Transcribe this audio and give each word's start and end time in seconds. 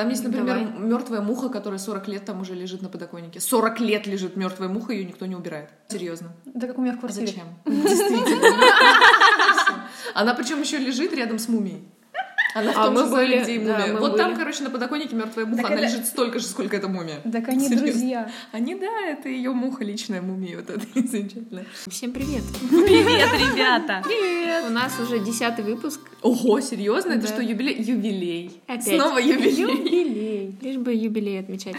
Там 0.00 0.08
есть, 0.08 0.24
например, 0.24 0.58
мертвая 0.78 1.20
муха, 1.20 1.48
которая 1.50 1.78
40 1.78 2.08
лет 2.08 2.24
там 2.24 2.40
уже 2.40 2.54
лежит 2.54 2.80
на 2.80 2.88
подоконнике. 2.88 3.38
40 3.40 3.80
лет 3.80 4.06
лежит 4.06 4.34
мертвая 4.36 4.68
муха, 4.68 4.92
ее 4.92 5.04
никто 5.04 5.26
не 5.26 5.36
убирает. 5.36 5.68
Серьезно. 5.88 6.32
Да 6.46 6.66
как 6.66 6.78
у 6.78 6.80
меня 6.80 6.92
в 6.92 6.96
А 6.96 7.00
квартире. 7.00 7.26
зачем? 7.26 7.46
Действительно. 7.66 8.56
Она 10.14 10.34
причем 10.34 10.60
еще 10.60 10.78
лежит 10.78 11.12
рядом 11.12 11.38
с 11.38 11.48
мумией. 11.48 11.84
Она 12.54 12.72
в 12.72 12.78
А 12.78 12.84
том 12.86 12.94
мы 12.94 13.02
же 13.02 13.08
зале, 13.08 13.28
были, 13.36 13.42
где 13.44 13.54
и 13.54 13.58
да, 13.64 13.78
мумия. 13.78 13.92
мы 13.94 14.00
Вот 14.00 14.16
там, 14.16 14.30
были. 14.30 14.38
короче, 14.40 14.62
на 14.64 14.70
подоконнике 14.70 15.14
мертвая 15.16 15.46
муха. 15.46 15.62
Так 15.62 15.70
Она 15.72 15.80
это- 15.80 15.86
лежит 15.92 16.06
столько 16.06 16.38
же, 16.38 16.46
сколько 16.46 16.76
эта 16.76 16.88
мумия. 16.88 17.20
Так 17.32 17.48
они 17.48 17.66
Серьезно. 17.68 17.86
друзья. 17.86 18.30
Они, 18.52 18.74
да, 18.74 19.06
это 19.06 19.28
ее 19.28 19.52
муха, 19.52 19.84
личная 19.84 20.20
мумия. 20.22 20.56
Вот 20.56 20.70
это 20.70 20.84
замечательно. 20.94 21.64
Всем 21.88 22.12
привет. 22.12 22.42
Привет, 22.70 23.28
ребята! 23.52 24.02
Привет. 24.04 24.64
У 24.68 24.72
нас 24.72 24.92
уже 25.00 25.18
десятый 25.20 25.64
выпуск. 25.64 26.00
Ого, 26.22 26.60
серьезно? 26.60 27.12
Это 27.12 27.22
Да. 27.22 27.28
что, 27.28 27.42
юбилей? 27.42 27.80
Юбилей. 27.82 28.60
Опять. 28.66 28.84
Снова 28.96 29.18
юбилей. 29.18 29.54
Юбилей. 29.54 30.56
Лишь 30.60 30.76
бы 30.76 30.92
юбилей 30.92 31.40
отмечать. 31.40 31.76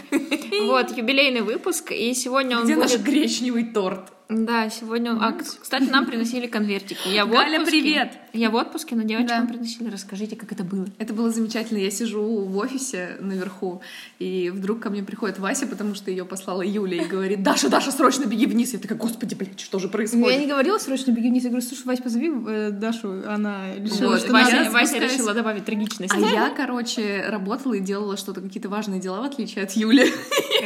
Вот, 0.64 0.96
юбилейный 0.96 1.42
выпуск, 1.42 1.92
и 1.92 2.14
сегодня 2.14 2.56
он 2.58 2.64
Где 2.64 2.76
наш 2.76 2.92
будет... 2.92 3.04
гречневый 3.04 3.64
торт? 3.64 4.12
Да, 4.32 4.70
сегодня... 4.70 5.12
А, 5.20 5.32
кстати, 5.32 5.84
нам 5.90 6.06
приносили 6.06 6.46
конвертики. 6.46 7.08
Я 7.08 7.26
в 7.26 7.32
отпуске. 7.32 7.64
привет! 7.66 8.12
Я 8.32 8.48
в 8.50 8.54
отпуске, 8.54 8.94
но 8.96 9.02
девочкам 9.02 9.46
Да. 9.46 9.52
приносили. 9.52 9.90
Расскажите, 9.90 10.36
как 10.36 10.52
это 10.52 10.64
было. 10.64 10.86
Это 10.98 11.12
было 11.12 11.30
замечательно. 11.30 11.78
Я 11.78 11.90
сижу 11.90 12.22
в 12.22 12.56
офисе 12.56 13.16
наверху, 13.20 13.82
и 14.18 14.50
вдруг 14.50 14.80
ко 14.80 14.88
мне 14.88 15.02
приходит 15.02 15.38
Вася, 15.38 15.66
потому 15.66 15.94
что 15.94 16.10
ее 16.10 16.24
послала 16.24 16.62
Юля, 16.62 17.02
и 17.02 17.06
говорит, 17.06 17.42
Даша, 17.42 17.68
Даша, 17.68 17.90
срочно 17.92 18.24
беги 18.24 18.46
вниз. 18.46 18.72
Я 18.72 18.78
такая, 18.78 18.96
господи, 18.96 19.34
блядь, 19.34 19.60
что 19.60 19.78
же 19.78 19.84
Ну, 19.86 19.90
Я 19.90 19.92
происходит? 19.92 20.40
не 20.40 20.46
говорила 20.46 20.78
срочно 20.78 21.10
беги 21.10 21.28
вниз. 21.28 21.44
Я 21.44 21.50
говорю, 21.50 21.66
слушай, 21.66 21.84
Вась, 21.84 22.00
позови 22.00 22.30
э, 22.48 22.70
Дашу. 22.72 23.22
Она 23.28 23.74
решила, 23.76 24.10
Вот, 24.12 24.20
что 24.20 24.32
Вася- 24.32 24.52
надо. 24.56 24.70
Вася, 24.70 24.94
Вася 24.94 24.98
решила 24.98 25.34
добавить 25.34 25.64
трагичность. 25.66 26.14
А 26.14 26.18
я, 26.18 26.48
короче, 26.56 27.26
работала 27.28 27.74
и 27.74 27.80
делала 27.80 28.16
что-то, 28.16 28.40
какие-то 28.40 28.70
важные 28.70 28.98
дела, 29.00 29.20
в 29.20 29.24
отличие 29.24 29.64
от 29.64 29.72
Юли. 29.72 30.10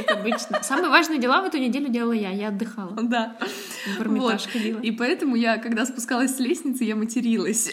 Как 0.07 0.19
обычно. 0.21 0.63
Самые 0.63 0.91
важные 0.91 1.19
дела 1.19 1.43
в 1.43 1.47
эту 1.47 1.59
неделю 1.59 1.89
делала 1.89 2.13
я. 2.13 2.31
Я 2.31 2.49
отдыхала. 2.49 2.93
Да. 3.03 3.37
Вот. 3.99 4.49
И 4.83 4.91
поэтому 4.91 5.37
я, 5.37 5.59
когда 5.59 5.87
спускалась 5.87 6.37
с 6.37 6.41
лестницы, 6.41 6.85
я 6.85 6.97
материлась. 6.97 7.73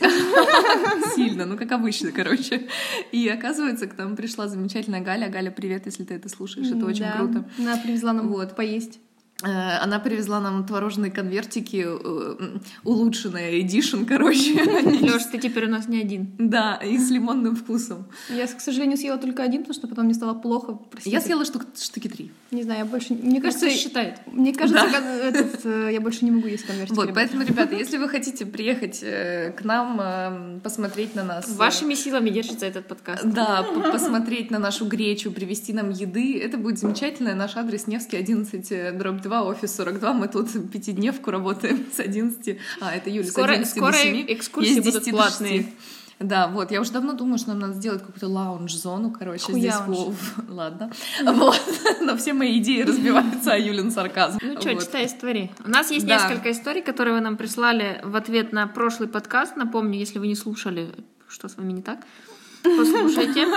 Сильно, 1.15 1.45
ну 1.45 1.57
как 1.57 1.71
обычно, 1.71 2.11
короче. 2.11 2.67
И 3.11 3.27
оказывается, 3.27 3.87
к 3.87 3.97
нам 3.97 4.15
пришла 4.15 4.47
замечательная 4.47 5.01
Галя. 5.01 5.29
Галя, 5.29 5.51
привет, 5.51 5.85
если 5.85 6.03
ты 6.03 6.13
это 6.13 6.29
слушаешь, 6.29 6.67
это 6.67 6.85
очень 6.85 7.09
круто. 7.11 7.49
Она 7.57 7.77
привезла 7.77 8.13
нам 8.13 8.27
Вот. 8.29 8.55
поесть. 8.55 8.99
Э, 9.43 9.77
Она 9.83 9.99
привезла 9.99 10.39
нам 10.39 10.65
творожные 10.65 11.11
конвертики, 11.11 11.85
э, 11.85 12.57
улучшенная 12.83 13.59
эдишн, 13.59 14.05
короче. 14.05 14.53
Лёш, 15.01 15.23
ты 15.31 15.37
теперь 15.37 15.65
у 15.67 15.69
нас 15.69 15.87
не 15.87 15.99
один. 16.01 16.31
Да, 16.37 16.75
и 16.75 16.97
с 16.97 17.09
лимонным 17.11 17.55
вкусом. 17.55 18.05
Я, 18.29 18.47
к 18.47 18.61
сожалению, 18.61 18.97
съела 18.97 19.17
только 19.17 19.43
один, 19.43 19.61
потому 19.61 19.73
что 19.73 19.87
потом 19.87 20.05
мне 20.05 20.13
стало 20.13 20.33
плохо. 20.33 20.79
Простите. 20.91 21.15
Я 21.15 21.21
съела 21.21 21.45
штук, 21.45 21.63
штуки 21.77 22.07
три. 22.07 22.31
Не 22.51 22.63
знаю, 22.63 22.79
я 22.79 22.85
больше... 22.85 23.13
Мне 23.13 23.41
кажется, 23.41 23.69
считает. 23.69 24.19
мне 24.27 24.53
кажется, 24.53 24.87
Да. 24.91 24.99
этот, 24.99 25.65
э, 25.65 25.89
я 25.91 25.99
больше 26.01 26.25
не 26.25 26.31
могу 26.31 26.47
есть 26.47 26.65
конвертики. 26.65 26.95
Вот, 26.95 27.13
поэтому, 27.13 27.43
ребята, 27.47 27.75
если 27.75 27.97
вы 27.97 28.07
хотите 28.07 28.45
приехать 28.45 28.99
к 29.01 29.63
нам, 29.63 29.99
э, 30.01 30.59
посмотреть 30.63 31.15
на 31.15 31.23
нас... 31.23 31.49
Вашими 31.57 31.95
силами 31.95 32.29
держится 32.29 32.65
этот 32.65 32.87
подкаст. 32.87 33.23
Да, 33.25 33.63
посмотреть 33.91 34.51
на 34.51 34.59
нашу 34.59 34.85
гречу, 34.85 35.31
привезти 35.31 35.73
нам 35.73 35.89
еды. 35.89 36.39
Это 36.39 36.57
будет 36.57 36.79
замечательно. 36.79 37.35
Наш 37.35 37.57
адрес 37.57 37.87
Невский 37.87 38.17
11, 38.17 38.71
э, 38.71 38.91
дробь 38.93 39.21
2, 39.21 39.32
офис 39.41 39.75
42. 39.75 40.13
Мы 40.13 40.27
тут 40.27 40.49
пятидневку 40.71 41.31
работаем 41.31 41.85
с 41.95 41.99
11. 41.99 42.57
А, 42.81 42.93
это 42.93 43.09
Юля, 43.09 43.27
Скоро- 43.27 43.47
с 43.47 43.49
11 43.51 43.75
скоро 43.77 43.91
до 43.93 43.97
7. 43.97 44.25
экскурсии 44.27 44.69
Есть 44.75 44.79
будут 44.85 45.03
10 45.03 45.11
до 45.11 45.17
платные. 45.17 45.57
6. 45.63 45.69
Да, 46.19 46.47
вот, 46.47 46.71
я 46.71 46.79
уже 46.79 46.91
давно 46.91 47.13
думаю, 47.13 47.37
что 47.37 47.49
нам 47.49 47.59
надо 47.59 47.73
сделать 47.73 48.01
какую-то 48.01 48.27
лаунж-зону, 48.27 49.11
короче, 49.11 49.51
здесь, 49.51 49.73
Хуяунж. 49.73 50.15
в- 50.15 50.49
ладно, 50.53 50.91
вот, 51.25 51.59
но 52.01 52.15
все 52.15 52.33
мои 52.33 52.59
идеи 52.59 52.83
разбиваются 52.83 53.53
о 53.53 53.57
Юлин 53.57 53.91
сарказм. 53.91 54.37
Ну 54.41 54.61
что, 54.61 54.69
Вот. 54.73 54.83
читай 54.83 55.07
истории. 55.07 55.51
У 55.65 55.69
нас 55.69 55.89
есть 55.91 56.05
Да. 56.05 56.13
несколько 56.15 56.51
историй, 56.51 56.81
которые 56.81 57.15
вы 57.15 57.19
нам 57.21 57.35
прислали 57.35 57.99
в 58.03 58.15
ответ 58.15 58.53
на 58.53 58.67
прошлый 58.67 59.09
подкаст. 59.09 59.57
Напомню, 59.57 59.97
если 59.99 60.19
вы 60.19 60.27
не 60.27 60.35
слушали, 60.35 60.91
что 61.27 61.49
с 61.49 61.57
вами 61.57 61.73
не 61.73 61.81
так, 61.81 61.99
послушайте. 62.63 63.47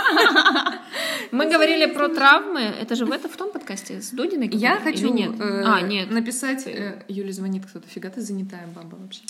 Мы 1.33 1.47
говорили 1.51 1.87
про 1.87 2.09
травмы. 2.09 2.61
Это 2.61 2.95
же 2.95 3.05
в 3.07 3.13
этом 3.13 3.31
в 3.31 3.37
том 3.37 3.51
подкасте 3.53 4.01
с 4.01 4.11
Дудиной? 4.11 4.49
Я 4.53 4.77
хочу 4.77 5.13
нет? 5.13 5.33
э, 5.41 5.63
А, 5.65 5.81
нет. 5.81 6.11
написать... 6.11 6.67
э, 6.67 7.03
Юле 7.09 7.33
звонит 7.33 7.67
кто-то. 7.67 7.87
Фига 7.89 8.11
ты 8.11 8.21
занятая 8.21 8.67
баба 8.75 8.97
вообще. 8.97 9.21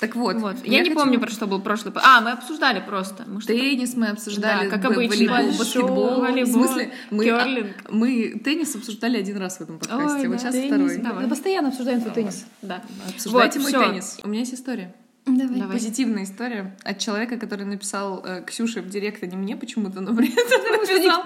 Так 0.00 0.14
вот. 0.16 0.36
Вот. 0.36 0.56
Я, 0.64 0.80
не 0.80 0.90
хочу- 0.90 0.94
помню, 1.00 1.20
про 1.20 1.30
что 1.30 1.46
был 1.46 1.60
прошлый. 1.60 1.92
А, 1.96 2.20
мы 2.20 2.30
обсуждали 2.32 2.80
просто. 2.86 3.24
Мы 3.26 3.40
что- 3.40 3.52
Теннис 3.52 3.94
мы 3.96 4.08
обсуждали, 4.08 4.68
Да, 4.68 4.76
как 4.76 4.84
обычно. 4.84 5.14
волейбол, 5.14 5.58
баскетбол. 5.58 6.20
волейбол, 6.20 6.52
в 6.52 6.66
смысле, 6.66 6.92
мы, 7.10 7.24
кёрлинг. 7.24 7.76
а, 7.84 7.88
мы 7.92 8.40
теннис 8.44 8.74
обсуждали 8.74 9.18
один 9.18 9.36
раз 9.38 9.58
в 9.58 9.60
этом 9.62 9.78
подкасте, 9.78 10.18
Ой, 10.22 10.28
вот 10.28 10.32
да, 10.32 10.38
сейчас 10.38 10.54
Теннис. 10.54 10.66
второй. 10.68 10.96
Давай. 10.98 11.22
Мы 11.24 11.28
постоянно 11.30 11.68
обсуждаем 11.68 12.00
твой 12.00 12.12
теннис. 12.14 12.46
Да. 12.62 12.82
Обсуждайте 13.08 13.58
Вот, 13.60 13.62
мой 13.62 13.72
всё. 13.72 13.88
теннис. 13.90 14.18
У 14.24 14.28
меня 14.28 14.40
есть 14.40 14.54
история. 14.54 14.94
Давай. 15.26 15.58
Давай. 15.58 15.76
Позитивная 15.76 16.22
история 16.22 16.76
от 16.84 16.98
человека, 16.98 17.36
который 17.36 17.66
написал 17.66 18.22
э, 18.24 18.44
Ксюше 18.46 18.80
в 18.80 18.88
директ, 18.88 19.22
а 19.24 19.26
не 19.26 19.36
мне 19.36 19.56
почему-то, 19.56 20.00
но 20.00 20.14
при 20.14 20.28
этом 20.32 20.62
написал 20.72 21.24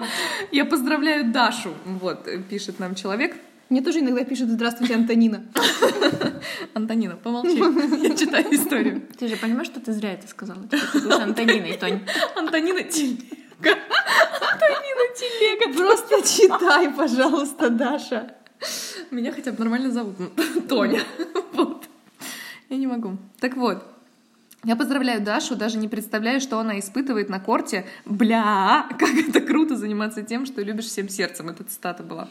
«Я 0.51 0.65
поздравляю 0.65 1.31
Дашу». 1.31 1.73
Вот, 1.85 2.27
э, 2.27 2.39
пишет 2.41 2.79
нам 2.79 2.95
человек. 2.95 3.35
Мне 3.69 3.81
тоже 3.81 3.99
иногда 3.99 4.23
пишут 4.23 4.49
«Здравствуйте, 4.49 4.95
Антонина». 4.95 5.45
Антонина, 6.73 7.15
помолчи, 7.15 7.57
я 8.01 8.15
читаю 8.17 8.53
историю. 8.53 9.03
Ты 9.19 9.27
же 9.27 9.37
понимаешь, 9.37 9.67
что 9.67 9.79
ты 9.79 9.93
зря 9.93 10.13
это 10.13 10.27
сказала? 10.27 10.63
Теперь 10.63 11.01
ты 11.03 11.11
Антониной, 11.13 11.77
Тонь. 11.77 12.01
Антонина 12.35 12.83
Телега. 12.83 13.77
Антонина 14.51 15.15
Телега. 15.15 15.77
Просто 15.77 16.27
читай, 16.27 16.91
пожалуйста, 16.91 17.69
Даша. 17.69 18.35
Меня 19.11 19.31
хотя 19.31 19.51
бы 19.51 19.59
нормально 19.59 19.91
зовут. 19.91 20.15
ну, 20.19 20.61
Тоня. 20.61 21.01
Вот. 21.53 21.85
Я 22.71 22.77
не 22.77 22.87
могу. 22.87 23.17
Так 23.41 23.57
вот. 23.57 23.83
Я 24.63 24.75
поздравляю 24.75 25.21
Дашу, 25.21 25.55
даже 25.55 25.79
не 25.79 25.87
представляю, 25.87 26.39
что 26.39 26.59
она 26.59 26.77
испытывает 26.77 27.29
на 27.29 27.39
корте. 27.39 27.83
Бля, 28.05 28.85
как 28.99 29.09
это 29.09 29.41
круто 29.41 29.75
заниматься 29.75 30.21
тем, 30.21 30.45
что 30.45 30.61
любишь 30.61 30.85
всем 30.85 31.09
сердцем. 31.09 31.49
Это 31.49 31.63
цитата 31.63 32.03
была. 32.03 32.27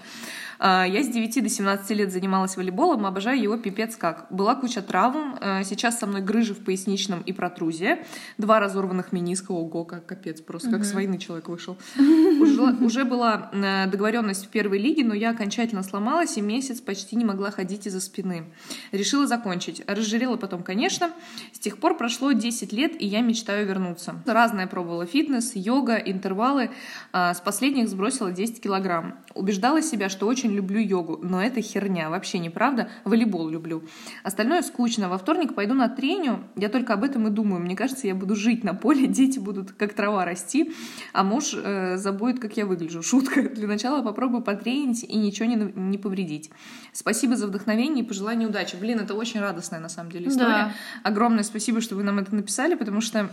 А, 0.61 0.85
Я 0.85 1.03
с 1.03 1.09
9 1.09 1.43
до 1.43 1.49
17 1.49 1.91
лет 1.91 2.13
занималась 2.13 2.57
волейболом, 2.57 3.05
обожаю 3.05 3.43
его 3.43 3.57
пипец 3.57 3.97
как. 3.97 4.27
Была 4.31 4.55
куча 4.55 4.81
травм, 4.81 5.39
а, 5.41 5.65
сейчас 5.65 5.99
со 5.99 6.07
мной 6.07 6.21
грыжа 6.21 6.55
в 6.55 6.59
поясничном 6.59 7.23
и 7.23 7.33
протрузия, 7.33 8.05
два 8.39 8.61
разорванных 8.61 9.11
мениска, 9.11 9.51
ого, 9.51 9.85
как 9.85 10.07
капец, 10.07 10.41
просто 10.41 10.71
как 10.71 10.85
с 10.85 10.93
войны 10.93 11.19
человек 11.19 11.49
вышел. 11.49 11.77
Уже, 11.99 12.63
уже 12.85 13.05
была 13.05 13.51
э, 13.53 13.87
договоренность 13.87 14.47
в 14.47 14.49
первой 14.49 14.79
лиге, 14.79 15.03
но 15.03 15.15
я 15.15 15.31
окончательно 15.31 15.83
сломалась 15.83 16.37
и 16.37 16.41
месяц 16.41 16.81
почти 16.81 17.17
не 17.17 17.25
могла 17.25 17.51
ходить 17.51 17.87
из-за 17.87 18.01
спины. 18.01 18.45
Решила 18.93 19.27
закончить. 19.27 19.83
Разжирела 19.87 20.37
потом, 20.37 20.63
конечно. 20.63 21.11
С 21.53 21.59
тех 21.59 21.79
пор 21.79 21.97
прошло 21.97 22.20
10 22.21 22.73
лет, 22.73 23.01
и 23.01 23.07
я 23.07 23.21
мечтаю 23.21 23.67
вернуться. 23.67 24.15
Разное 24.27 24.67
пробовала. 24.67 25.07
Фитнес, 25.07 25.53
йога, 25.55 25.97
интервалы. 25.97 26.71
А, 27.13 27.35
С 27.35 27.41
последних 27.41 27.89
сбросила 27.89 28.31
10 28.31 28.61
килограмм. 28.61 29.15
Убеждала 29.35 29.83
себя, 29.83 30.09
что 30.09 30.27
очень 30.27 30.53
люблю 30.53 30.81
йогу, 30.81 31.19
но 31.23 31.43
это 31.43 31.61
херня, 31.61 32.11
вообще 32.11 32.39
неправда. 32.39 32.91
Волейбол 33.05 33.49
люблю. 33.49 33.83
Остальное 34.23 34.63
скучно. 34.63 35.09
Во 35.09 35.19
вторник 35.19 35.55
пойду 35.55 35.75
на 35.75 35.89
треню. 35.89 36.45
Я 36.57 36.69
только 36.69 36.95
об 36.95 37.05
этом 37.05 37.27
и 37.29 37.31
думаю. 37.31 37.63
Мне 37.63 37.77
кажется, 37.77 38.07
я 38.07 38.15
буду 38.15 38.37
жить 38.37 38.65
на 38.65 38.75
поле, 38.75 39.07
дети 39.09 39.39
будут 39.39 39.73
как 39.73 39.95
трава 39.95 40.25
расти, 40.25 40.73
а 41.13 41.25
муж 41.25 41.55
э, 41.55 41.97
забудет, 41.97 42.39
как 42.39 42.57
я 42.57 42.67
выгляжу. 42.67 43.03
Шутка. 43.03 43.49
Для 43.49 43.67
начала 43.67 44.03
попробую 44.03 44.43
потренить 44.43 45.03
и 45.05 45.17
ничего 45.17 45.47
не, 45.47 45.57
не 45.75 45.99
повредить. 45.99 46.51
Спасибо 46.93 47.37
за 47.37 47.47
вдохновение 47.47 48.05
и 48.05 48.07
пожелание 48.07 48.49
удачи. 48.49 48.77
Блин, 48.77 49.01
это 49.01 49.15
очень 49.15 49.41
радостная 49.41 49.81
на 49.81 49.89
самом 49.89 50.13
деле 50.13 50.29
история. 50.29 50.49
Да. 50.49 50.73
Огромное 51.03 51.45
спасибо, 51.45 51.81
что 51.81 51.97
вы 51.97 52.03
нам 52.11 52.19
это 52.19 52.35
написали, 52.35 52.75
потому 52.75 53.01
что 53.01 53.31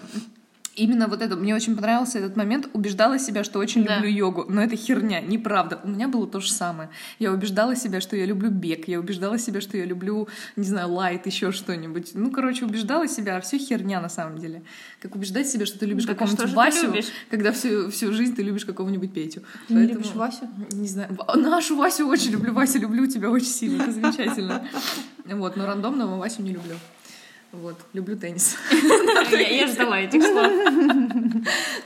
Именно 0.79 1.07
вот 1.07 1.23
это, 1.23 1.35
мне 1.35 1.55
очень 1.55 1.75
понравился 1.75 2.19
этот 2.19 2.35
момент, 2.37 2.69
убеждала 2.73 3.17
себя, 3.17 3.43
что 3.43 3.57
очень 3.57 3.83
Да. 3.83 3.95
люблю 3.95 4.11
йогу, 4.11 4.45
но 4.47 4.61
это 4.61 4.75
херня, 4.75 5.21
неправда. 5.21 5.79
У 5.83 5.87
меня 5.87 6.07
было 6.07 6.27
то 6.27 6.39
же 6.39 6.51
самое. 6.51 6.91
Я 7.17 7.31
убеждала 7.31 7.75
себя, 7.75 7.99
что 7.99 8.15
я 8.15 8.27
люблю 8.27 8.51
бег, 8.51 8.87
я 8.87 8.99
убеждала 8.99 9.39
себя, 9.39 9.59
что 9.59 9.75
я 9.75 9.85
люблю, 9.85 10.27
не 10.55 10.65
знаю, 10.65 10.91
лайт, 10.93 11.25
еще 11.25 11.51
что-нибудь. 11.51 12.11
Ну, 12.13 12.29
короче, 12.29 12.63
убеждала 12.63 13.07
себя, 13.07 13.37
а 13.37 13.41
все 13.41 13.57
херня 13.57 13.99
на 13.99 14.07
самом 14.07 14.37
деле. 14.37 14.61
Как 15.01 15.15
убеждать 15.15 15.49
себя, 15.49 15.65
что 15.65 15.79
ты 15.79 15.87
любишь 15.87 16.05
Так 16.05 16.15
а 16.15 16.25
какого-нибудь 16.27 16.45
ты 16.51 16.55
Васю, 16.55 16.93
когда 17.31 17.51
всю, 17.53 17.89
всю 17.89 18.13
жизнь 18.13 18.35
ты 18.35 18.43
любишь 18.43 18.63
какого-нибудь 18.65 19.11
Петю. 19.11 19.41
Ты 19.67 19.73
не 19.73 19.79
Поэтому- 19.79 19.99
любишь 20.01 20.13
Васю? 20.15 20.47
Не 20.73 20.87
знаю. 20.87 21.17
Нашу 21.37 21.75
Васю 21.75 22.07
очень 22.07 22.29
люблю. 22.33 22.53
Вася, 22.53 22.77
люблю 22.77 23.07
тебя 23.07 23.31
очень 23.31 23.47
сильно. 23.47 23.81
Это 23.81 23.93
замечательно. 23.93 24.63
Вот, 25.25 25.57
но 25.57 25.65
рандомного 25.65 26.17
Васю 26.19 26.43
не 26.43 26.51
люблю. 26.53 26.75
Вот, 27.53 27.75
люблю 27.93 28.17
теннис. 28.17 28.57
Я 29.31 29.49
я 29.49 29.67
ждала 29.67 29.99
этих 29.99 30.21
слов. 30.21 30.51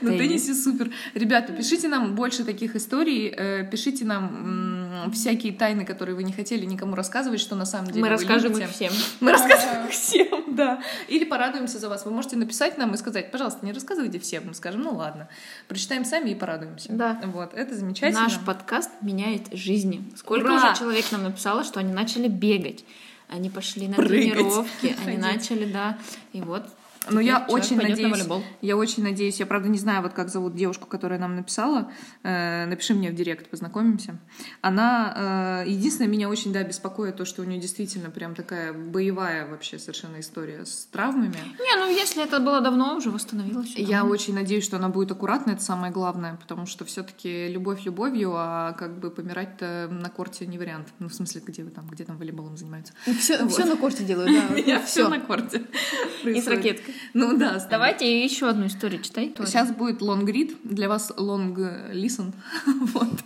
На 0.00 0.10
Теннис. 0.10 0.18
теннисе 0.18 0.54
супер. 0.54 0.90
Ребята, 1.14 1.52
пишите 1.52 1.88
нам 1.88 2.14
больше 2.14 2.44
таких 2.44 2.74
историй, 2.74 3.28
э, 3.28 3.64
пишите 3.70 4.04
нам 4.04 5.10
всякие 5.12 5.52
тайны, 5.52 5.84
которые 5.84 6.16
вы 6.16 6.24
не 6.24 6.32
хотели 6.32 6.64
никому 6.64 6.94
рассказывать, 6.94 7.40
что 7.40 7.54
на 7.54 7.64
самом 7.64 7.88
деле 7.88 8.00
Мы 8.00 8.08
расскажем 8.08 8.52
их 8.52 8.70
всем. 8.70 8.92
Мы 9.20 9.32
расскажем 9.32 9.86
их 9.86 9.92
всем, 9.92 10.56
Да. 10.56 10.82
Или 11.08 11.24
порадуемся 11.24 11.78
за 11.78 11.88
вас. 11.88 12.04
Вы 12.04 12.10
можете 12.10 12.36
написать 12.36 12.76
нам 12.76 12.94
и 12.94 12.96
сказать, 12.96 13.30
пожалуйста, 13.30 13.64
не 13.64 13.72
рассказывайте 13.72 14.18
всем. 14.18 14.44
Мы 14.48 14.54
скажем, 14.54 14.82
ну 14.82 14.94
ладно. 14.96 15.28
Прочитаем 15.68 16.04
сами 16.04 16.30
и 16.30 16.34
порадуемся. 16.34 16.92
Да. 16.92 17.20
Вот, 17.26 17.54
это 17.54 17.74
замечательно. 17.74 18.22
Наш 18.22 18.38
подкаст 18.40 18.90
меняет 19.00 19.46
жизни. 19.52 20.04
Сколько 20.16 20.52
уже 20.52 20.74
человек 20.76 21.10
нам 21.12 21.22
написало, 21.22 21.64
что 21.64 21.80
они 21.80 21.92
начали 21.92 22.28
бегать. 22.28 22.84
Они 23.32 23.48
пошли 23.48 23.88
на 23.88 23.96
Прыгать. 23.96 24.32
тренировки, 24.34 24.94
они 25.06 25.16
начали, 25.16 25.64
да. 25.64 25.98
И 26.34 26.42
вот. 26.42 26.66
Но 27.10 27.20
я 27.20 27.34
теперь 27.40 27.46
человек 27.48 27.64
очень 27.64 27.76
на 27.76 27.82
надеюсь, 27.88 28.12
волейбол. 28.12 28.44
я 28.60 28.76
очень 28.76 29.02
надеюсь, 29.02 29.40
я 29.40 29.46
правда 29.46 29.68
не 29.68 29.78
знаю, 29.78 30.02
вот 30.02 30.12
как 30.12 30.28
зовут 30.28 30.54
девушку, 30.54 30.86
которая 30.86 31.18
нам 31.18 31.36
написала, 31.36 31.90
Э, 32.24 32.66
напиши 32.66 32.94
мне 32.94 33.10
в 33.10 33.14
директ, 33.14 33.50
познакомимся. 33.50 34.18
Она, 34.60 35.62
э, 35.64 35.70
единственное, 35.70 36.08
меня 36.08 36.28
очень, 36.28 36.52
да, 36.52 36.62
беспокоит 36.62 37.16
то, 37.16 37.24
что 37.24 37.42
у 37.42 37.44
нее 37.44 37.60
действительно 37.60 38.10
прям 38.10 38.34
такая 38.34 38.72
боевая 38.72 39.46
вообще 39.46 39.78
совершенно 39.78 40.20
история 40.20 40.64
с 40.64 40.86
травмами. 40.92 41.34
Не, 41.58 41.76
ну 41.76 41.90
если 41.90 42.22
это 42.22 42.38
было 42.38 42.60
давно, 42.60 42.96
уже 42.96 43.10
восстановилось. 43.10 43.68
всё 43.70 43.80
Я 43.80 43.88
нормально. 43.98 44.12
очень 44.12 44.34
надеюсь, 44.34 44.64
что 44.64 44.76
она 44.76 44.88
будет 44.88 45.10
аккуратна, 45.10 45.52
это 45.52 45.62
самое 45.62 45.92
главное, 45.92 46.36
потому 46.36 46.66
что 46.66 46.84
все-таки 46.84 47.48
любовь 47.48 47.84
любовью, 47.84 48.32
а 48.36 48.72
как 48.72 48.98
бы 49.00 49.10
помирать-то 49.10 49.88
на 49.90 50.08
корте 50.08 50.46
не 50.46 50.58
вариант. 50.58 50.88
Ну, 51.00 51.08
в 51.08 51.14
смысле, 51.14 51.42
где 51.44 51.64
вы 51.64 51.70
там, 51.70 51.86
где 51.88 52.04
там 52.04 52.16
волейболом 52.18 52.56
занимаются? 52.56 52.92
Все, 53.18 53.42
Вот. 53.44 53.58
на 53.58 53.76
корте 53.76 54.04
делают, 54.04 54.30
да. 54.30 54.80
Все 54.86 55.08
на 55.08 55.18
корте. 55.20 55.62
И 56.24 56.40
с 56.40 56.46
ракеткой. 56.46 56.91
Ну 57.14 57.36
да. 57.36 57.64
Давайте 57.70 58.24
еще 58.24 58.48
одну 58.48 58.66
историю 58.66 59.02
читай. 59.02 59.34
Сейчас 59.44 59.70
будет 59.72 60.00
лонгрид, 60.00 60.56
для 60.64 60.88
вас 60.88 61.12
лонг 61.16 61.58
лисон. 61.90 62.32
вот. 62.66 63.20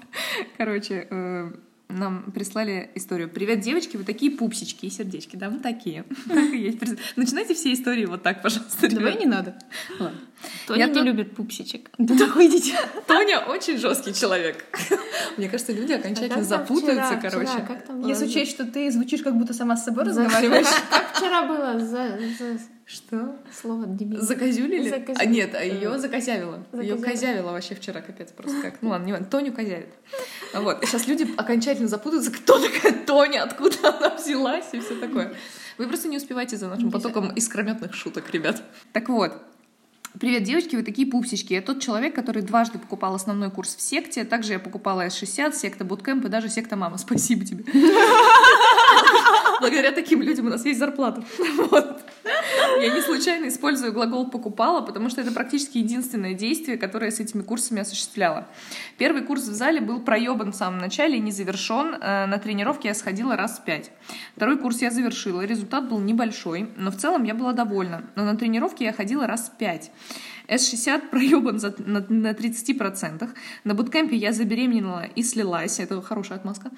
Короче, 0.57 1.07
э, 1.11 1.53
нам 1.89 2.33
прислали 2.33 2.91
историю. 2.95 3.29
Привет, 3.29 3.61
девочки, 3.61 3.97
вы 3.97 4.05
такие 4.05 4.33
пупсички 4.33 4.87
и 4.87 4.91
сердечки. 4.91 5.37
Да, 5.37 5.51
мы 5.51 5.61
такие. 5.61 6.05
Так 6.29 6.53
и 6.53 6.59
есть. 6.59 6.81
Начинайте 7.17 7.55
все 7.55 7.73
истории 7.73 8.07
вот 8.07 8.23
так, 8.23 8.43
пожалуйста, 8.43 8.89
Давай 8.89 9.13
ребят. 9.13 9.21
не 9.21 9.27
надо. 9.27 9.59
Ладно. 9.99 10.19
Тоня 10.67 10.87
Я 10.87 10.93
не 10.93 11.01
любит 11.03 11.35
пупсичек. 11.35 11.91
Да 11.99 12.15
нахуй 12.15 12.49
идите. 12.49 12.75
Тоня 13.07 13.41
очень 13.41 13.79
жесткий 13.79 14.13
человек. 14.13 14.65
Мне 15.37 15.49
кажется, 15.49 15.73
люди 15.73 15.93
окончательно 15.93 16.45
запутаются, 16.45 17.17
вчера, 17.19 17.31
короче. 17.31 17.53
вчера? 17.53 18.09
Если 18.09 18.27
учесть, 18.27 18.51
что 18.51 18.65
ты 18.65 18.91
звучишь, 18.91 19.23
как 19.23 19.37
будто 19.37 19.55
сама 19.55 19.77
с 19.77 19.85
собой 19.85 20.05
разговариваешь. 20.05 20.67
Как 20.91 21.17
вчера 21.17 21.47
было? 21.47 21.81
Что? 22.87 23.35
слово 23.53 23.85
дебил. 23.85 24.21
Закозюлили? 24.21 24.89
Закозю- 24.89 25.17
А 25.19 25.25
нет, 25.25 25.57
а 25.57 25.65
э, 25.65 25.75
ее 25.75 25.99
закозявила. 25.99 26.65
Ее 26.73 26.97
закозявила. 26.97 27.03
козявила 27.03 27.51
вообще 27.51 27.75
вчера, 27.75 28.01
капец, 28.01 28.31
просто 28.31 28.63
как. 28.63 28.75
Ну 28.81 28.91
ладно, 28.91 29.07
не 29.07 29.13
важно, 29.13 29.27
Тоню 29.27 29.53
козявит. 29.53 29.89
Вот. 30.55 30.85
И 30.85 30.87
сейчас 30.87 31.09
люди 31.09 31.27
окончательно 31.37 31.89
запутаются, 31.89 32.31
кто 32.31 32.61
такая 32.61 32.93
Тоня, 33.05 33.43
откуда 33.43 33.77
она 33.89 34.15
взялась 34.15 34.67
и 34.73 34.79
все 34.79 34.95
такое. 35.01 35.35
Вы 35.79 35.89
просто 35.89 36.07
не 36.07 36.17
успеваете 36.17 36.57
за 36.57 36.69
нашим 36.69 36.93
потоком 36.93 37.33
искрометных 37.33 37.93
шуток, 37.93 38.31
ребят. 38.31 38.63
Так 38.93 39.09
вот, 39.09 39.33
Привет, 40.21 40.45
девочки, 40.45 40.77
вы 40.77 40.83
такие 40.83 41.07
пупсички. 41.07 41.53
Я 41.53 41.61
тот 41.61 41.83
человек, 41.83 42.15
который 42.15 42.41
дважды 42.41 42.79
покупал 42.79 43.15
основной 43.15 43.51
курс 43.51 43.75
в 43.77 43.83
секте. 43.83 44.25
Также 44.25 44.55
я 44.55 44.59
покупала 44.59 45.07
S60, 45.09 45.53
секта 45.53 45.85
Bootcamp 45.85 46.25
и 46.25 46.29
даже 46.31 46.49
секта 46.49 46.75
Мама. 46.75 46.97
Спасибо 46.99 47.45
тебе. 47.45 47.65
Благодаря 49.61 49.93
таким 49.93 50.23
людям 50.23 50.47
у 50.47 50.51
нас 50.51 50.65
есть 50.65 50.79
зарплата. 50.79 51.23
Вот. 51.71 52.01
Я 52.81 52.95
не 52.95 53.01
случайно 53.01 53.49
использую 53.49 53.93
глагол 53.93 54.31
«покупала», 54.31 54.81
потому 54.81 55.09
что 55.11 55.21
это 55.21 55.33
практически 55.33 55.79
единственное 55.79 56.35
действие, 56.35 56.77
которое 56.77 57.07
я 57.07 57.13
с 57.13 57.21
этими 57.21 57.43
курсами 57.43 57.81
осуществляла. 57.81 58.47
Первый 58.99 59.23
курс 59.23 59.43
в 59.43 59.55
зале 59.55 59.81
был 59.81 60.01
проебан 60.01 60.53
в 60.53 60.57
самом 60.57 60.79
начале 60.79 61.17
и 61.17 61.21
не 61.21 61.33
завершен. 61.33 61.95
Э, 62.01 62.27
На 62.27 62.39
тренировке 62.39 62.89
я 62.89 62.95
сходила 62.95 63.37
раз 63.37 63.59
в 63.59 63.65
пять. 63.65 63.91
Второй 64.37 64.59
курс 64.59 64.83
я 64.83 64.91
завершила. 64.91 65.43
Результат 65.45 65.89
был 65.89 66.01
небольшой, 66.01 66.69
но 66.77 66.91
в 66.91 66.97
целом 66.97 67.25
я 67.25 67.35
была 67.35 67.53
довольна. 67.53 68.05
Но 68.15 68.25
на 68.25 68.37
тренировке 68.37 68.85
я 68.85 68.93
ходила 68.93 69.27
раз 69.27 69.49
в 69.49 69.59
пять. 69.59 69.91
S60 70.49 71.11
проебан 71.11 71.59
за- 71.59 71.75
на, 71.79 72.05
на 72.09 72.33
30%. 72.33 73.29
На 73.65 73.75
буткемпе 73.75 74.17
я 74.17 74.33
забеременела 74.33 75.05
и 75.17 75.23
слилась. 75.23 75.81
Это 75.81 76.01
хорошая 76.03 76.39
отмазка. 76.39 76.71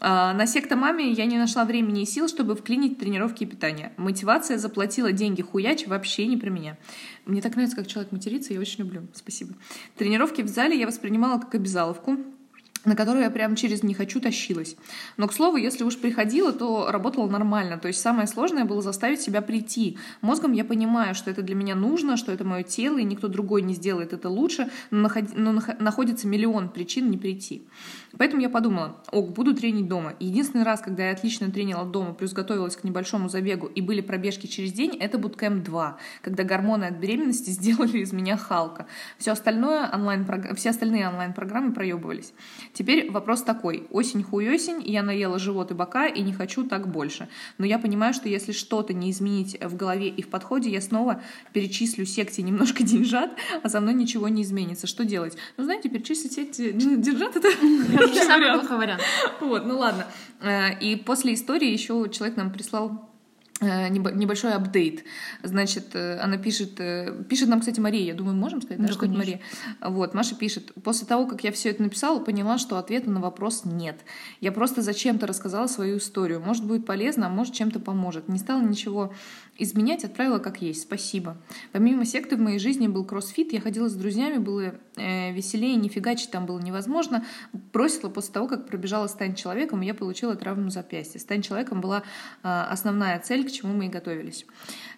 А, 0.00 0.32
На 0.34 0.46
секта 0.46 0.76
маме 0.76 1.10
я 1.12 1.26
не 1.26 1.38
нашла 1.38 1.64
времени 1.64 2.02
и 2.02 2.06
сил, 2.06 2.28
чтобы 2.28 2.54
вклинить 2.56 2.98
тренировки 2.98 3.44
и 3.44 3.46
питание. 3.46 3.92
Мотивация 3.96 4.58
заплатила 4.58 5.12
деньги 5.12 5.42
хуяч 5.42 5.86
вообще 5.86 6.26
не 6.26 6.36
про 6.36 6.50
меня. 6.50 6.76
Мне 7.26 7.40
так 7.40 7.54
нравится, 7.54 7.76
как 7.76 7.86
человек 7.86 8.12
матерится, 8.12 8.52
я 8.54 8.60
очень 8.60 8.80
люблю. 8.84 9.02
Спасибо. 9.14 9.54
Тренировки 9.96 10.42
в 10.42 10.48
зале 10.48 10.78
я 10.78 10.86
воспринимала 10.86 11.38
как 11.38 11.54
обязаловку 11.54 12.16
на 12.84 12.96
которую 12.96 13.24
я 13.24 13.30
прям 13.30 13.54
через 13.54 13.82
«не 13.82 13.94
хочу» 13.94 14.20
тащилась. 14.20 14.76
Но, 15.16 15.28
к 15.28 15.32
слову, 15.32 15.56
если 15.56 15.84
уж 15.84 15.98
приходила, 15.98 16.52
то 16.52 16.90
работала 16.90 17.28
нормально. 17.28 17.78
То 17.78 17.88
есть 17.88 18.00
самое 18.00 18.26
сложное 18.26 18.64
было 18.64 18.82
заставить 18.82 19.20
себя 19.20 19.42
прийти. 19.42 19.98
Мозгом 20.20 20.52
я 20.52 20.64
понимаю, 20.64 21.14
что 21.14 21.30
это 21.30 21.42
для 21.42 21.54
меня 21.54 21.74
нужно, 21.74 22.16
что 22.16 22.32
это 22.32 22.44
мое 22.44 22.62
тело, 22.62 22.98
и 22.98 23.04
никто 23.04 23.28
другой 23.28 23.62
не 23.62 23.74
сделает 23.74 24.12
это 24.12 24.28
лучше, 24.28 24.70
но, 24.90 25.08
наход- 25.08 25.32
но 25.34 25.52
нах- 25.52 25.80
находится 25.80 26.26
миллион 26.26 26.68
причин 26.68 27.10
не 27.10 27.18
прийти. 27.18 27.62
Поэтому 28.18 28.42
я 28.42 28.50
подумала, 28.50 28.96
ок, 29.10 29.32
буду 29.32 29.54
тренить 29.54 29.88
дома. 29.88 30.14
Единственный 30.20 30.64
раз, 30.64 30.80
когда 30.80 31.06
я 31.06 31.12
отлично 31.12 31.50
тренила 31.50 31.84
дома, 31.84 32.14
плюс 32.14 32.32
готовилась 32.32 32.76
к 32.76 32.84
небольшому 32.84 33.28
забегу, 33.28 33.66
и 33.66 33.80
были 33.80 34.00
пробежки 34.00 34.46
через 34.46 34.72
день, 34.72 34.96
это 34.96 35.18
Bootcamp 35.18 35.62
2, 35.62 35.98
когда 36.20 36.44
гормоны 36.44 36.84
от 36.84 36.96
беременности 36.96 37.50
сделали 37.50 37.98
из 37.98 38.12
меня 38.12 38.36
Халка. 38.36 38.86
Все 39.18 39.32
остальное 39.32 39.90
онлайн 39.92 40.26
все 40.56 40.70
остальные 40.70 41.08
онлайн-программы 41.08 41.72
проебывались. 41.72 42.32
Теперь 42.72 43.10
вопрос 43.10 43.42
такой. 43.42 43.86
Осень 43.90 44.22
хуй 44.22 44.48
осень, 44.48 44.82
я 44.84 45.02
наела 45.02 45.38
живот 45.38 45.70
и 45.70 45.74
бока, 45.74 46.06
и 46.06 46.22
не 46.22 46.32
хочу 46.32 46.64
так 46.64 46.88
больше. 46.88 47.28
Но 47.58 47.66
я 47.66 47.78
понимаю, 47.78 48.14
что 48.14 48.28
если 48.28 48.52
что-то 48.52 48.94
не 48.94 49.10
изменить 49.10 49.58
в 49.60 49.76
голове 49.76 50.08
и 50.08 50.22
в 50.22 50.28
подходе, 50.28 50.70
я 50.70 50.80
снова 50.80 51.20
перечислю 51.52 52.06
секте 52.06 52.42
немножко 52.42 52.82
деньжат, 52.84 53.30
а 53.62 53.68
со 53.68 53.80
мной 53.80 53.94
ничего 53.94 54.28
не 54.28 54.42
изменится. 54.42 54.86
Что 54.86 55.04
делать? 55.04 55.36
Ну, 55.56 55.64
знаете, 55.64 55.88
перечислить 55.88 56.32
секте 56.32 56.72
деньжат— 56.72 57.36
это 57.36 57.48
самый 58.24 58.52
плохой 58.58 58.78
вариант. 58.78 59.02
вот, 59.40 59.66
ну 59.66 59.78
ладно. 59.78 60.06
Э, 60.40 60.78
И 60.80 60.96
после 60.96 61.34
истории 61.34 61.70
еще 61.70 62.08
человек 62.10 62.36
нам 62.36 62.50
прислал 62.50 63.11
небольшой 63.62 64.52
апдейт. 64.52 65.04
Значит, 65.42 65.94
э, 65.94 66.18
она 66.18 66.36
пишет, 66.36 66.78
э, 66.78 67.24
пишет 67.28 67.48
нам, 67.48 67.60
кстати, 67.60 67.80
Мария, 67.80 68.04
я 68.04 68.14
думаю, 68.14 68.36
можем 68.36 68.60
сказать, 68.60 68.80
да, 68.80 68.88
Да, 68.88 68.92
что. 68.92 69.06
Мария. 69.06 69.40
Вот, 69.80 70.14
Маша 70.14 70.34
пишет, 70.34 70.72
после 70.82 71.06
того, 71.06 71.26
как 71.26 71.44
я 71.44 71.52
все 71.52 71.70
это 71.70 71.82
написала, 71.82 72.18
поняла, 72.18 72.58
что 72.58 72.78
ответа 72.78 73.10
на 73.10 73.20
вопрос 73.20 73.64
нет. 73.64 74.00
Я 74.40 74.52
просто 74.52 74.82
зачем-то 74.82 75.26
рассказала 75.26 75.66
свою 75.66 75.98
историю. 75.98 76.40
Может, 76.40 76.64
будет 76.64 76.86
полезно, 76.86 77.26
а 77.26 77.30
может, 77.30 77.54
чем-то 77.54 77.80
поможет. 77.80 78.28
Не 78.28 78.38
стала 78.38 78.62
ничего 78.62 79.12
изменять, 79.62 80.04
отправила 80.04 80.38
как 80.38 80.62
есть. 80.62 80.82
Спасибо. 80.82 81.36
Помимо 81.72 82.04
секты 82.04 82.36
в 82.36 82.40
моей 82.40 82.58
жизни 82.58 82.88
был 82.88 83.04
кроссфит, 83.04 83.52
я 83.52 83.60
ходила 83.60 83.88
с 83.88 83.94
друзьями, 83.94 84.38
было 84.38 84.74
э, 84.96 85.32
веселее, 85.32 85.76
не 85.76 85.88
фигачить 85.88 86.30
там 86.30 86.46
было 86.46 86.58
невозможно. 86.58 87.24
Бросила 87.72 88.08
после 88.08 88.32
того, 88.32 88.48
как 88.48 88.66
пробежала 88.66 89.06
«Стань 89.06 89.34
человеком», 89.34 89.82
и 89.82 89.86
я 89.86 89.94
получила 89.94 90.34
травму 90.34 90.70
запястья. 90.70 91.18
«Стань 91.18 91.42
человеком» 91.42 91.80
была 91.80 91.98
э, 91.98 92.02
основная 92.42 93.18
цель, 93.20 93.46
к 93.46 93.50
чему 93.50 93.74
мы 93.74 93.86
и 93.86 93.88
готовились. 93.88 94.46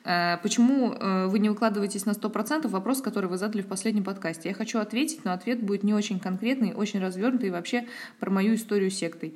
Э, 0.05 0.39
Почему 0.43 0.93
э, 0.93 1.27
вы 1.27 1.39
не 1.39 1.49
выкладываетесь 1.49 2.07
на 2.07 2.11
100%? 2.11 2.69
Вопрос, 2.69 3.01
который 3.01 3.29
вы 3.29 3.39
задали 3.39 3.63
в 3.63 3.67
последнем 3.67 4.05
подкасте. 4.05 4.49
Я 4.49 4.55
хочу 4.55 4.79
ответить, 4.79 5.25
но 5.25 5.33
ответ 5.33 5.63
будет 5.63 5.83
не 5.83 5.95
очень 5.95 6.21
конкретный, 6.21 6.75
очень 6.75 7.01
развернутый 7.01 7.49
и 7.49 7.51
вообще 7.51 7.87
про 8.21 8.31
мою 8.31 8.55
историю 8.55 8.91
сектой. 8.91 9.35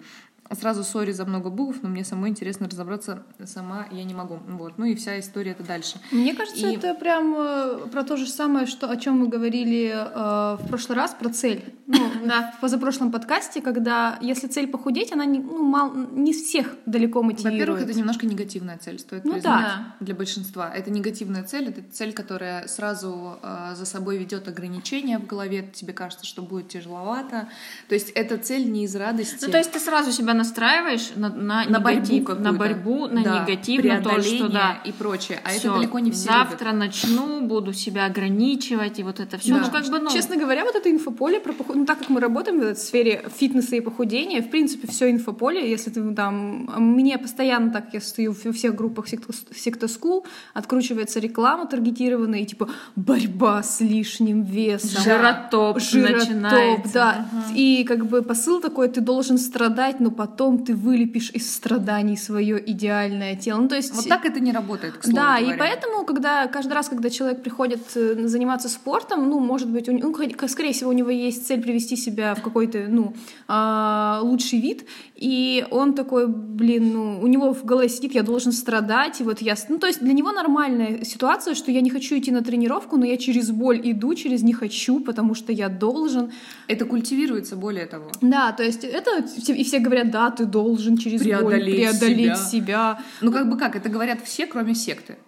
Сразу 0.51 0.83
сори 0.83 1.13
за 1.13 1.25
много 1.27 1.51
букв, 1.51 1.79
но 1.83 1.89
мне 1.91 2.05
самой 2.05 2.31
интересно 2.31 2.69
разобраться 2.69 3.23
сама 3.45 3.87
я 3.91 4.05
не 4.05 4.15
могу. 4.15 4.39
Вот. 4.49 4.79
Ну 4.79 4.87
и 4.87 4.95
вся 4.95 5.21
история 5.21 5.51
это 5.51 5.63
дальше. 5.63 5.99
Мне 6.11 6.35
кажется, 6.35 6.67
И- 6.69 6.75
это 6.77 6.95
прям 6.95 7.35
э, 7.37 7.89
про 7.93 8.03
то 8.03 8.17
же 8.17 8.27
самое, 8.27 8.67
что, 8.67 8.89
о 8.91 8.97
чем 8.97 9.19
мы 9.21 9.29
говорили 9.29 9.93
э, 9.95 10.57
в 10.63 10.69
прошлый 10.69 10.97
раз, 10.97 11.15
про 11.19 11.29
цель. 11.31 11.65
Ну, 11.89 11.99
Да. 12.27 12.53
в 12.57 12.61
позапрошлом 12.61 13.11
подкасте, 13.11 13.63
когда 13.63 14.19
если 14.21 14.47
цель 14.47 14.67
похудеть, 14.69 15.11
она 15.13 15.25
не, 15.25 15.39
ну, 15.39 15.63
мал- 15.65 15.95
не 15.95 16.33
всех 16.35 16.75
далеко 16.85 17.23
мотивирует. 17.23 17.61
Во-первых, 17.61 17.83
это 17.83 17.99
немножко 17.99 18.27
негативная 18.27 18.77
цель, 18.79 18.99
стоит 18.99 19.25
Ну 19.25 19.33
признать 19.33 19.63
да. 19.65 19.97
для 20.01 20.15
большинства. 20.15 20.71
Это 20.75 20.91
негативная 20.91 21.45
цель, 21.45 21.69
это 21.69 21.81
цель, 21.91 22.13
которая 22.13 22.67
сразу 22.69 23.39
э, 23.43 23.75
за 23.75 23.87
собой 23.87 24.19
ведет 24.19 24.49
ограничения 24.49 25.19
в 25.19 25.27
голове, 25.27 25.71
тебе 25.75 25.93
кажется, 25.95 26.27
что 26.27 26.43
будет 26.43 26.69
тяжеловато. 26.69 27.49
То 27.89 27.95
есть 27.95 28.11
эта 28.11 28.37
цель 28.37 28.71
не 28.71 28.85
из 28.85 28.95
радости. 28.95 29.45
Ну, 29.47 29.51
то 29.51 29.57
есть 29.59 29.73
ты 29.73 29.79
сразу 29.81 30.13
себя 30.13 30.35
настраиваешь 30.39 31.11
на, 31.17 31.29
на, 31.29 31.65
на 31.65 31.81
борьбу 31.81 32.01
негатив, 32.01 32.25
какую-то. 32.25 32.53
на 32.53 32.59
борьбу, 32.59 33.07
на 33.09 33.23
Да, 33.23 33.41
негатив, 33.41 33.85
на 33.85 34.01
то, 34.01 34.23
что 34.23 34.49
да. 34.49 34.79
и 34.85 34.93
прочее. 34.93 35.41
А 35.45 35.51
всё, 35.51 35.59
это 35.59 35.79
далеко 35.79 35.99
не 35.99 36.11
все 36.11 36.29
Завтра 36.29 36.73
начну, 36.73 37.41
буду 37.47 37.73
себя 37.73 38.07
ограничивать, 38.07 38.99
и 38.99 39.03
вот 39.03 39.21
это 39.21 39.37
все. 39.39 39.55
Да. 39.55 39.61
Ну, 39.61 39.71
как 39.71 39.87
бы, 39.91 39.99
ну, 39.99 40.11
Честно 40.11 40.37
говоря, 40.37 40.65
вот 40.65 40.75
это 40.75 40.91
инфополе 40.91 41.41
про 41.41 41.53
похуд... 41.53 41.77
ну 41.77 41.85
так 41.85 41.99
как 41.99 42.09
мы 42.09 42.21
работаем 42.21 42.61
в 42.61 42.63
этой 42.63 42.77
сфере 42.77 43.25
фитнеса 43.37 43.77
и 43.77 43.81
похудения, 43.81 44.43
в 44.43 44.51
принципе, 44.51 44.87
все 44.89 45.11
инфополе, 45.11 45.71
если 45.71 45.91
ты 45.91 46.15
там... 46.15 46.69
Мне 46.79 47.19
постоянно 47.19 47.71
так, 47.71 47.93
я 47.93 48.01
стою 48.01 48.35
во 48.45 48.53
всех 48.53 48.75
группах 48.75 49.07
Секта 49.09 49.87
School, 49.87 50.25
откручивается 50.55 51.21
реклама 51.21 51.67
таргетированная, 51.67 52.41
и 52.41 52.47
типа 52.47 52.69
борьба 52.97 53.63
с 53.63 53.81
лишним 53.81 54.43
весом. 54.43 55.03
жиротоп, 55.03 55.81
Жиротоп, 55.81 56.29
начинается. 56.29 56.93
да. 56.93 57.29
И 57.55 57.85
как 57.85 58.07
бы 58.07 58.23
посыл 58.23 58.61
такой, 58.61 58.89
ты 58.89 59.01
должен 59.01 59.39
страдать, 59.39 60.01
но 60.01 60.11
потом 60.11 60.28
ты 60.37 60.75
вылепишь 60.75 61.31
из 61.31 61.55
страданий 61.55 62.17
свое 62.17 62.63
идеальное 62.71 63.37
тело. 63.37 63.61
Ну, 63.61 63.69
то 63.69 63.77
есть... 63.77 63.95
Вот 63.95 64.09
так 64.09 64.25
это 64.25 64.41
не 64.41 64.53
работает, 64.53 64.97
к 64.99 65.05
слову 65.05 65.17
Да, 65.17 65.39
говоря. 65.39 65.55
и 65.55 65.59
поэтому, 65.59 66.05
когда 66.05 66.47
каждый 66.47 66.73
раз, 66.73 66.89
когда 66.89 67.11
человек 67.11 67.43
приходит 67.43 67.81
э, 67.95 68.27
заниматься 68.27 68.69
спортом, 68.69 69.29
ну, 69.29 69.41
может 69.41 69.69
быть, 69.69 69.89
у, 69.89 69.93
него- 69.93 70.11
ну, 70.11 70.49
скорее 70.49 70.73
всего, 70.73 70.91
у 70.91 70.95
него 70.95 71.11
есть 71.11 71.47
цель 71.47 71.61
привести 71.63 71.97
себя 71.97 72.35
в 72.35 72.43
какой-то, 72.43 72.87
ну, 72.89 73.15
а, 73.47 74.21
лучший 74.23 74.61
вид, 74.61 74.87
и 75.15 75.67
он 75.71 75.95
такой, 75.95 76.27
блин, 76.29 76.93
ну, 76.93 77.21
у 77.21 77.27
него 77.27 77.53
в 77.53 77.65
голове 77.65 77.89
сидит, 77.89 78.15
я 78.15 78.23
должен 78.23 78.53
страдать, 78.53 79.21
и 79.21 79.25
вот 79.25 79.41
я... 79.43 79.55
Ну, 79.69 79.79
то 79.79 79.87
есть 79.87 80.01
для 80.01 80.13
него 80.13 80.33
нормальная 80.33 81.05
ситуация, 81.05 81.55
что 81.55 81.73
я 81.73 81.81
не 81.81 81.91
хочу 81.91 82.17
идти 82.17 82.31
на 82.31 82.43
тренировку, 82.43 82.97
но 82.97 83.05
я 83.05 83.17
через 83.17 83.51
боль 83.51 83.81
иду, 83.83 84.15
через 84.15 84.43
не 84.43 84.53
хочу, 84.53 85.01
потому 85.01 85.35
что 85.35 85.53
я 85.53 85.69
должен. 85.69 86.31
Это 86.69 86.85
культивируется, 86.85 87.57
более 87.57 87.87
того. 87.87 88.11
Да, 88.21 88.53
то 88.53 88.63
есть 88.63 88.85
это... 88.85 89.25
И 89.53 89.65
все 89.65 89.79
говорят, 89.79 90.11
да, 90.11 90.18
ты 90.31 90.45
должен 90.45 90.97
через 90.97 91.23
боль 91.23 91.31
Преодолеть 91.31 91.77
преодолеть 91.77 92.37
себя. 92.37 92.97
себя. 92.97 93.03
Ну, 93.21 93.33
как 93.33 93.49
бы 93.49 93.57
как, 93.57 93.77
это 93.77 93.89
говорят 93.89 94.21
все, 94.25 94.47
кроме 94.47 94.75
секты, 94.75 95.19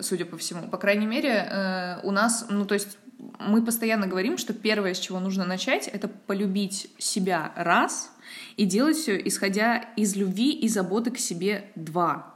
судя 0.00 0.24
по 0.24 0.36
всему. 0.36 0.68
По 0.68 0.78
крайней 0.78 1.06
мере, 1.06 1.30
э, 1.30 2.00
у 2.02 2.10
нас, 2.10 2.46
ну, 2.50 2.64
то 2.64 2.74
есть 2.74 2.98
мы 3.38 3.64
постоянно 3.64 4.06
говорим, 4.06 4.38
что 4.38 4.52
первое, 4.52 4.94
с 4.94 4.98
чего 4.98 5.20
нужно 5.20 5.44
начать, 5.44 5.88
это 5.88 6.08
полюбить 6.08 6.90
себя 6.98 7.52
раз 7.56 8.12
и 8.56 8.64
делать 8.64 8.96
все, 8.96 9.16
исходя 9.24 9.78
из 9.96 10.16
любви 10.16 10.50
и 10.52 10.68
заботы 10.68 11.10
к 11.10 11.18
себе 11.18 11.70
два. 11.74 12.34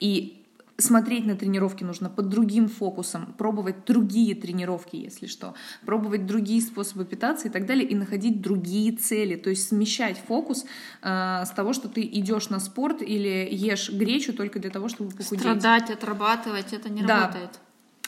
И 0.00 0.45
смотреть 0.78 1.26
на 1.26 1.36
тренировки 1.36 1.84
нужно 1.84 2.10
под 2.10 2.28
другим 2.28 2.68
фокусом, 2.68 3.34
пробовать 3.38 3.84
другие 3.86 4.34
тренировки, 4.34 4.96
если 4.96 5.26
что, 5.26 5.54
пробовать 5.84 6.26
другие 6.26 6.60
способы 6.60 7.04
питаться 7.04 7.48
и 7.48 7.50
так 7.50 7.66
далее, 7.66 7.88
и 7.88 7.94
находить 7.94 8.40
другие 8.40 8.92
цели, 8.92 9.36
то 9.36 9.50
есть 9.50 9.68
смещать 9.68 10.18
фокус 10.18 10.64
э, 11.02 11.44
с 11.46 11.50
того, 11.50 11.72
что 11.72 11.88
ты 11.88 12.02
идешь 12.02 12.50
на 12.50 12.60
спорт 12.60 13.02
или 13.02 13.48
ешь 13.50 13.90
гречу 13.90 14.32
только 14.32 14.58
для 14.58 14.70
того, 14.70 14.88
чтобы 14.88 15.10
похудеть. 15.10 15.40
Страдать, 15.40 15.90
отрабатывать, 15.90 16.72
это 16.72 16.88
не 16.90 17.02
Да. 17.02 17.26
работает. 17.26 17.60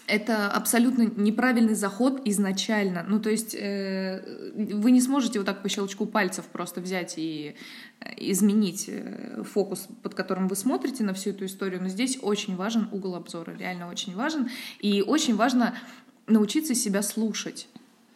Это 0.08 0.50
абсолютно 0.50 1.02
неправильный 1.02 1.74
заход 1.74 2.22
изначально. 2.24 3.04
Ну, 3.06 3.20
то 3.20 3.28
есть 3.28 3.54
э, 3.54 4.22
вы 4.54 4.90
не 4.90 5.02
сможете 5.02 5.38
вот 5.38 5.46
так 5.46 5.62
по 5.62 5.68
щелчку 5.68 6.06
пальцев 6.06 6.46
просто 6.46 6.80
взять 6.80 7.14
и 7.18 7.54
э, 8.00 8.14
изменить 8.16 8.86
э, 8.88 9.42
фокус, 9.44 9.86
под 10.02 10.14
которым 10.14 10.48
вы 10.48 10.56
смотрите 10.56 11.04
на 11.04 11.12
всю 11.12 11.30
эту 11.30 11.44
историю. 11.44 11.82
Но 11.82 11.88
здесь 11.88 12.18
очень 12.22 12.56
важен 12.56 12.88
угол 12.90 13.16
обзора, 13.16 13.54
реально 13.58 13.90
очень 13.90 14.14
важен. 14.16 14.48
И 14.80 15.02
очень 15.02 15.36
важно 15.36 15.74
научиться 16.26 16.74
себя 16.74 17.02
слушать. 17.02 17.68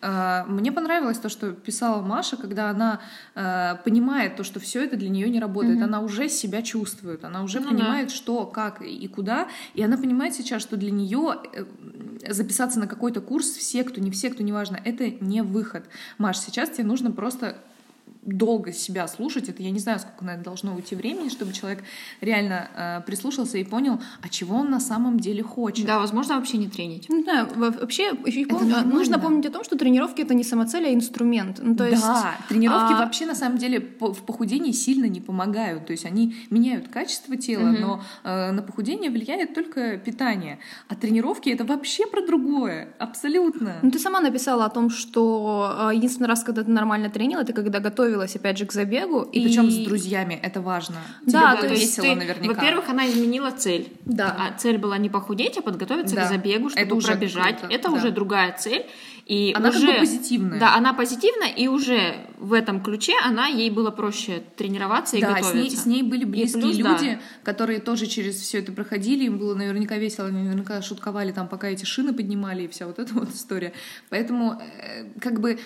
Э, 0.03 0.45
Мне 0.49 0.73
понравилось 0.73 1.19
то, 1.19 1.29
что 1.29 1.53
писала 1.53 2.03
Маша, 2.03 2.37
когда 2.37 2.69
она 2.71 3.01
э, 3.35 3.77
понимает 3.85 4.37
то, 4.37 4.45
что 4.45 4.61
все 4.61 4.85
это 4.85 4.97
для 4.97 5.09
нее 5.09 5.31
не 5.31 5.41
работает. 5.41 5.81
Она 5.81 6.01
уже 6.01 6.29
себя 6.29 6.63
чувствует, 6.63 7.25
она 7.25 7.43
уже 7.43 7.61
Ну 7.61 7.71
да. 7.71 7.75
понимает, 7.77 8.11
что, 8.11 8.45
как 8.47 8.83
и 8.83 9.07
куда. 9.09 9.49
И 9.75 9.83
она 9.83 9.97
понимает 9.97 10.35
сейчас, 10.35 10.61
что 10.63 10.77
для 10.77 10.91
нее 10.91 11.37
записаться 12.29 12.79
на 12.81 12.87
какой-то 12.87 13.21
курс 13.21 13.47
в 13.51 13.63
секту, 13.63 14.01
не 14.01 14.11
в 14.11 14.17
секту, 14.17 14.43
неважно, 14.43 14.79
это 14.85 15.09
не 15.25 15.43
выход. 15.43 15.85
Маш, 16.19 16.39
сейчас 16.39 16.71
тебе 16.71 16.85
нужно 16.85 17.11
просто 17.13 17.57
долго 18.23 18.73
себя 18.73 19.09
слушать, 19.09 19.49
это 19.49 19.63
я 19.63 19.71
не 19.71 19.81
знаю, 19.81 19.99
сколько 19.99 20.25
на 20.25 20.31
это 20.35 20.45
должно 20.45 20.75
уйти 20.75 20.95
времени, 20.95 21.29
чтобы 21.29 21.53
человек 21.53 21.83
реально 22.21 22.69
э, 22.77 23.01
прислушался 23.07 23.59
и 23.59 23.65
понял, 23.65 24.01
а 24.23 24.29
чего 24.29 24.57
он 24.57 24.71
на 24.71 24.81
самом 24.81 25.19
деле 25.19 25.43
хочет. 25.43 25.87
Да, 25.87 25.99
возможно, 25.99 26.37
вообще 26.37 26.57
не 26.59 26.69
тренить. 26.69 27.09
Не 27.09 27.23
знаю, 27.25 27.49
во- 27.57 27.71
вообще 27.71 28.11
еще 28.27 28.43
пом- 28.43 28.65
нормально. 28.65 28.95
нужно 28.95 29.19
помнить 29.19 29.47
о 29.47 29.51
том, 29.51 29.65
что 29.65 29.77
тренировки 29.77 30.21
это 30.23 30.35
не 30.35 30.45
самоцель, 30.45 30.87
а 30.87 30.95
инструмент. 30.95 31.59
Ну, 31.61 31.75
то 31.75 31.85
есть, 31.85 32.03
да, 32.03 32.37
тренировки 32.49 32.93
а, 32.93 32.99
вообще 32.99 33.27
на 33.27 33.35
самом 33.35 33.59
деле 33.59 33.81
по- 33.81 34.13
в 34.15 34.23
похудении 34.23 34.73
сильно 34.73 35.07
не 35.07 35.21
помогают. 35.21 35.87
То 35.87 35.93
есть 35.93 36.07
они 36.07 36.37
меняют 36.51 36.89
качество 36.89 37.37
тела, 37.37 37.71
но 37.73 38.03
э, 38.25 38.53
на 38.53 38.63
похудение 38.63 39.11
влияет 39.11 39.55
только 39.55 39.97
питание. 39.99 40.59
А 40.89 40.95
тренировки 40.95 41.51
это 41.51 41.65
вообще 41.65 42.07
про 42.07 42.25
другое. 42.25 42.95
Абсолютно. 42.99 43.77
Ну, 43.83 43.91
ты 43.91 43.99
сама 43.99 44.21
написала 44.21 44.65
о 44.67 44.71
том, 44.71 44.91
что 44.91 45.89
э, 45.91 45.97
единственный 45.97 46.29
раз, 46.29 46.45
когда 46.45 46.63
ты 46.63 46.71
нормально 46.71 47.11
тренила, 47.11 47.41
это 47.41 47.53
когда 47.53 47.81
готовилась, 48.13 48.37
опять 48.37 48.59
же, 48.59 48.67
к 48.67 48.73
забегу. 48.73 49.23
И, 49.23 49.43
причем 49.43 49.71
с 49.71 49.77
друзьями, 49.79 50.39
это 50.43 50.61
важно. 50.61 50.97
Да, 51.27 51.53
Тебе 51.53 51.61
то 51.63 51.67
было 51.69 51.77
есть 51.79 51.83
весело 51.99 52.05
ты- 52.07 52.15
наверняка. 52.21 52.55
Во-первых, 52.55 52.89
она 52.89 53.09
изменила 53.09 53.51
цель. 53.51 53.93
Да. 54.05 54.37
А 54.39 54.59
цель 54.59 54.79
была 54.79 54.99
не 54.99 55.09
похудеть, 55.09 55.57
а 55.59 55.63
подготовиться 55.63 56.15
Да. 56.15 56.27
к 56.27 56.29
забегу, 56.29 56.69
чтобы 56.71 56.83
Это 56.87 56.95
уже 56.95 57.07
пробежать. 57.09 57.59
круто, 57.61 57.75
Это 57.75 57.89
да. 57.89 57.95
уже 57.97 58.11
другая 58.11 58.57
цель. 58.59 58.87
И 59.25 59.53
Она 59.55 59.71
как 59.71 59.79
уже, 59.79 59.87
бы 59.93 59.99
позитивная. 60.01 60.59
Да, 60.59 60.75
она 60.75 60.93
позитивная, 60.95 61.49
и 61.51 61.69
уже 61.69 62.17
в 62.39 62.53
этом 62.53 62.83
ключе 62.83 63.13
она 63.25 63.47
ей 63.47 63.71
было 63.71 63.93
проще 63.93 64.43
тренироваться 64.57 65.17
и 65.17 65.21
да, 65.21 65.29
с 65.31 65.35
готовиться. 65.47 65.57
ней, 65.57 65.71
с 65.71 65.87
ней 65.87 66.03
были 66.03 66.25
близкие 66.25 66.61
плюс, 66.63 66.77
да. 66.79 66.91
люди, 66.99 67.19
которые 67.45 67.79
тоже 67.79 68.07
через 68.07 68.35
все 68.41 68.59
это 68.59 68.73
проходили, 68.73 69.25
им 69.27 69.39
было 69.39 69.55
наверняка 69.55 69.97
весело, 69.97 70.27
они 70.27 70.43
наверняка 70.43 70.83
шутковали 70.83 71.31
там, 71.31 71.47
пока 71.47 71.69
эти 71.69 71.85
шины 71.85 72.13
поднимали 72.13 72.65
и 72.65 72.69
вся 72.69 72.87
вот 72.87 72.99
эта 72.99 73.15
вот 73.15 73.33
история. 73.33 73.73
Поэтому 74.11 74.61
э, 74.61 75.05
как 75.21 75.41
бы 75.41 75.61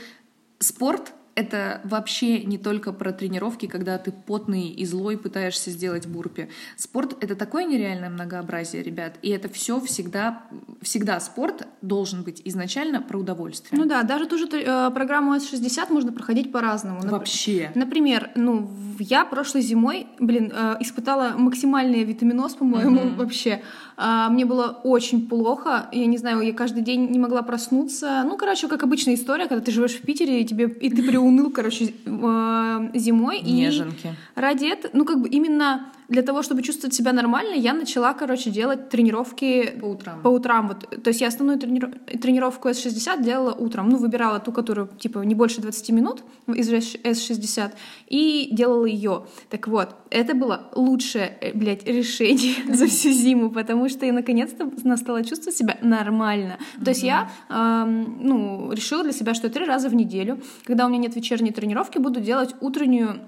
спорт 0.59 1.13
это 1.37 1.83
вообще 1.85 2.43
не 2.45 2.57
только 2.59 2.93
про 2.93 3.13
тренировки, 3.13 3.67
когда 3.67 3.99
ты 3.99 4.11
потный 4.11 4.69
и 4.71 4.85
злой 4.87 5.19
пытаешься 5.19 5.71
сделать 5.71 6.07
бурпи. 6.07 6.49
Спорт— 6.77 7.15
это 7.23 7.37
такое 7.37 7.65
нереальное 7.67 8.09
многообразие, 8.09 8.83
ребят. 8.83 9.17
И 9.23 9.29
это 9.29 9.49
все 9.51 9.79
всегда, 9.81 10.43
всегда 10.81 11.21
спорт 11.21 11.67
должен 11.83 12.23
быть 12.23 12.41
изначально 12.47 13.03
про 13.03 13.19
удовольствие. 13.19 13.79
Ну 13.79 13.87
да, 13.87 14.03
даже 14.03 14.27
ту 14.27 14.39
же 14.39 14.49
э, 14.51 14.91
программу 14.93 15.37
S60 15.37 15.93
можно 15.93 16.11
проходить 16.11 16.51
по-разному. 16.53 17.01
Нап- 17.01 17.11
Вообще. 17.11 17.71
Например, 17.75 18.31
ну, 18.35 18.71
я 18.99 19.27
прошлой 19.27 19.61
зимой, 19.61 20.07
блин, 20.19 20.51
э, 20.57 20.77
испытала 20.81 21.35
максимальный 21.37 22.03
витаминоз, 22.05 22.55
по-моему, 22.55 23.01
Мгм. 23.05 23.17
вообще. 23.17 23.63
А, 23.99 24.29
мне 24.31 24.45
было 24.47 24.81
очень 24.85 25.27
плохо. 25.29 25.89
Я 25.93 26.07
не 26.07 26.17
знаю, 26.19 26.41
я 26.41 26.53
каждый 26.55 26.83
день 26.83 27.11
не 27.11 27.19
могла 27.19 27.43
проснуться. 27.43 28.23
Ну, 28.25 28.37
короче, 28.39 28.69
как 28.69 28.83
обычная 28.83 29.15
история, 29.15 29.47
когда 29.49 29.63
ты 29.65 29.71
живешь 29.71 29.95
в 29.95 30.03
Питере, 30.03 30.41
и 30.41 30.45
тебе 30.47 30.67
и 30.69 30.91
ты 30.91 31.03
приуныл, 31.27 31.51
короче, 31.51 31.93
э, 32.05 32.91
зимой. 32.95 33.39
И 33.39 33.53
Неженки. 33.53 34.15
ради 34.35 34.67
этого, 34.67 34.91
ну, 34.95 35.05
как 35.05 35.21
бы 35.21 35.29
именно 35.29 35.87
для 36.09 36.23
того, 36.23 36.43
чтобы 36.43 36.63
чувствовать 36.63 36.95
себя 36.95 37.13
нормально, 37.13 37.55
я 37.55 37.75
начала, 37.75 38.13
короче, 38.15 38.51
делать 38.51 38.91
тренировки 38.91 39.73
По 39.81 39.87
утрам. 39.87 40.21
по 40.23 40.29
утрам. 40.29 40.69
Вот. 40.69 41.03
То 41.03 41.09
есть 41.11 41.21
я 41.21 41.27
основную 41.29 41.59
трениров- 41.59 41.95
тренировку 42.21 42.69
S60 42.69 43.25
делала 43.25 43.53
утром. 43.53 43.89
Ну, 43.89 43.97
выбирала 43.97 44.39
ту, 44.39 44.53
которую, 44.53 44.89
типа, 45.01 45.19
не 45.25 45.35
больше 45.35 45.61
20 45.61 45.91
минут 45.93 46.23
из 46.47 46.71
S60, 46.71 47.73
и 48.07 48.49
делала 48.53 48.85
ее. 48.85 49.25
Так 49.51 49.67
вот, 49.67 49.97
это 50.11 50.35
было 50.35 50.71
лучшее, 50.77 51.37
э, 51.41 51.51
блядь, 51.59 51.85
решение 51.89 52.55
за 52.77 52.87
всю 52.87 53.11
зиму, 53.11 53.51
потому 53.51 53.89
что 53.89 54.07
я 54.07 54.13
наконец-то 54.13 54.71
стала 54.97 55.25
чувствовать 55.25 55.57
себя 55.57 55.77
нормально. 55.83 56.59
То 56.85 56.91
есть 56.91 57.03
я, 57.03 57.29
ну, 57.51 58.71
решила 58.73 59.03
для 59.03 59.13
себя, 59.13 59.35
что 59.35 59.49
три 59.51 59.65
раза 59.65 59.89
в 59.89 59.95
неделю, 59.95 60.41
когда 60.65 60.87
у 60.87 60.89
меня 60.89 60.99
нет 61.01 61.16
вечерней 61.17 61.51
тренировки, 61.51 61.99
буду 61.99 62.21
делать 62.21 62.55
утреннюю 62.61 63.21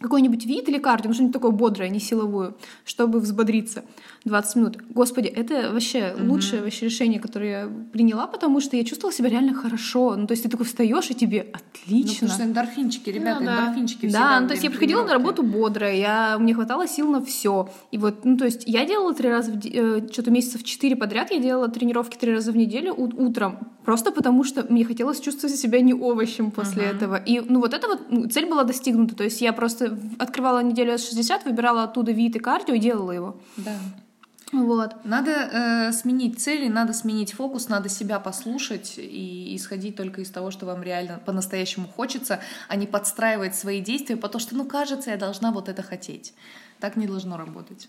какой-нибудь 0.00 0.44
вид 0.44 0.68
или 0.68 0.78
кардио, 0.78 1.08
ну 1.08 1.14
что-нибудь 1.14 1.32
такое 1.32 1.50
бодрое, 1.50 1.88
не 1.88 2.00
силовую, 2.00 2.56
чтобы 2.84 3.20
взбодриться 3.20 3.84
20 4.24 4.56
минут. 4.56 4.78
Господи, 4.90 5.28
это 5.28 5.72
вообще 5.72 6.14
лучшее 6.18 6.62
вообще 6.62 6.86
решение, 6.86 7.20
которое 7.20 7.50
я 7.50 7.68
приняла, 7.92 8.26
потому 8.26 8.60
что 8.60 8.76
я 8.76 8.84
чувствовала 8.84 9.14
себя 9.14 9.30
реально 9.30 9.54
хорошо. 9.54 10.16
Ну, 10.16 10.26
то 10.26 10.32
есть 10.32 10.42
ты 10.42 10.48
такой 10.48 10.66
встаешь, 10.66 11.10
и 11.10 11.14
тебе 11.14 11.46
Ну, 11.52 11.58
отлично. 11.58 12.12
потому 12.14 12.32
что 12.32 12.44
эндорфинчики, 12.44 13.10
ребята, 13.10 13.40
Ну 13.40 13.46
да. 13.46 13.60
эндорфинчики 13.60 14.10
Да, 14.10 14.40
ну 14.40 14.48
то 14.48 14.52
есть 14.54 14.64
я 14.64 14.70
приходила 14.70 15.02
на 15.04 15.12
работу 15.12 15.42
бодрая, 15.42 15.94
я, 15.94 16.38
мне 16.38 16.54
хватало 16.54 16.86
сил 16.86 17.10
на 17.10 17.24
все. 17.24 17.70
И 17.90 17.98
вот, 17.98 18.24
ну 18.24 18.36
то 18.36 18.44
есть 18.44 18.64
я 18.66 18.84
делала 18.84 19.14
три 19.14 19.30
раза, 19.30 19.52
в, 19.52 19.64
э, 19.64 20.08
что-то 20.12 20.30
месяцев 20.30 20.62
четыре 20.64 20.96
подряд, 20.96 21.30
я 21.30 21.38
делала 21.38 21.68
тренировки 21.68 22.16
три 22.16 22.32
раза 22.34 22.52
в 22.52 22.56
неделю 22.56 22.94
утром, 22.96 23.58
просто 23.84 24.12
потому 24.12 24.44
что 24.44 24.66
мне 24.68 24.84
хотелось 24.84 25.20
чувствовать 25.20 25.56
себя 25.56 25.80
не 25.80 25.94
овощем 25.94 26.50
после 26.50 26.84
этого. 26.84 27.16
И 27.16 27.40
ну 27.40 27.60
вот 27.60 27.72
эта 27.72 27.86
вот 27.86 28.00
ну, 28.10 28.28
цель 28.28 28.46
была 28.46 28.64
достигнута, 28.64 29.14
то 29.14 29.24
есть 29.24 29.40
я 29.40 29.52
просто 29.52 29.85
открывала 30.18 30.62
неделю 30.62 30.94
S60, 30.94 31.44
выбирала 31.44 31.84
оттуда 31.84 32.12
вид 32.12 32.36
и 32.36 32.38
кардио 32.38 32.74
и 32.74 32.78
делала 32.78 33.12
его. 33.12 33.40
Да. 33.56 33.76
Вот. 34.52 35.04
Надо 35.04 35.30
э, 35.30 35.92
сменить 35.92 36.40
цели, 36.40 36.68
надо 36.68 36.92
сменить 36.92 37.32
фокус, 37.32 37.68
надо 37.68 37.88
себя 37.88 38.20
послушать 38.20 38.94
и 38.96 39.56
исходить 39.56 39.96
только 39.96 40.20
из 40.20 40.30
того, 40.30 40.50
что 40.50 40.66
вам 40.66 40.82
реально 40.82 41.20
по-настоящему 41.24 41.88
хочется, 41.88 42.40
а 42.68 42.76
не 42.76 42.86
подстраивать 42.86 43.56
свои 43.56 43.80
действия, 43.80 44.16
потому 44.16 44.40
что, 44.40 44.54
ну, 44.54 44.64
кажется, 44.64 45.10
я 45.10 45.16
должна 45.16 45.50
вот 45.50 45.68
это 45.68 45.82
хотеть. 45.82 46.32
Так 46.78 46.96
не 46.96 47.06
должно 47.06 47.36
работать. 47.36 47.88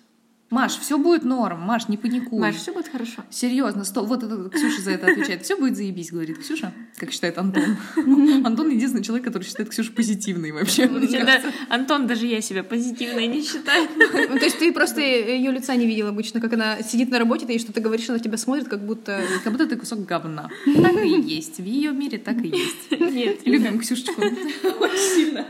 Маш, 0.50 0.78
все 0.78 0.98
будет 0.98 1.24
норм. 1.24 1.60
Маш, 1.60 1.90
не 1.90 1.98
паникуй. 1.98 2.40
Маш, 2.40 2.56
все 2.56 2.72
будет 2.72 2.88
хорошо. 2.88 3.24
Серьезно, 3.30 3.84
сто... 3.84 4.06
вот 4.06 4.24
это 4.24 4.50
Ксюша 4.50 4.82
за 4.82 4.92
это 4.92 5.08
отвечает. 5.08 5.44
Все 5.44 5.58
будет 5.58 5.76
заебись, 5.76 6.12
говорит 6.12 6.38
Ксюша, 6.38 6.72
как 6.96 7.12
считает 7.12 7.38
Антон. 7.38 7.76
Антон 8.46 8.70
единственный 8.70 9.04
человек, 9.04 9.26
который 9.26 9.44
считает 9.44 9.70
Ксюшу 9.70 9.92
позитивной 9.92 10.54
вообще. 10.54 10.90
Антон, 11.68 12.08
даже 12.08 12.28
я 12.28 12.40
себя 12.40 12.64
позитивной 12.64 13.28
не 13.28 13.44
считаю. 13.44 13.88
Ну, 14.30 14.38
то 14.38 14.46
есть 14.46 14.60
ты 14.60 14.74
просто 14.74 15.02
ее 15.02 15.52
лица 15.52 15.76
не 15.76 15.86
видел 15.86 16.08
обычно, 16.08 16.42
как 16.42 16.54
она 16.54 16.82
сидит 16.82 17.10
на 17.10 17.20
работе, 17.20 17.46
ты 17.46 17.54
ей 17.54 17.60
что-то 17.60 17.82
говоришь, 17.82 18.10
она 18.10 18.20
тебя 18.20 18.38
смотрит, 18.38 18.68
как 18.68 18.86
будто... 18.86 19.22
Как 19.44 19.54
будто 19.54 19.68
ты 19.68 19.76
кусок 19.76 20.06
говна. 20.06 20.50
Так 20.66 21.04
и 21.04 21.22
есть. 21.22 21.58
В 21.58 21.64
ее 21.64 21.92
мире 21.92 22.18
так 22.18 22.38
и 22.44 22.48
есть. 22.48 22.92
Нет, 22.92 23.46
Любим 23.46 23.80
Ксюшечку. 23.80 24.22
Очень 24.22 25.16
сильно. 25.16 25.46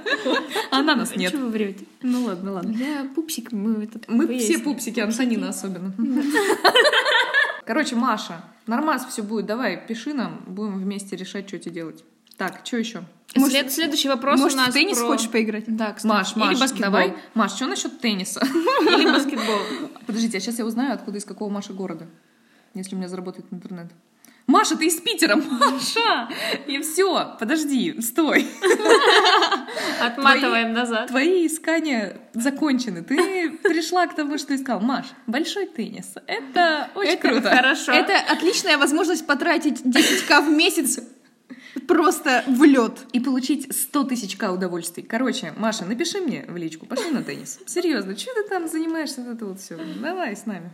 А 0.71 0.79
она 0.79 0.95
нас 0.95 1.15
нет. 1.15 1.29
Что 1.29 1.39
вы 1.39 1.49
врете? 1.49 1.85
Ну 2.01 2.25
ладно, 2.25 2.53
ладно. 2.53 2.75
Я 2.77 3.07
пупсик, 3.15 3.51
мы 3.51 3.83
это 3.83 3.99
Мы 4.07 4.37
все 4.39 4.59
пупсики, 4.59 4.86
Антонина 4.95 5.49
особенно. 5.49 5.93
Короче, 7.65 7.95
Маша, 7.95 8.41
нормас 8.65 9.05
все 9.05 9.21
будет. 9.23 9.45
Давай, 9.45 9.77
пиши 9.87 10.13
нам, 10.13 10.41
будем 10.47 10.77
вместе 10.79 11.15
решать, 11.15 11.47
что 11.47 11.59
тебе 11.59 11.73
делать. 11.75 12.03
Так, 12.37 12.61
что 12.63 12.77
еще? 12.77 13.03
Может, 13.35 13.51
След- 13.51 13.71
следующий 13.71 14.07
вопрос 14.07 14.39
Может, 14.39 14.57
у 14.57 14.61
нас 14.61 14.69
в 14.69 14.73
теннис 14.73 14.97
про- 14.99 15.07
хочешь 15.07 15.29
поиграть? 15.29 15.63
Да, 15.67 15.91
кстати. 15.93 16.07
Маш, 16.13 16.35
Маш, 16.35 16.51
Или 16.53 16.59
баскетбол. 16.61 16.83
давай. 16.85 17.13
Маш, 17.33 17.51
что 17.53 17.67
насчет 17.67 17.99
тенниса? 17.99 18.39
Или 18.81 19.11
баскетбол. 19.11 19.89
Подождите, 20.05 20.37
а 20.37 20.39
сейчас 20.41 20.59
я 20.59 20.65
узнаю, 20.65 20.93
откуда 20.93 21.17
из 21.17 21.25
какого 21.25 21.49
Маша 21.49 21.73
города, 21.73 22.07
если 22.73 22.95
у 22.95 22.97
меня 22.97 23.09
заработает 23.09 23.45
интернет. 23.51 23.87
Маша, 24.47 24.77
ты 24.77 24.85
из 24.85 24.95
Питера, 25.01 25.35
Маша! 25.59 26.29
И 26.67 26.79
все, 26.79 27.35
подожди, 27.37 28.01
стой. 28.01 28.47
Отматываем 30.01 30.71
назад. 30.71 31.07
Твои 31.07 31.47
искания 31.47 32.17
закончены. 32.33 33.03
Ты 33.03 33.51
пришла 33.61 34.07
к 34.07 34.15
тому, 34.15 34.37
что 34.37 34.55
искал. 34.55 34.79
Маш, 34.79 35.07
большой 35.27 35.67
теннис. 35.67 36.13
Это 36.27 36.89
очень 36.95 37.11
Это 37.11 37.27
круто. 37.27 37.49
Хорошо. 37.49 37.91
Это 37.91 38.13
отличная 38.31 38.77
возможность 38.77 39.27
потратить 39.27 39.81
10к 39.81 40.41
в 40.45 40.49
месяц 40.49 40.99
просто 41.85 42.43
в 42.47 42.63
лед. 42.63 43.05
И 43.11 43.19
получить 43.19 43.73
100 43.75 44.03
тысяч 44.05 44.37
к 44.37 44.51
удовольствий. 44.51 45.03
Короче, 45.03 45.53
Маша, 45.57 45.85
напиши 45.85 46.19
мне 46.19 46.45
в 46.47 46.55
личку, 46.55 46.85
пошли 46.85 47.11
на 47.11 47.23
теннис. 47.23 47.59
Серьезно, 47.65 48.17
что 48.17 48.33
ты 48.33 48.47
там 48.47 48.67
занимаешься, 48.67 49.21
вот 49.21 49.35
это 49.35 49.45
вот 49.45 49.59
все? 49.59 49.77
Давай 50.01 50.35
с 50.35 50.45
нами. 50.45 50.71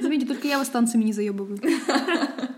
Заметьте, 0.00 0.26
только 0.26 0.48
я 0.48 0.58
вас 0.58 0.68
танцами 0.68 1.04
не 1.04 1.12
заебываю. 1.12 1.58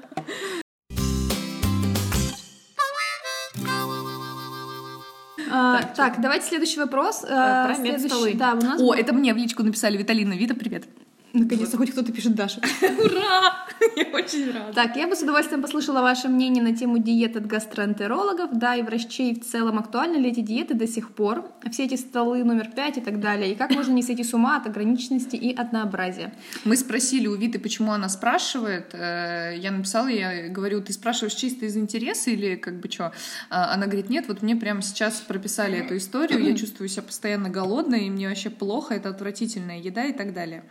А, 5.50 5.82
Так, 5.82 5.94
Так, 5.94 6.20
давайте 6.20 6.46
следующий 6.46 6.80
вопрос. 6.80 7.24
А, 7.28 7.66
про 7.66 7.76
медстолы. 7.76 8.34
Да, 8.34 8.54
у 8.54 8.60
нас... 8.60 8.80
О, 8.80 8.94
это 8.94 9.12
мне 9.12 9.34
в 9.34 9.36
личку 9.36 9.62
написали. 9.62 9.96
Виталина, 9.98 10.32
Вита, 10.32 10.54
привет. 10.54 10.84
Наконец-то 11.32 11.76
хоть 11.78 11.90
кто-то 11.92 12.12
пишет 12.12 12.34
Даша. 12.34 12.60
Ура! 12.82 13.66
Я 13.96 14.04
очень 14.12 14.52
рада. 14.52 14.72
Так, 14.74 14.96
я 14.96 15.08
бы 15.08 15.16
с 15.16 15.22
удовольствием 15.22 15.62
послушала 15.62 16.02
ваше 16.02 16.28
мнение 16.28 16.62
на 16.62 16.76
тему 16.76 16.98
диет 16.98 17.36
от 17.36 17.46
гастроэнтерологов, 17.46 18.50
да, 18.52 18.76
и 18.76 18.82
врачей 18.82 19.34
в 19.34 19.44
целом. 19.44 19.78
Актуальны 19.78 20.16
ли 20.18 20.30
эти 20.30 20.40
диеты 20.40 20.74
до 20.74 20.86
сих 20.86 21.10
пор? 21.14 21.50
Все 21.70 21.84
эти 21.86 21.96
столы 21.96 22.44
номер 22.44 22.70
пять 22.70 22.98
и 22.98 23.00
так 23.00 23.18
далее. 23.20 23.52
И 23.52 23.54
как 23.54 23.70
можно 23.70 23.92
не 23.92 24.02
сойти 24.02 24.24
с 24.24 24.34
ума 24.34 24.56
от 24.56 24.66
ограниченности 24.66 25.36
и 25.36 25.54
однообразия? 25.54 26.32
Мы 26.64 26.76
спросили 26.76 27.26
у 27.26 27.34
Виты, 27.34 27.58
почему 27.58 27.92
она 27.92 28.08
спрашивает. 28.08 28.90
Э, 28.92 29.56
Я 29.56 29.70
написала, 29.72 30.08
я 30.08 30.48
говорю, 30.48 30.82
ты 30.82 30.92
спрашиваешь 30.92 31.34
чисто 31.34 31.66
из 31.66 31.76
интереса 31.76 32.30
или 32.30 32.56
как 32.56 32.78
бы 32.80 32.90
что? 32.90 33.12
Она 33.48 33.86
говорит, 33.86 34.10
нет, 34.10 34.26
вот 34.28 34.42
мне 34.42 34.54
прямо 34.54 34.82
сейчас 34.82 35.20
прописали 35.20 35.78
эту 35.78 35.96
историю, 35.96 36.44
я 36.44 36.56
чувствую 36.56 36.88
себя 36.88 37.02
постоянно 37.02 37.48
голодной, 37.48 38.06
и 38.06 38.10
мне 38.10 38.28
вообще 38.28 38.50
плохо, 38.50 38.94
это 38.94 39.08
отвратительная 39.08 39.78
еда 39.80 40.04
и 40.04 40.12
так 40.12 40.32
далее. 40.34 40.64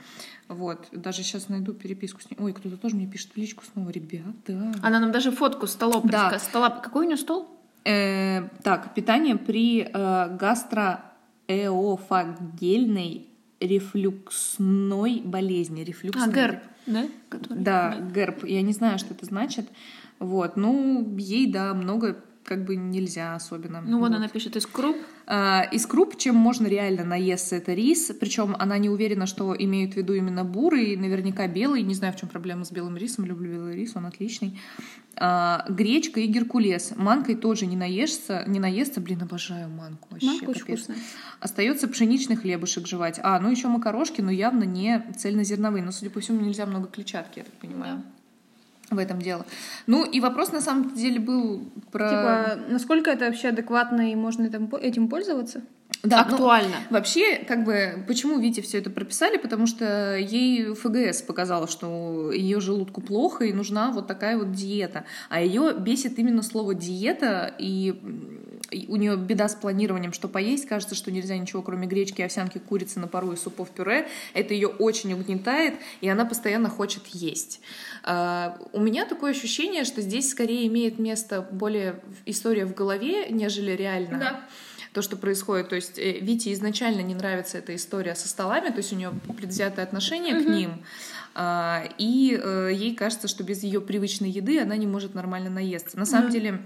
Вот, 0.51 0.88
даже 0.91 1.24
сейчас 1.24 1.50
найду 1.50 1.74
переписку 1.74 2.22
с 2.22 2.29
ней. 2.29 2.38
Ой, 2.39 2.53
кто-то 2.53 2.77
тоже 2.77 2.96
мне 2.98 3.08
пишет 3.08 3.31
в 3.34 3.38
личку 3.38 3.63
снова, 3.72 3.89
ребята. 3.89 4.74
Она 4.81 5.00
нам 5.00 5.12
даже 5.12 5.31
фотку 5.31 5.65
стола 5.65 6.01
Да. 6.03 6.38
стола. 6.39 6.70
Какой 6.70 7.05
у 7.05 7.08
нее 7.08 7.17
стол? 7.17 7.48
Э, 7.86 8.48
так, 8.62 8.93
питание 8.93 9.38
при 9.38 9.89
э, 9.91 10.38
гастроэофагельной 10.38 13.27
рефлюксной 13.60 15.22
болезни. 15.24 15.81
А, 15.81 15.86
Рефлюксной. 15.86 16.34
герб, 16.34 16.60
да? 16.88 17.05
Который- 17.29 17.60
Да, 17.63 17.96
герб. 18.13 18.43
Я 18.46 18.62
не 18.62 18.74
знаю, 18.74 19.00
что 19.00 19.13
это 19.13 19.25
значит. 19.25 19.67
Вот, 20.20 20.58
ну, 20.58 21.15
ей, 21.17 21.51
да, 21.51 21.74
много 21.74 22.17
как 22.44 22.66
бы 22.66 22.76
нельзя 22.76 23.36
особенно. 23.36 23.82
Ну, 23.82 24.00
вон 24.00 24.10
Вот. 24.12 24.18
она 24.18 24.28
пишет 24.28 24.56
из 24.56 24.66
круп. 24.66 24.98
А, 25.28 25.64
Из 25.72 25.86
круп, 25.86 26.18
чем 26.18 26.36
можно 26.36 26.68
реально 26.68 27.04
наесться, 27.06 27.56
это 27.56 27.74
рис. 27.74 28.12
Причем 28.20 28.56
она 28.60 28.78
не 28.78 28.90
уверена, 28.90 29.26
что 29.26 29.56
имеют 29.58 29.94
в 29.94 29.98
виду 29.98 30.14
именно 30.14 30.44
бурый, 30.44 30.96
наверняка 30.98 31.48
белый. 31.48 31.84
Не 31.84 31.94
знаю, 31.94 32.14
в 32.14 32.18
чем 32.18 32.28
проблема 32.30 32.66
с 32.66 32.72
белым 32.72 32.98
рисом. 32.98 33.26
Люблю 33.26 33.52
белый 33.52 33.76
рис, 33.76 33.94
он 33.96 34.06
отличный. 34.06 34.60
А, 35.16 35.66
Гречка 35.70 36.20
и 36.20 36.28
геркулес. 36.28 36.94
Манкой 36.96 37.36
тоже 37.36 37.66
не 37.66 37.76
наешься, 37.78 38.44
не 38.48 38.60
наесться. 38.60 39.00
Блин, 39.02 39.22
обожаю 39.22 39.70
манку 39.70 40.08
вообще. 40.12 40.28
Манка 40.28 40.50
очень 40.50 40.62
вкусная. 40.62 40.98
Остается 41.40 41.88
пшеничный 41.88 42.36
хлебушек 42.36 42.88
жевать. 42.88 43.20
А, 43.24 43.40
ну 43.40 43.50
еще 43.50 43.68
макарошки, 43.68 44.22
но 44.22 44.32
явно 44.32 44.64
не 44.64 45.06
цельнозерновые. 45.18 45.84
Но, 45.84 45.92
судя 45.92 46.10
по 46.12 46.20
всему, 46.20 46.42
нельзя 46.42 46.66
много 46.66 46.88
клетчатки, 46.88 47.40
я 47.40 47.46
так 47.46 47.54
понимаю. 47.54 48.04
В 48.92 48.98
этом 48.98 49.22
дело. 49.22 49.46
Ну 49.88 50.04
и 50.04 50.20
вопрос 50.20 50.51
на 50.51 50.60
самом 50.62 50.94
деле 50.94 51.20
был 51.20 51.72
про... 51.92 52.10
Типа, 52.10 52.60
насколько 52.70 53.10
это 53.10 53.25
вообще 53.25 53.48
адекватно 53.48 54.12
и 54.12 54.16
можно 54.16 54.46
этим, 54.46 54.68
по- 54.68 54.77
этим 54.77 55.08
пользоваться? 55.08 55.62
Да, 56.04 56.25
ну, 56.27 56.34
Актуально. 56.34 56.75
Вообще, 56.90 57.38
как 57.48 57.64
бы, 57.64 58.04
почему 58.08 58.40
Вите 58.40 58.62
все 58.62 58.80
это 58.80 58.90
прописали? 58.90 59.38
Потому 59.38 59.68
что 59.68 60.18
ей 60.18 60.74
ФГС 60.74 61.22
показала, 61.22 61.68
что 61.68 62.32
ее 62.32 62.60
желудку 62.60 63.01
плохо 63.01 63.46
и 63.46 63.54
нужна 63.54 63.92
вот 63.92 64.08
такая 64.08 64.38
вот 64.38 64.51
диета. 64.51 65.06
А 65.30 65.42
ее 65.42 65.74
бесит 65.77 66.18
именно 66.18 66.42
слово 66.42 66.74
диета, 66.74 67.54
и 67.60 68.00
у 68.88 68.96
нее 68.96 69.18
беда 69.18 69.50
с 69.50 69.55
планированием, 69.55 70.14
что 70.14 70.27
поесть. 70.27 70.68
Кажется, 70.68 70.96
что 70.96 71.12
нельзя 71.12 71.38
ничего, 71.38 71.62
кроме 71.62 71.88
гречки, 71.88 72.22
овсянки, 72.22 72.57
курицы 72.57 73.00
на 73.00 73.07
пару 73.07 73.31
и 73.31 73.36
супов 73.36 73.70
пюре. 73.70 74.07
Это 74.34 74.53
ее 74.53 74.68
очень 74.68 75.14
угнетает, 75.14 75.75
и 76.01 76.10
она 76.10 76.25
постоянно 76.25 76.70
хочет 76.70 77.05
есть. 77.07 77.62
А, 78.03 78.57
У 78.74 78.79
меня 78.79 79.05
такое 79.05 79.31
ощущение, 79.31 79.84
что 79.84 80.01
здесь 80.01 80.29
скорее 80.29 80.68
имеет 80.68 81.00
место 81.00 81.48
более 81.51 82.00
история 82.25 82.66
в 82.66 82.74
голове, 82.74 83.27
нежели 83.29 83.72
реально 83.72 84.20
Да. 84.20 84.42
То, 84.94 85.01
что 85.01 85.16
происходит. 85.16 85.70
То 85.70 85.75
есть 85.75 85.98
э, 85.98 86.20
Вите 86.20 86.51
изначально 86.54 87.01
не 87.01 87.16
нравится 87.16 87.58
эта 87.58 87.75
история 87.75 88.16
со 88.16 88.27
столами, 88.27 88.70
то 88.70 88.77
есть 88.77 88.92
у 88.92 88.96
нее 88.96 89.12
предвзятое 89.38 89.86
отношение 89.86 90.42
к 90.42 90.48
ним. 90.48 90.84
А, 91.34 91.86
и 91.98 92.38
э, 92.42 92.72
ей 92.74 92.94
кажется, 92.94 93.30
что 93.30 93.44
без 93.44 93.64
ее 93.64 93.80
привычной 93.80 94.30
еды 94.30 94.60
она 94.60 94.75
не 94.75 94.88
может 94.88 95.16
нормально 95.16 95.50
наесться. 95.50 95.98
На 95.98 96.06
самом 96.06 96.30
деле, 96.30 96.60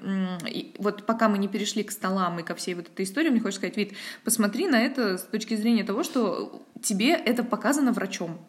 вот 0.80 1.06
пока 1.06 1.30
мы 1.30 1.38
не 1.38 1.48
перешли 1.48 1.84
к 1.84 1.92
столам 1.92 2.40
и 2.40 2.44
ко 2.44 2.56
всей 2.56 2.74
вот 2.74 2.88
этой 2.88 3.06
истории, 3.06 3.30
мне 3.30 3.40
хочется 3.40 3.60
сказать, 3.60 3.78
Вит, 3.78 3.94
посмотри 4.24 4.68
на 4.68 4.82
это 4.82 5.20
с 5.20 5.24
точки 5.24 5.56
зрения 5.56 5.84
того, 5.84 6.04
что 6.04 6.66
тебе 6.82 7.12
это 7.12 7.44
показано 7.44 7.92
врачом. 7.92 8.40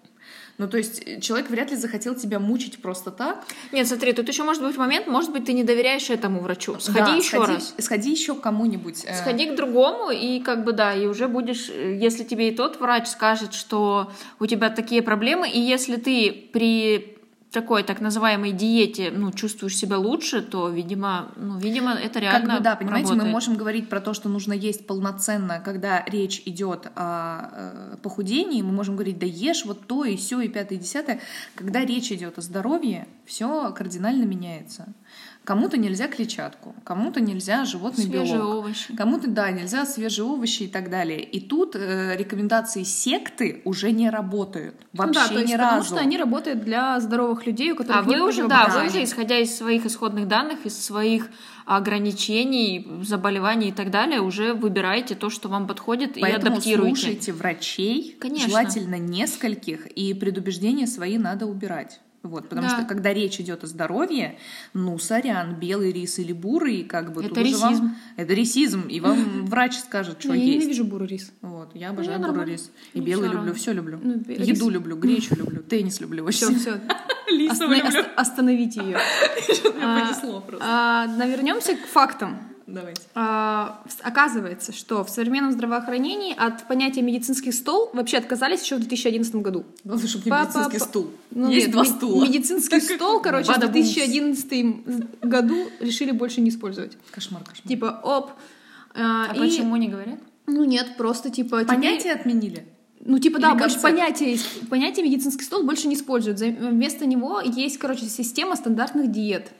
Ну, 0.59 0.69
то 0.69 0.79
есть 0.79 1.03
э, 1.07 1.21
человек 1.21 1.51
вряд 1.51 1.71
ли 1.71 1.77
захотел 1.77 2.15
тебя 2.15 2.39
мучить 2.39 2.81
просто 2.81 3.11
так. 3.11 3.45
Нет, 3.73 3.87
смотри, 3.87 4.13
тут 4.13 4.27
еще 4.29 4.43
может 4.43 4.63
быть 4.63 4.77
момент, 4.77 5.07
может 5.07 5.31
быть, 5.33 5.45
ты 5.45 5.53
не 5.53 5.65
доверяешь 5.65 6.09
этому 6.09 6.41
врачу. 6.41 6.77
Сходи 6.81 6.99
Да, 7.01 7.15
еще 7.15 7.37
сходи- 7.37 7.53
раз. 7.55 7.75
Сходи 7.79 8.11
еще 8.11 8.35
к 8.35 8.41
кому-нибудь. 8.41 9.05
э, 9.05 9.15
Сходи 9.17 9.47
к 9.51 9.55
другому, 9.57 10.11
и 10.11 10.41
как 10.41 10.65
бы 10.65 10.73
да, 10.73 10.95
и 10.95 11.07
уже 11.07 11.29
будешь, 11.29 11.69
э, 11.69 11.99
если 12.01 12.25
тебе 12.25 12.49
и 12.49 12.55
тот 12.57 12.81
врач 12.81 13.07
скажет, 13.09 13.53
что 13.55 14.11
у 14.41 14.47
тебя 14.47 14.71
такие 14.71 15.03
проблемы, 15.03 15.49
и 15.51 15.61
если 15.61 15.97
ты 15.97 16.49
при 16.53 17.16
такой 17.51 17.83
так 17.83 18.01
называемой 18.01 18.53
диете, 18.53 19.11
ну, 19.11 19.33
чувствуешь 19.33 19.77
себя 19.77 19.99
лучше, 19.99 20.43
то, 20.43 20.69
видимо, 20.69 21.29
ну, 21.37 21.59
видимо, 21.59 21.93
это 21.93 22.19
реально 22.19 22.47
Как 22.47 22.59
бы, 22.59 22.65
да, 22.65 22.77
понимаете, 22.77 23.09
мы 23.09 23.15
работает. 23.15 23.33
можем 23.33 23.57
говорить 23.57 23.89
про 23.89 24.01
то, 24.01 24.15
что 24.15 24.29
нужно 24.29 24.53
есть 24.53 24.87
полноценно, 24.87 25.61
когда 25.65 26.05
речь 26.05 26.43
идет 26.45 26.89
о 26.95 27.51
э, 27.53 27.97
похудении, 28.03 28.63
мы 28.63 28.73
можем 28.73 28.97
говорить, 28.97 29.19
да 29.19 29.27
ешь 29.27 29.65
вот 29.65 29.87
то 29.87 30.05
и 30.05 30.17
все 30.17 30.41
и 30.41 30.49
пятое 30.49 30.79
и 30.79 30.81
десятое. 30.81 31.21
Когда 31.55 31.85
речь 31.85 32.13
идет 32.13 32.39
о 32.39 32.43
здоровье, 32.43 33.07
все 33.25 33.73
кардинально 33.73 34.25
меняется. 34.25 34.87
Кому-то 35.47 35.77
нельзя 35.79 36.09
клетчатку, 36.09 36.75
кому-то 36.83 37.21
нельзя 37.21 37.65
животный 37.65 38.05
Свежие 38.05 38.39
белок, 38.39 38.55
овощи. 38.57 38.97
кому-то, 38.97 39.29
да, 39.31 39.51
нельзя 39.53 39.87
свежие 39.87 40.25
овощи 40.25 40.65
и 40.65 40.67
так 40.67 40.91
далее. 40.91 41.23
И 41.23 41.39
тут 41.39 41.77
э, 41.77 42.17
рекомендации 42.17 42.83
секты 42.83 43.63
уже 43.65 43.93
не 43.93 44.11
работают. 44.11 44.75
Вообще 44.93 45.21
ну 45.21 45.27
да, 45.27 45.29
то 45.29 45.39
есть 45.39 45.49
ни 45.53 45.57
потому 45.57 45.77
разу. 45.77 45.87
что 45.95 45.99
они 46.01 46.19
работают 46.19 46.65
для 46.65 46.99
здоровых 46.99 47.47
людей, 47.47 47.71
у 47.71 47.77
которых 47.77 47.97
А 48.01 48.03
вы 48.03 48.15
нет 48.15 48.23
уже, 48.23 48.49
да, 48.49 48.67
вы 48.75 48.89
уже, 48.89 49.05
исходя 49.05 49.39
из 49.39 49.57
своих 49.57 49.87
исходных 49.87 50.27
данных, 50.27 50.67
из 50.67 50.77
своих 50.85 51.29
ограничений, 51.65 52.87
заболеваний 53.03 53.69
и 53.69 53.73
так 53.73 53.91
далее, 53.93 54.21
уже 54.21 54.53
выбираете 54.53 55.15
то, 55.15 55.31
что 55.31 55.49
вам 55.49 55.67
подходит, 55.69 56.17
и 56.17 56.21
Поэтому 56.21 56.55
адаптируете. 56.57 56.97
слушайте 56.97 57.33
врачей, 57.33 58.17
Конечно. 58.21 58.49
желательно 58.49 58.97
нескольких, 58.99 59.87
и 59.87 60.13
предубеждения 60.15 60.87
свои 60.89 61.19
надо 61.19 61.47
убирать. 61.47 62.01
Вот, 62.27 62.49
потому 62.49 62.69
Да. 62.69 62.77
что 62.77 62.85
когда 62.87 63.13
речь 63.15 63.39
идет 63.41 63.65
о 63.65 63.67
здоровье, 63.67 64.39
ну, 64.75 64.99
сорян, 64.99 65.55
белый 65.55 65.93
рис 65.93 66.19
или 66.19 66.33
бурый, 66.33 66.83
как 66.85 67.13
бы... 67.13 67.21
Это 67.25 67.35
тут 67.35 67.45
уже 67.45 67.57
вам- 67.57 67.71
рисизм. 67.73 67.95
это 68.17 68.35
рисизм, 68.35 68.81
и 68.89 69.01
вам 69.01 69.47
врач 69.47 69.75
скажет, 69.79 70.17
что 70.21 70.35
Я 70.35 70.43
есть. 70.43 70.59
ненавижу 70.67 70.85
бурый 70.85 71.09
рис. 71.09 71.33
Вот, 71.43 71.71
я 71.75 71.91
обожаю 71.91 72.19
Ну, 72.19 72.27
бурый 72.27 72.37
нормально. 72.39 72.53
рис. 72.53 72.71
И 72.95 72.99
Ну, 73.01 73.05
белый 73.07 73.29
люблю, 73.31 73.55
все 73.55 73.73
люблю. 73.73 73.99
Ну, 74.03 74.13
Еду 74.15 74.69
рис- 74.69 74.71
люблю, 74.73 74.97
гречу 74.97 75.35
люблю, 75.39 75.63
теннис 75.63 76.01
люблю 76.01 76.25
вообще. 76.25 76.47
Все, 76.47 76.59
все. 76.59 76.81
Люблю. 77.29 78.05
Остановите 78.17 78.81
ее. 78.81 78.99
понесло 79.75 80.41
просто. 80.41 81.15
Навернемся 81.19 81.75
к 81.77 81.81
фактам. 81.87 82.39
Давайте. 82.67 83.01
А, 83.15 83.81
Оказывается, 84.03 84.73
что 84.73 85.05
в 85.05 85.09
современном 85.11 85.53
здравоохранении 85.53 86.35
от 86.37 86.67
понятия 86.67 87.01
медицинский 87.03 87.53
стол 87.53 87.91
вообще 87.93 88.17
отказались 88.19 88.63
еще 88.63 88.77
в 88.77 88.81
2011 88.81 89.37
году. 89.37 89.65
Главное, 89.85 90.09
чтобы 90.09 90.25
не 90.25 90.31
Па- 90.31 90.43
медицинский 90.43 90.79
стул. 90.81 91.11
Ну, 91.31 91.49
Есть 91.49 91.67
нет, 91.67 91.73
два 91.73 91.85
стула. 91.85 92.25
Медицинский 92.25 92.81
стол, 92.97 93.21
короче, 93.21 93.45
в 93.53 93.55
Бада-бумс. 93.55 93.95
2011 93.95 95.21
году 95.23 95.69
решили 95.81 96.11
больше 96.11 96.41
не 96.41 96.51
использовать. 96.51 96.97
Кошмар, 97.13 97.43
кошмар. 97.45 97.69
Типа, 97.69 98.01
оп. 98.03 98.33
а, 98.95 99.29
А 99.31 99.37
и- 99.37 99.39
почему 99.39 99.77
не 99.77 99.89
говорят? 99.89 100.19
Ну 100.49 100.65
нет, 100.65 100.97
просто 100.97 101.31
типа... 101.31 101.63
теперь- 101.63 101.77
Понятие 101.77 102.13
отменили. 102.15 102.67
Ну, 103.01 103.21
типа, 103.21 103.39
да, 103.39 103.51
Или 103.53 103.59
больше 103.59 103.79
концепт? 103.79 103.83
понятия, 103.83 104.39
понятие 104.69 105.05
медицинский 105.05 105.45
стол 105.45 105.63
больше 105.63 105.87
не 105.87 105.95
используют. 105.95 106.41
Вместо 106.41 107.07
него 107.07 107.41
есть, 107.41 107.79
короче, 107.79 108.07
система 108.07 108.57
стандартных 108.57 109.13
диет. 109.13 109.53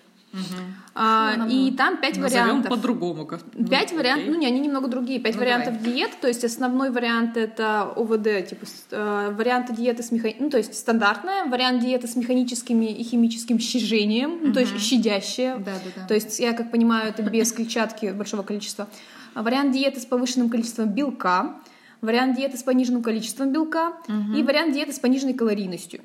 А, 0.95 1.37
нам 1.37 1.49
и 1.51 1.71
там 1.73 1.99
пять 1.99 2.17
Назовем 2.17 2.45
вариантов. 2.47 2.71
по-другому. 2.71 3.27
как- 3.27 3.41
ну, 3.55 3.67
Пять 3.67 3.93
вариантов, 3.93 4.25
окей. 4.25 4.35
ну 4.35 4.41
не, 4.41 4.47
они 4.47 4.61
немного 4.61 4.89
другие. 4.89 5.21
Пять 5.21 5.35
Ну, 5.35 5.41
вариантов 5.41 5.75
давай. 5.79 5.93
диет, 5.93 6.11
то 6.21 6.29
есть 6.29 6.45
основной 6.45 6.91
вариант 6.91 7.37
это 7.37 7.83
ОВД, 7.97 8.49
типа 8.49 8.65
э, 8.93 9.35
варианты 9.37 9.75
диеты 9.75 10.03
с 10.03 10.11
механи... 10.11 10.37
ну 10.41 10.49
то 10.51 10.57
есть 10.57 10.75
стандартная, 10.75 11.45
вариант 11.47 11.83
диеты 11.83 12.07
с 12.09 12.17
механическими 12.17 12.87
и 12.87 13.03
химическим 13.03 13.59
щажением, 13.59 14.39
ну, 14.43 14.53
то 14.53 14.61
есть 14.61 14.79
щадящая. 14.81 15.59
Да, 15.59 15.73
да, 15.85 15.91
да. 16.03 16.07
То 16.07 16.15
есть 16.15 16.39
я 16.41 16.53
как 16.55 16.71
понимаю, 16.71 17.11
это 17.11 17.23
без 17.23 17.53
клетчатки 17.57 18.13
большого 18.13 18.43
количества. 18.43 18.89
А 19.35 19.43
Вариант 19.43 19.73
диеты 19.73 20.01
с 20.01 20.07
повышенным 20.07 20.49
количеством 20.49 20.89
белка, 20.89 21.57
вариант 22.07 22.37
диеты 22.37 22.57
с 22.57 22.63
пониженным 22.63 23.03
количеством 23.03 23.53
белка 23.53 23.93
и 24.37 24.43
вариант 24.43 24.75
диеты 24.75 24.93
с 24.93 24.99
пониженной 24.99 25.35
калорийностью. 25.35 26.01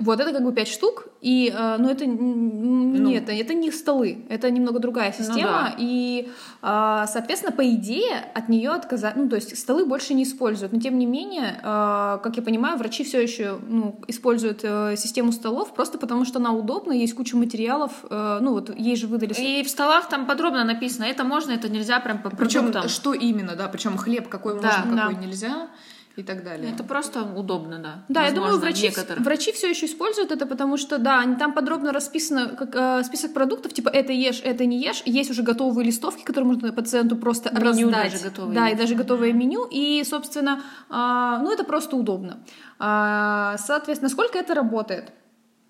Вот 0.00 0.20
это 0.20 0.32
как 0.32 0.42
бы 0.42 0.52
пять 0.52 0.68
штук, 0.68 1.06
и, 1.20 1.52
э, 1.54 1.76
ну 1.78 1.88
это 1.88 2.04
Ну. 2.06 3.08
нет, 3.08 3.28
это 3.28 3.54
не 3.54 3.70
столы, 3.70 4.24
это 4.28 4.50
немного 4.50 4.78
другая 4.80 5.12
система, 5.12 5.42
да. 5.42 5.74
и, 5.78 6.28
э, 6.62 7.04
соответственно, 7.08 7.52
по 7.52 7.64
идее 7.74 8.16
от 8.34 8.48
нее 8.48 8.70
отказать, 8.70 9.16
ну 9.16 9.28
то 9.28 9.36
есть 9.36 9.56
столы 9.56 9.86
больше 9.86 10.14
не 10.14 10.24
используют, 10.24 10.72
но 10.72 10.80
тем 10.80 10.98
не 10.98 11.06
менее, 11.06 11.60
э, 11.62 12.18
как 12.22 12.36
я 12.36 12.42
понимаю, 12.42 12.78
врачи 12.78 13.04
все 13.04 13.20
еще 13.20 13.58
ну, 13.68 14.00
используют 14.08 14.60
э, 14.62 14.96
систему 14.96 15.32
столов 15.32 15.72
просто 15.74 15.98
потому, 15.98 16.24
что 16.24 16.38
она 16.38 16.52
удобна, 16.52 16.92
есть 16.92 17.14
куча 17.14 17.36
материалов, 17.36 17.92
э, 18.10 18.38
ну 18.40 18.52
вот 18.52 18.76
ей 18.76 18.96
же 18.96 19.06
выдали 19.06 19.34
И 19.38 19.62
в 19.62 19.68
столах 19.70 20.08
там 20.08 20.26
подробно 20.26 20.64
написано, 20.64 21.04
это 21.04 21.24
можно, 21.24 21.52
это 21.52 21.68
нельзя, 21.68 22.00
прям 22.00 22.18
по 22.22 22.30
Причем 22.30 22.64
продуктам. 22.64 22.88
что 22.88 23.14
именно, 23.14 23.54
да, 23.56 23.68
причем 23.68 23.96
хлеб 23.96 24.28
какой 24.28 24.60
Да, 24.60 24.84
можно, 24.84 24.96
какой 24.96 25.14
да. 25.14 25.20
Нельзя 25.42 25.68
и 26.14 26.22
так 26.22 26.44
далее. 26.44 26.70
Это 26.72 26.84
просто 26.84 27.22
удобно, 27.22 27.78
да. 27.78 28.04
Да, 28.10 28.24
я 28.26 28.32
думаю, 28.32 28.52
Возможно, 28.52 28.66
врачи, 28.70 28.82
некоторых. 28.88 29.24
врачи 29.24 29.52
все 29.52 29.70
еще 29.70 29.86
используют 29.86 30.30
это, 30.30 30.44
потому 30.44 30.76
что, 30.76 30.98
да, 30.98 31.20
они- 31.20 31.36
там 31.36 31.54
подробно 31.54 31.90
расписано 31.90 32.48
как, 32.48 32.74
э, 32.76 33.02
список 33.04 33.32
продуктов, 33.32 33.72
типа 33.72 33.88
это 33.88 34.12
ешь, 34.12 34.42
это 34.44 34.66
не 34.66 34.78
ешь. 34.82 35.02
Есть 35.06 35.30
уже 35.30 35.42
готовые 35.42 35.86
листовки, 35.86 36.22
которые 36.22 36.48
можно 36.48 36.70
пациенту 36.72 37.16
просто 37.16 37.50
Меню 37.50 37.64
раздать. 37.90 38.12
даже 38.12 38.24
готовые 38.24 38.54
Да, 38.54 38.68
и 38.68 38.74
даже 38.76 38.94
готовое 38.94 39.32
меню. 39.32 39.66
И, 39.70 40.04
собственно, 40.04 40.60
а, 40.90 41.38
ну 41.38 41.50
это 41.50 41.64
просто 41.64 41.96
удобно. 41.96 42.40
А, 42.78 43.56
соответственно, 43.58 44.08
насколько 44.10 44.38
это 44.38 44.54
работает? 44.54 45.12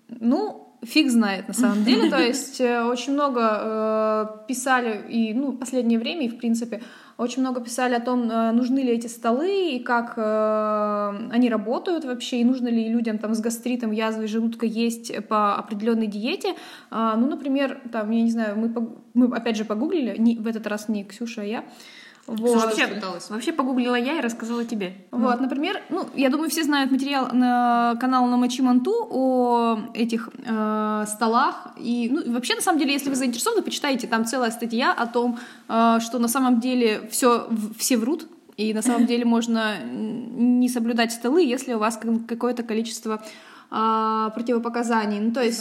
Ну, 0.09 0.77
фиг 0.83 1.09
знает 1.09 1.47
на 1.47 1.53
самом 1.53 1.85
деле. 1.85 2.09
То 2.09 2.21
есть 2.21 2.59
э, 2.59 2.83
очень 2.83 3.13
много 3.13 3.39
э, 4.43 4.47
писали, 4.49 5.05
и 5.09 5.33
ну, 5.33 5.51
в 5.51 5.57
последнее 5.57 5.97
время, 5.99 6.25
и 6.25 6.29
в 6.29 6.37
принципе, 6.37 6.83
очень 7.17 7.41
много 7.41 7.61
писали 7.61 7.93
о 7.95 7.99
том, 7.99 8.29
э, 8.29 8.51
нужны 8.51 8.79
ли 8.79 8.91
эти 8.91 9.07
столы, 9.07 9.75
и 9.75 9.79
как 9.83 10.13
э, 10.17 11.29
они 11.31 11.49
работают 11.49 12.05
вообще, 12.05 12.41
и 12.41 12.43
нужно 12.43 12.67
ли 12.69 12.89
людям 12.89 13.17
там 13.17 13.33
с 13.33 13.39
гастритом, 13.39 13.91
язвой 13.91 14.27
желудка 14.27 14.65
есть 14.65 15.27
по 15.27 15.55
определенной 15.55 16.07
диете. 16.07 16.55
А, 16.91 17.15
Ну, 17.15 17.27
например, 17.27 17.81
там, 17.91 18.11
я 18.11 18.21
не 18.23 18.31
знаю, 18.31 18.57
мы, 18.57 18.73
мы 19.13 19.35
опять 19.35 19.57
же 19.57 19.65
погуглили, 19.65 20.15
не- 20.17 20.37
в 20.37 20.47
этот 20.47 20.67
раз 20.67 20.89
не 20.89 21.03
Ксюша, 21.03 21.41
а 21.41 21.45
я. 21.45 21.63
Вот. 22.25 22.63
Вообще, 22.63 22.87
пыталась. 22.87 23.29
вообще 23.29 23.51
погуглила 23.51 23.95
я 23.95 24.17
и 24.17 24.21
рассказала 24.21 24.63
тебе. 24.63 24.93
Вот, 25.11 25.41
например, 25.41 25.81
ну, 25.89 26.07
я 26.15 26.29
думаю, 26.29 26.49
все 26.49 26.63
знают 26.63 26.89
материал 26.89 27.27
на 27.33 27.97
канал 27.99 28.25
Намочи 28.27 28.61
Манту 28.61 29.07
о 29.09 29.79
этих 29.93 30.29
э, 30.45 31.05
столах. 31.07 31.73
И, 31.77 32.09
ну, 32.09 32.33
вообще, 32.33 32.55
на 32.55 32.61
самом 32.61 32.79
деле, 32.79 32.93
если 32.93 33.09
вы 33.09 33.15
заинтересованы, 33.15 33.61
почитайте, 33.61 34.07
там 34.07 34.25
целая 34.25 34.51
статья 34.51 34.93
о 34.93 35.05
том, 35.05 35.37
э, 35.67 35.97
что 35.99 36.17
на 36.17 36.29
самом 36.29 36.61
деле 36.61 37.09
все, 37.11 37.49
все 37.77 37.97
врут, 37.97 38.27
и 38.55 38.73
на 38.73 38.81
самом 38.81 39.05
деле 39.11 39.25
можно 39.25 39.83
не 39.83 40.69
соблюдать 40.69 41.11
столы, 41.11 41.43
если 41.43 41.73
у 41.73 41.79
вас 41.79 41.97
как- 41.97 42.25
какое-то 42.25 42.63
количество 42.63 43.21
а, 43.75 44.29
противопоказаний. 44.29 45.19
Ну, 45.19 45.31
то 45.33 45.41
есть, 45.41 45.59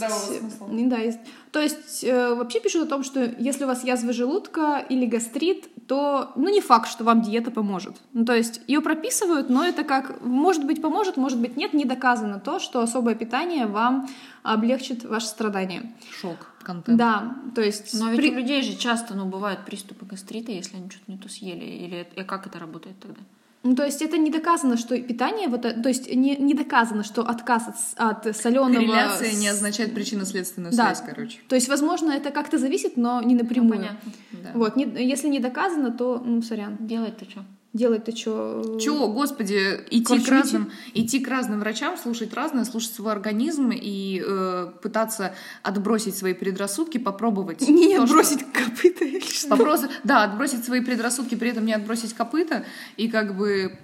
да, 0.68 0.98
есть, 0.98 1.18
то 1.51 1.61
есть 1.61 2.05
э, 2.05 2.35
вообще 2.35 2.61
пишут 2.61 2.83
о 2.83 2.87
том, 2.87 3.05
что 3.05 3.25
если 3.38 3.64
у 3.64 3.66
вас 3.66 3.85
язва 3.85 4.12
желудка 4.12 4.85
или 4.90 5.07
гастрит, 5.07 5.68
то 5.87 6.31
ну 6.37 6.51
не 6.51 6.61
факт, 6.61 6.90
что 6.90 7.05
вам 7.05 7.22
диета 7.22 7.51
поможет. 7.51 7.96
Ну, 8.12 8.27
то 8.27 8.35
есть 8.37 8.61
ее 8.66 8.83
прописывают, 8.83 9.48
но 9.48 9.64
это 9.64 9.83
как 9.83 10.20
может 10.20 10.66
быть 10.66 10.83
поможет, 10.83 11.16
может 11.16 11.40
быть 11.40 11.57
нет, 11.57 11.72
не 11.72 11.87
доказано 11.87 12.38
то, 12.38 12.59
что 12.59 12.83
особое 12.83 13.14
питание 13.14 13.66
вам 13.66 14.07
облегчит 14.42 15.05
ваше 15.05 15.27
страдание. 15.29 15.90
Шок, 16.20 16.37
контент. 16.62 16.98
Да, 16.98 17.37
то 17.55 17.62
есть 17.62 17.98
Но 17.98 18.11
ведь 18.11 18.20
при- 18.20 18.31
у 18.31 18.35
людей 18.35 18.61
же 18.62 18.77
часто 18.77 19.14
ну, 19.14 19.25
бывают 19.25 19.64
приступы 19.64 20.05
гастрита, 20.05 20.53
если 20.53 20.77
они 20.77 20.90
что-то 20.90 21.11
не 21.11 21.16
то 21.16 21.31
съели. 21.31 21.64
Или 21.64 21.96
это- 22.01 22.20
и 22.20 22.25
как 22.25 22.46
это 22.46 22.59
работает 22.59 22.98
тогда? 23.01 23.20
Ну, 23.64 23.77
то 23.77 23.85
есть 23.85 24.03
это 24.03 24.18
не 24.18 24.31
доказано, 24.31 24.77
что 24.77 25.01
питание, 25.01 25.48
вот, 25.48 25.64
э, 25.64 25.72
то 25.72 25.88
есть 25.88 26.12
не, 26.12 26.37
не 26.37 26.53
доказано, 26.55 27.05
что 27.05 27.22
отказ 27.22 27.94
от, 27.96 28.27
от 28.27 28.37
соленого... 28.37 28.75
Корреляция 28.75 29.33
не 29.35 29.46
означает 29.46 29.94
причинно-следственную 29.94 30.72
Да. 30.75 30.87
связь, 30.94 31.03
короче. 31.09 31.38
То 31.48 31.55
есть, 31.55 31.68
возможно, 31.68 32.11
это 32.11 32.31
как-то 32.33 32.59
зависит, 32.59 32.96
но 32.96 33.22
не 33.22 33.35
напрямую. 33.37 33.75
Ну, 33.79 33.87
понятно. 33.87 34.12
Да. 34.33 34.51
Вот, 34.55 34.77
не- 34.77 35.09
если 35.09 35.29
не 35.29 35.38
доказано, 35.38 35.92
то, 35.92 36.20
ну, 36.25 36.42
сорян. 36.42 36.77
Делать-то 36.81 37.25
что? 37.31 37.44
Делать-то 37.72 38.14
что? 38.14 38.78
Чего, 38.78 39.08
господи, 39.08 39.80
идти 39.90 40.04
Короче, 40.04 40.26
к, 40.26 40.28
разным, 40.28 40.72
идти 40.92 41.20
к 41.20 41.28
разным 41.28 41.61
врачам, 41.61 41.96
слушать 41.96 42.35
разное, 42.35 42.66
слушать 42.66 42.92
свой 42.92 43.12
организм 43.12 43.70
и 43.72 44.22
э, 44.22 44.72
пытаться 44.82 45.35
отбросить 45.62 46.14
свои 46.14 46.35
предрассудки, 46.35 46.98
попробовать. 46.98 47.66
Не 47.66 47.96
то, 47.96 48.06
что- 48.06 48.18
отбросить 48.18 48.52
копыта 48.52 49.04
или 49.06 49.20
что? 49.20 49.48
Вопрос, 49.48 49.80
да, 50.04 50.24
отбросить 50.24 50.66
свои 50.66 50.82
предрассудки, 50.82 51.35
при 51.35 51.48
этом 51.48 51.64
не 51.64 51.72
отбросить 51.72 52.12
копыта, 52.12 52.66
и 52.98 53.08
как 53.08 53.38
бы, 53.38 53.78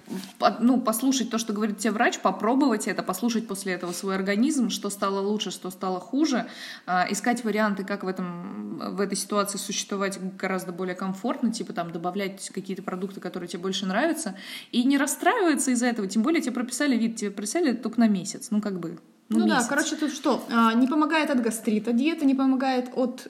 ну, 0.59 0.79
послушать 0.79 1.31
то, 1.31 1.39
что 1.39 1.53
говорит 1.53 1.79
тебе 1.79 1.91
врач, 1.91 2.19
попробовать 2.19 2.87
это, 2.87 3.01
послушать 3.01 3.47
после 3.47 3.73
этого 3.73 3.91
свой 3.91 4.13
организм, 4.13 4.69
что 4.69 4.91
стало 4.91 5.19
лучше, 5.19 5.49
что 5.49 5.71
стало 5.71 5.99
хуже, 5.99 6.45
а, 6.85 7.07
искать 7.09 7.43
варианты, 7.43 7.83
как 7.83 8.03
в, 8.03 8.07
этом, 8.07 8.95
в 8.95 9.01
этой 9.01 9.17
ситуации 9.17 9.57
существовать 9.57 10.19
гораздо 10.37 10.71
более 10.71 10.95
комфортно, 10.95 11.51
типа 11.51 11.73
там 11.73 11.91
добавлять 11.91 12.51
какие-то 12.53 12.83
продукты, 12.83 13.19
которые 13.19 13.47
тебе 13.47 13.63
больше 13.63 13.78
нравятся, 13.85 14.35
и 14.71 14.83
не 14.83 14.97
расстраиваться 14.97 15.71
из-за 15.71 15.87
этого, 15.87 16.07
тем 16.07 16.21
более 16.23 16.41
тебе 16.41 16.53
прописали 16.53 16.95
вид, 16.97 17.15
тебе 17.17 17.31
прописали 17.31 17.73
только 17.73 17.99
на 17.99 18.07
месяц, 18.07 18.47
ну, 18.51 18.61
как 18.61 18.79
бы, 18.79 18.99
ну, 19.29 19.39
Ну, 19.39 19.47
да, 19.47 19.63
короче, 19.67 19.95
тут 19.95 20.11
что? 20.11 20.43
А, 20.51 20.73
не 20.73 20.87
помогает 20.87 21.29
от 21.29 21.41
гастрита, 21.41 21.93
диета 21.93 22.25
не 22.25 22.35
помогает 22.35 22.89
от 22.95 23.27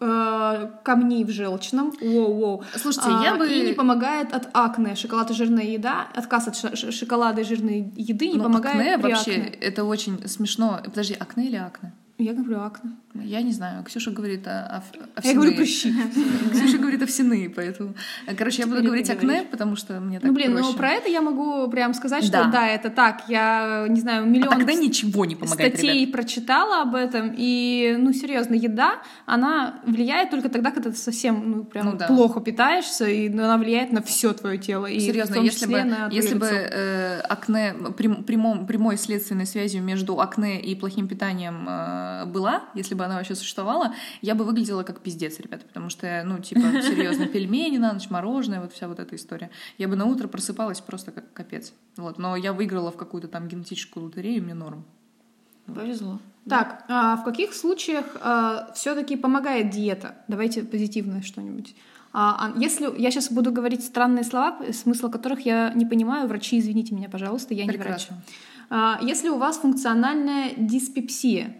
э, 0.00 0.70
камней 0.84 1.24
в 1.24 1.30
желчном. 1.30 1.92
Воу-воу. 2.00 2.64
Слушайте, 2.76 3.10
А, 3.10 3.24
я 3.24 3.34
бы... 3.34 3.46
И 3.48 3.66
не 3.66 3.72
помогает 3.72 4.32
от 4.32 4.48
акне. 4.54 4.94
Шоколад 4.94 5.30
и 5.30 5.34
жирная 5.34 5.64
еда. 5.64 6.06
Отказ 6.14 6.48
от 6.48 6.94
шоколада 6.94 7.40
и 7.40 7.44
жирной 7.44 7.92
еды 7.96 8.28
не 8.28 8.34
Ну, 8.38 8.44
помогает 8.44 8.76
акне 8.76 8.96
вообще, 8.96 9.32
акне. 9.32 9.48
это 9.60 9.84
очень 9.84 10.26
смешно. 10.28 10.80
Подожди, 10.84 11.16
акне 11.18 11.46
или 11.48 11.56
акне? 11.56 11.92
Я 12.20 12.32
говорю 12.32 12.60
акне. 12.62 12.90
Я 13.14 13.42
не 13.42 13.52
знаю. 13.52 13.84
Ксюша 13.84 14.10
говорит 14.10 14.46
о, 14.48 14.50
о- 14.50 14.82
Я 14.96 15.02
овсяные. 15.14 15.34
говорю 15.36 15.56
прыщи. 15.56 15.94
Ксюша 16.52 16.78
говорит 16.78 17.00
овсяные, 17.02 17.48
поэтому... 17.48 17.94
Короче, 18.36 18.62
я 18.62 18.66
буду 18.66 18.78
Теперь 18.78 18.86
говорить 18.88 19.10
акне, 19.10 19.44
потому 19.48 19.76
что 19.76 20.00
мне 20.00 20.18
так 20.18 20.28
Ну, 20.28 20.34
блин, 20.34 20.52
ну 20.54 20.72
про 20.74 20.90
это 20.90 21.08
я 21.08 21.22
могу 21.22 21.68
прям 21.70 21.94
сказать, 21.94 22.24
что 22.24 22.48
Да. 22.52 22.66
это 22.66 22.90
так. 22.90 23.22
Я, 23.28 23.86
не 23.88 24.00
знаю, 24.00 24.24
А 24.24 24.26
миллион 24.26 24.50
тогда 24.50 24.74
ничего 24.74 25.24
не 25.26 25.36
помогает, 25.36 25.74
статей 25.74 26.06
прочитала 26.08 26.82
об 26.82 26.96
этом, 26.96 27.32
и, 27.36 27.96
ну, 27.98 28.12
серьезно, 28.12 28.54
еда, 28.54 28.94
она 29.24 29.80
влияет 29.86 30.30
только 30.30 30.48
тогда, 30.48 30.72
когда 30.72 30.90
ты 30.90 30.96
совсем, 30.96 31.50
ну, 31.50 31.64
прям 31.64 31.86
Ну 32.00 32.06
плохо 32.08 32.40
питаешься, 32.40 33.06
и 33.08 33.28
ну, 33.28 33.44
она 33.44 33.58
влияет 33.58 33.92
на 33.92 34.02
все 34.02 34.32
твое 34.32 34.58
тело. 34.58 34.86
И 34.86 34.98
Серьезно, 34.98 35.34
в 35.34 35.36
том 35.36 35.44
если 35.44 35.66
бы, 35.66 36.08
если 36.10 36.34
бы 36.34 36.46
э, 36.46 37.20
акне 37.20 37.74
прям- 37.96 38.24
прямом, 38.24 38.66
прямой 38.66 38.96
следственной 38.98 39.46
связью 39.46 39.82
между 39.84 40.20
акне 40.20 40.60
и 40.60 40.74
плохим 40.74 41.06
питанием 41.06 41.64
э, 41.68 42.07
была, 42.26 42.64
если 42.74 42.94
бы 42.94 43.04
она 43.04 43.16
вообще 43.16 43.34
существовала, 43.34 43.94
я 44.22 44.34
бы 44.34 44.44
выглядела 44.44 44.82
как 44.82 45.00
пиздец, 45.00 45.38
ребята, 45.40 45.66
потому 45.66 45.90
что, 45.90 46.22
ну, 46.24 46.38
типа, 46.38 46.82
серьезно, 46.82 47.26
пельмени 47.34 47.78
на 47.78 47.92
ночь, 47.92 48.10
мороженое, 48.10 48.60
вот 48.60 48.72
вся 48.72 48.88
вот 48.88 48.98
эта 48.98 49.16
история. 49.16 49.50
Я 49.78 49.88
бы 49.88 49.96
на 49.96 50.06
утро 50.06 50.28
просыпалась 50.28 50.80
просто 50.80 51.12
как 51.12 51.32
капец. 51.32 51.72
Вот, 51.96 52.18
но 52.18 52.36
я 52.36 52.52
выиграла 52.52 52.90
в 52.90 52.96
какую-то 52.96 53.28
там 53.28 53.48
генетическую 53.48 54.06
лотерею, 54.06 54.42
мне 54.42 54.54
норм. 54.54 54.84
Повезло. 55.66 56.18
Так, 56.48 56.84
а 56.88 57.16
в 57.16 57.24
каких 57.24 57.52
случаях 57.52 58.06
все-таки 58.74 59.16
помогает 59.16 59.70
диета? 59.70 60.14
Давайте 60.26 60.62
позитивное 60.62 61.20
что-нибудь. 61.20 61.74
А, 62.12 62.52
а 62.54 62.58
если 62.58 62.90
я 63.00 63.10
сейчас 63.10 63.30
буду 63.30 63.52
говорить 63.52 63.84
странные 63.84 64.24
слова, 64.24 64.58
смысла 64.72 65.08
которых 65.08 65.40
я 65.44 65.72
не 65.74 65.84
понимаю, 65.84 66.26
врачи, 66.26 66.58
извините 66.58 66.94
меня, 66.94 67.08
пожалуйста, 67.08 67.54
я 67.54 67.66
Прекрасно. 67.66 68.14
не 68.14 68.16
врач. 68.16 68.28
А, 68.70 68.98
если 69.02 69.28
у 69.28 69.38
вас 69.38 69.58
функциональная 69.58 70.52
диспепсия, 70.56 71.54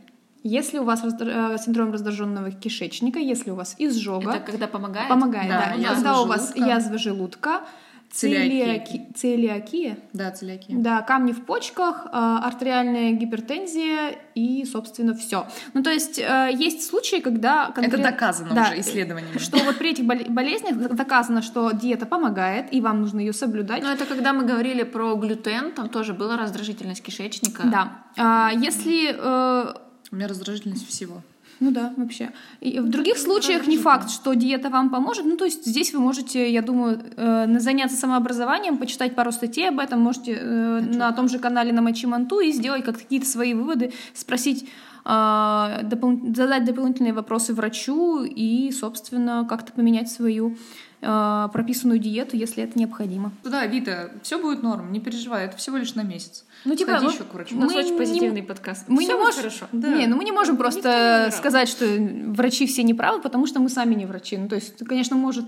если 0.48 0.78
у 0.78 0.84
вас 0.84 1.04
раздра- 1.04 1.54
э, 1.54 1.58
синдром 1.58 1.92
раздраженного 1.92 2.50
кишечника, 2.50 3.18
если 3.18 3.50
у 3.50 3.54
вас 3.54 3.74
изжога, 3.78 4.32
Это 4.32 4.40
когда 4.52 4.66
помогает? 4.66 5.08
помогает, 5.08 5.48
Да, 5.48 5.72
да, 5.74 5.80
язва 5.80 5.94
когда 5.94 6.20
у 6.20 6.26
вас 6.26 6.48
желудка. 6.54 6.70
язва 6.74 6.98
желудка, 6.98 7.60
Целиакия. 8.10 8.64
целиаки- 8.64 9.12
целиакия, 9.14 9.98
Да, 10.14 10.30
целиакия. 10.30 10.76
да, 10.78 11.02
камни 11.02 11.32
в 11.32 11.44
почках, 11.44 12.06
э, 12.06 12.08
артериальная 12.42 13.12
гипертензия 13.12 14.14
и, 14.34 14.64
собственно, 14.64 15.12
все. 15.14 15.46
Ну, 15.74 15.82
то 15.82 15.90
есть 15.90 16.18
э, 16.18 16.48
есть 16.54 16.86
случаи, 16.88 17.20
когда... 17.20 17.70
Это 17.76 17.82
конкрет- 17.82 18.02
доказано 18.02 18.54
Да, 18.54 18.62
уже 18.62 18.80
исследованиями. 18.80 19.36
Что 19.36 19.58
вот 19.58 19.76
при 19.76 19.90
этих 19.90 20.04
бол- 20.06 20.24
болезнях 20.30 20.76
доказано, 20.94 21.42
что 21.42 21.70
диета 21.72 22.06
помогает, 22.06 22.72
и 22.72 22.80
вам 22.80 23.02
нужно 23.02 23.20
ее 23.20 23.34
соблюдать. 23.34 23.82
Ну, 23.82 23.90
это 23.90 24.06
когда 24.06 24.32
мы 24.32 24.44
говорили 24.46 24.84
про 24.84 25.14
глютен, 25.14 25.72
там 25.72 25.90
тоже 25.90 26.14
была 26.14 26.38
раздражительность 26.38 27.02
кишечника. 27.02 27.62
Да. 27.66 27.92
А, 28.16 28.50
если... 28.54 29.14
У 30.10 30.16
меня 30.16 30.28
раздражительность 30.28 30.88
всего. 30.88 31.22
Ну 31.60 31.72
да, 31.72 31.92
вообще. 31.96 32.30
И 32.60 32.78
в 32.78 32.88
других 32.88 33.18
случаях 33.18 33.66
не 33.66 33.76
факт, 33.76 34.10
что 34.10 34.34
диета 34.34 34.70
вам 34.70 34.90
поможет. 34.90 35.24
Ну, 35.24 35.36
то 35.36 35.44
есть 35.44 35.66
здесь 35.66 35.92
вы 35.92 35.98
можете, 35.98 36.50
я 36.52 36.62
думаю, 36.62 37.00
э, 37.16 37.58
заняться 37.58 37.96
самообразованием, 37.96 38.78
почитать 38.78 39.16
пару 39.16 39.32
статей 39.32 39.68
об 39.68 39.80
этом, 39.80 40.00
можете 40.00 40.38
э, 40.40 40.80
на 40.80 41.10
том 41.12 41.28
же 41.28 41.40
канале 41.40 41.72
на 41.72 41.82
Мочи 41.82 42.06
Манту 42.06 42.38
и 42.38 42.52
сделать 42.52 42.84
как 42.84 42.98
какие-то 42.98 43.26
свои 43.26 43.54
выводы, 43.54 43.92
спросить, 44.14 44.68
допол- 45.12 46.34
задать 46.36 46.64
дополнительные 46.64 47.12
вопросы 47.12 47.54
врачу 47.54 48.22
и, 48.24 48.70
собственно, 48.72 49.46
как-то 49.48 49.72
поменять 49.72 50.10
свою 50.10 50.56
э, 51.00 51.48
прописанную 51.52 51.98
диету, 51.98 52.36
если 52.36 52.62
это 52.62 52.78
необходимо. 52.78 53.32
Да, 53.44 53.64
Вита, 53.66 54.10
все 54.22 54.38
будет 54.40 54.62
норм, 54.62 54.92
не 54.92 55.00
переживай, 55.00 55.46
это 55.46 55.56
всего 55.56 55.76
лишь 55.78 55.94
на 55.94 56.02
месяц. 56.02 56.44
Ну, 56.64 56.74
типа, 56.74 56.90
Сходи 56.92 57.04
ну, 57.06 57.12
еще 57.12 57.24
к 57.24 57.34
врачу. 57.34 57.56
У 57.56 57.60
нас 57.60 57.72
Мы 57.72 57.78
очень 57.78 57.92
не- 57.92 57.98
позитивный 57.98 58.42
подкаст. 58.42 58.84
Мы 58.88 59.02
Всё 59.02 59.12
не 59.12 59.18
можем, 59.18 59.36
хорошо. 59.38 59.66
Да. 59.72 59.88
Не, 59.96 60.06
ну 60.06 60.16
мы 60.16 60.24
не 60.24 60.32
можем 60.32 60.54
не 60.56 60.58
просто 60.58 60.88
умирал. 60.88 61.32
сказать, 61.32 61.68
что 61.68 61.86
врачи 61.86 62.66
все 62.66 62.82
неправы, 62.82 63.20
потому 63.22 63.46
что 63.46 63.60
мы 63.60 63.68
сами 63.68 63.94
не 63.94 64.06
врачи. 64.06 64.36
Ну, 64.36 64.48
то 64.48 64.56
есть, 64.56 64.84
конечно, 64.84 65.16
может 65.16 65.46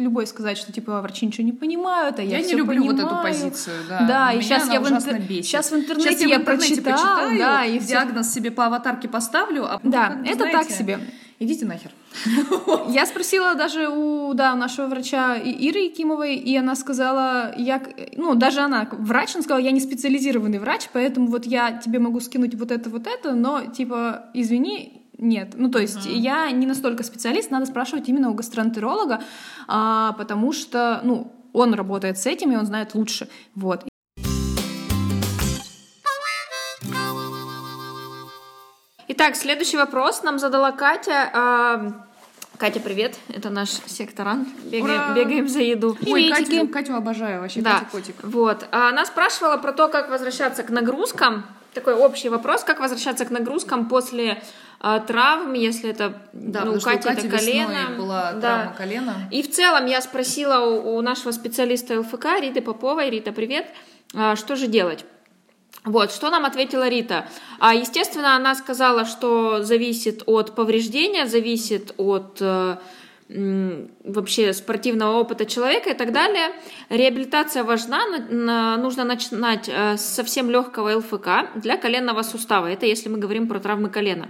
любой 0.00 0.26
сказать, 0.26 0.58
что 0.58 0.72
типа 0.72 1.00
врачи 1.00 1.26
ничего 1.26 1.44
не 1.44 1.52
понимают, 1.52 2.18
а 2.18 2.22
я, 2.22 2.38
Я, 2.38 2.46
не 2.46 2.54
люблю 2.54 2.84
вот 2.84 2.96
эту 2.96 3.06
понимаю. 3.06 3.26
позицию, 3.26 3.76
да. 3.88 4.00
Да, 4.06 4.32
и 4.32 4.40
сейчас 4.40 4.72
я 4.72 4.80
в, 4.80 4.86
интер- 4.86 5.20
бесит. 5.26 5.46
сейчас 5.46 5.70
в 5.70 5.76
интернете 5.76 6.10
Сейчас 6.10 6.20
я, 6.20 6.38
в 6.38 6.40
интернете 6.40 6.82
прочитала, 6.82 7.16
почитаю, 7.16 7.38
да, 7.38 7.64
и 7.64 7.78
диагноз 7.78 8.32
себе 8.32 8.50
по 8.50 8.66
аватарке 8.66 9.08
поставлю, 9.08 9.64
а 9.64 9.80
ну, 9.82 9.90
Да, 9.90 10.18
это 10.24 10.34
знаете, 10.34 10.52
так 10.52 10.70
себе. 10.70 11.00
Идите 11.40 11.66
нахер. 11.66 11.92
Я 12.88 13.06
спросила 13.06 13.54
даже 13.54 13.88
у, 13.88 14.34
да, 14.34 14.54
у 14.54 14.56
нашего 14.56 14.86
врача 14.86 15.36
Иры 15.36 15.80
Якимовой, 15.80 16.34
и 16.34 16.56
она 16.56 16.74
сказала, 16.74 17.54
я, 17.56 17.80
ну, 18.16 18.34
даже 18.34 18.60
она, 18.60 18.88
врач, 18.90 19.36
она 19.36 19.42
сказала, 19.44 19.60
я 19.62 19.70
не 19.70 19.78
специализированный 19.80 20.58
врач, 20.58 20.88
поэтому 20.92 21.28
вот 21.28 21.46
я 21.46 21.72
тебе 21.78 22.00
могу 22.00 22.18
скинуть 22.18 22.56
вот 22.56 22.72
это, 22.72 22.90
вот 22.90 23.06
это, 23.06 23.34
но, 23.34 23.66
типа, 23.66 24.30
извини, 24.34 24.97
нет. 25.18 25.50
Ну, 25.56 25.70
то 25.70 25.78
есть 25.78 26.06
я 26.06 26.50
не 26.50 26.66
настолько 26.66 27.02
специалист, 27.02 27.50
надо 27.50 27.66
спрашивать 27.66 28.08
именно 28.08 28.30
у 28.30 28.34
гастроэнтеролога, 28.34 29.22
а, 29.66 30.12
потому 30.12 30.52
что, 30.52 31.00
ну, 31.04 31.32
он 31.52 31.74
работает 31.74 32.18
с 32.18 32.26
этим, 32.26 32.52
и 32.52 32.56
он 32.56 32.66
знает 32.66 32.94
лучше. 32.94 33.28
Вот. 33.54 33.84
Итак, 39.08 39.36
следующий 39.36 39.76
вопрос 39.76 40.22
нам 40.22 40.38
задала 40.38 40.70
Катя. 40.70 41.30
А, 41.32 42.06
Катя, 42.58 42.78
привет. 42.80 43.16
Это 43.28 43.50
наш 43.50 43.70
секторант. 43.86 44.48
Бегаем, 44.64 44.84
Ура! 44.84 45.14
бегаем 45.14 45.48
за 45.48 45.60
еду. 45.60 45.96
Ой. 46.06 46.30
Катю, 46.30 46.68
Катю 46.68 46.94
обожаю 46.94 47.40
вообще, 47.40 47.62
Да, 47.62 47.78
Катя 47.80 47.86
котик. 47.90 48.16
вот. 48.22 48.66
А, 48.70 48.90
Она 48.90 49.06
спрашивала 49.06 49.56
про 49.56 49.72
то, 49.72 49.88
как 49.88 50.10
возвращаться 50.10 50.62
к 50.62 50.70
нагрузкам. 50.70 51.44
Такой 51.72 51.94
общий 51.94 52.28
вопрос, 52.28 52.64
как 52.64 52.80
возвращаться 52.80 53.24
к 53.24 53.30
нагрузкам 53.30 53.88
после 53.88 54.42
травм, 54.80 55.54
если 55.54 55.90
это 55.90 56.22
Да, 56.32 56.64
ну, 56.64 56.72
у 56.74 56.80
что 56.80 56.90
у 56.90 56.92
Кати 56.92 57.08
Кати 57.08 57.26
это 57.26 57.36
колено. 57.38 57.96
была 57.98 58.32
Да. 58.32 58.40
травма 58.40 58.74
колена. 58.76 59.14
И 59.30 59.42
в 59.42 59.50
целом 59.50 59.86
я 59.86 60.00
спросила 60.00 60.64
у, 60.66 60.96
у 60.96 61.00
нашего 61.02 61.32
специалиста 61.32 62.00
ЛФК 62.00 62.26
Риты 62.40 62.60
Поповой, 62.62 63.10
Рита, 63.10 63.32
привет, 63.32 63.66
а, 64.14 64.36
что 64.36 64.54
же 64.56 64.66
делать? 64.68 65.04
Вот, 65.84 66.12
что 66.12 66.30
нам 66.30 66.44
ответила 66.44 66.88
Рита? 66.88 67.28
А, 67.60 67.74
естественно, 67.74 68.36
она 68.36 68.54
сказала, 68.54 69.04
что 69.04 69.62
зависит 69.62 70.22
от 70.26 70.54
повреждения, 70.54 71.26
зависит 71.26 71.94
от 71.96 72.38
э, 72.40 72.76
вообще 73.28 74.52
спортивного 74.52 75.18
опыта 75.18 75.44
человека 75.44 75.90
и 75.90 75.94
так 75.94 76.12
далее. 76.12 76.50
Реабилитация 76.88 77.62
важна, 77.62 78.06
на- 78.06 78.28
на- 78.30 78.76
нужно 78.78 79.04
начинать 79.04 79.68
э, 79.68 79.96
с 79.96 80.00
совсем 80.04 80.50
легкого 80.50 80.96
ЛФК 80.96 81.28
для 81.56 81.76
коленного 81.76 82.22
сустава. 82.22 82.66
Это 82.68 82.86
если 82.86 83.10
мы 83.10 83.18
говорим 83.18 83.46
про 83.48 83.60
травмы 83.60 83.90
колена. 83.90 84.28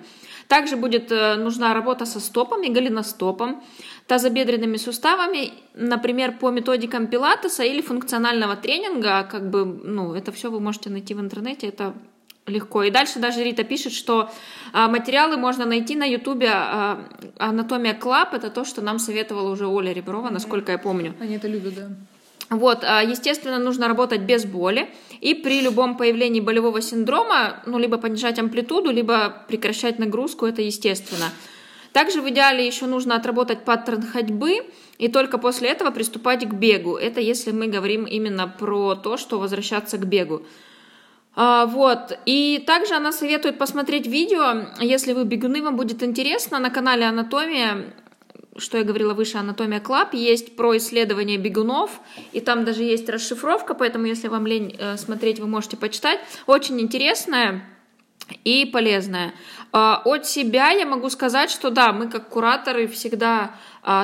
Также 0.48 0.76
будет 0.76 1.12
э, 1.12 1.36
нужна 1.36 1.74
работа 1.74 2.06
со 2.06 2.18
стопами, 2.20 2.68
голеностопом, 2.68 3.62
тазобедренными 4.06 4.78
суставами, 4.78 5.52
например, 5.74 6.38
по 6.38 6.50
методикам 6.50 7.06
пилатеса 7.06 7.62
или 7.62 7.82
функционального 7.82 8.56
тренинга, 8.56 9.28
как 9.30 9.50
бы, 9.50 9.64
ну, 9.64 10.14
это 10.14 10.32
все 10.32 10.50
вы 10.50 10.58
можете 10.58 10.90
найти 10.90 11.14
в 11.14 11.20
интернете, 11.20 11.68
это 11.68 11.94
легко. 12.48 12.82
И 12.82 12.90
дальше 12.90 13.18
даже 13.18 13.42
Рита 13.44 13.64
пишет, 13.64 13.92
что 13.92 14.30
а, 14.72 14.88
материалы 14.88 15.36
можно 15.36 15.64
найти 15.64 15.96
на 15.96 16.04
ютубе 16.04 16.50
а, 16.50 17.04
«Анатомия 17.38 17.94
Club», 17.94 18.34
это 18.34 18.50
то, 18.50 18.64
что 18.64 18.82
нам 18.82 18.98
советовала 18.98 19.50
уже 19.50 19.66
Оля 19.66 19.92
Реброва, 19.92 20.30
насколько 20.30 20.72
я 20.72 20.78
помню. 20.78 21.14
Они 21.20 21.36
это 21.36 21.48
любят, 21.48 21.74
да. 21.74 21.88
Вот, 22.50 22.82
а, 22.82 23.02
естественно, 23.02 23.58
нужно 23.58 23.88
работать 23.88 24.22
без 24.22 24.44
боли. 24.44 24.88
И 25.20 25.34
при 25.34 25.60
любом 25.60 25.96
появлении 25.96 26.40
болевого 26.40 26.80
синдрома, 26.80 27.62
ну, 27.66 27.78
либо 27.78 27.98
понижать 27.98 28.38
амплитуду, 28.38 28.90
либо 28.90 29.44
прекращать 29.48 29.98
нагрузку, 29.98 30.46
это 30.46 30.62
естественно. 30.62 31.26
Также 31.92 32.20
в 32.20 32.28
идеале 32.28 32.66
еще 32.66 32.86
нужно 32.86 33.16
отработать 33.16 33.64
паттерн 33.64 34.02
ходьбы, 34.02 34.60
и 34.98 35.08
только 35.08 35.38
после 35.38 35.68
этого 35.68 35.90
приступать 35.90 36.48
к 36.48 36.52
бегу. 36.52 36.96
Это 36.96 37.20
если 37.20 37.52
мы 37.52 37.68
говорим 37.68 38.04
именно 38.04 38.48
про 38.48 38.94
то, 38.94 39.16
что 39.16 39.38
возвращаться 39.38 39.96
к 39.96 40.06
бегу. 40.06 40.42
А, 41.40 41.66
Вот. 41.66 42.18
И 42.26 42.64
также 42.66 42.94
она 42.94 43.12
советует 43.12 43.58
посмотреть 43.58 44.08
видео, 44.08 44.66
если 44.80 45.12
вы 45.12 45.24
бегуны, 45.24 45.62
вам 45.62 45.76
будет 45.76 46.02
интересно, 46.02 46.58
на 46.58 46.70
канале 46.70 47.06
Анатомия 47.06 47.94
что 48.56 48.76
я 48.76 48.82
говорила 48.82 49.14
выше, 49.14 49.38
Анатомия 49.38 49.78
Клаб, 49.78 50.14
есть 50.14 50.56
про 50.56 50.76
исследование 50.78 51.38
бегунов, 51.38 52.00
и 52.32 52.40
там 52.40 52.64
даже 52.64 52.82
есть 52.82 53.08
расшифровка, 53.08 53.74
поэтому 53.74 54.06
если 54.06 54.26
вам 54.26 54.48
лень 54.48 54.74
э, 54.76 54.96
смотреть, 54.96 55.38
вы 55.38 55.46
можете 55.46 55.76
почитать. 55.76 56.18
Очень 56.46 56.80
интересная 56.80 57.62
и 58.42 58.64
полезная. 58.64 59.32
А, 59.72 60.02
От 60.04 60.26
себя 60.26 60.70
я 60.70 60.86
могу 60.86 61.08
сказать, 61.08 61.50
что 61.50 61.70
да, 61.70 61.92
мы 61.92 62.08
как 62.08 62.28
кураторы 62.28 62.88
всегда 62.88 63.54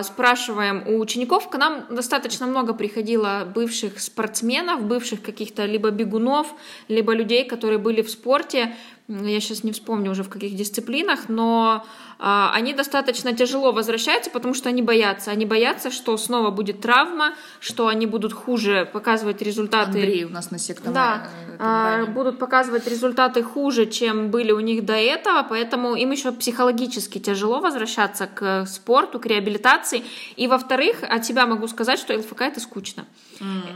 спрашиваем 0.03 0.83
у 0.87 0.99
учеников. 0.99 1.51
К 1.51 1.59
нам 1.59 1.85
достаточно 1.90 2.47
много 2.47 2.73
приходило 2.73 3.47
бывших 3.55 4.01
спортсменов, 4.01 4.83
бывших 4.85 5.23
каких-то 5.23 5.66
либо 5.66 5.90
бегунов, 5.90 6.55
либо 6.88 7.12
людей, 7.12 7.44
которые 7.44 7.79
были 7.79 8.03
в 8.03 8.11
спорте. 8.11 8.75
Я 9.07 9.40
сейчас 9.40 9.64
не 9.64 9.73
вспомню 9.73 10.11
уже 10.11 10.23
в 10.23 10.31
каких 10.31 10.57
дисциплинах, 10.57 11.29
но 11.29 11.85
а, 12.19 12.53
они 12.55 12.73
достаточно 12.73 13.35
тяжело 13.35 13.71
возвращаются, 13.73 14.31
потому 14.31 14.55
что 14.55 14.71
они 14.71 14.81
боятся. 14.81 15.31
Они 15.31 15.45
боятся, 15.45 15.90
что 15.90 16.17
снова 16.17 16.51
будет 16.51 16.81
травма, 16.81 17.35
что 17.61 17.88
они 17.88 18.07
будут 18.07 18.33
хуже 18.33 18.88
показывать 18.90 19.43
результаты. 19.43 19.90
Андрей 19.90 20.25
у 20.25 20.31
нас 20.31 20.51
на 20.51 20.59
сектом. 20.59 20.95
Да, 20.95 21.29
а, 21.59 22.07
будут 22.07 22.38
показывать 22.38 22.87
результаты 22.87 23.43
хуже, 23.43 23.85
чем 23.85 24.31
были 24.31 24.53
у 24.53 24.61
них 24.61 24.87
до 24.87 24.95
этого, 24.95 25.45
поэтому 25.47 25.95
им 25.95 26.11
еще 26.11 26.33
психологически 26.33 27.19
тяжело 27.19 27.61
возвращаться 27.61 28.27
к 28.27 28.64
спорту, 28.67 29.21
к 29.21 29.27
реабилитации. 29.27 30.03
И 30.37 30.47
во-вторых, 30.47 31.03
от 31.03 31.27
себя 31.27 31.47
могу 31.47 31.69
сказать, 31.69 31.99
что 31.99 32.17
ЛФК 32.17 32.40
это 32.40 32.61
скучно. 32.61 33.05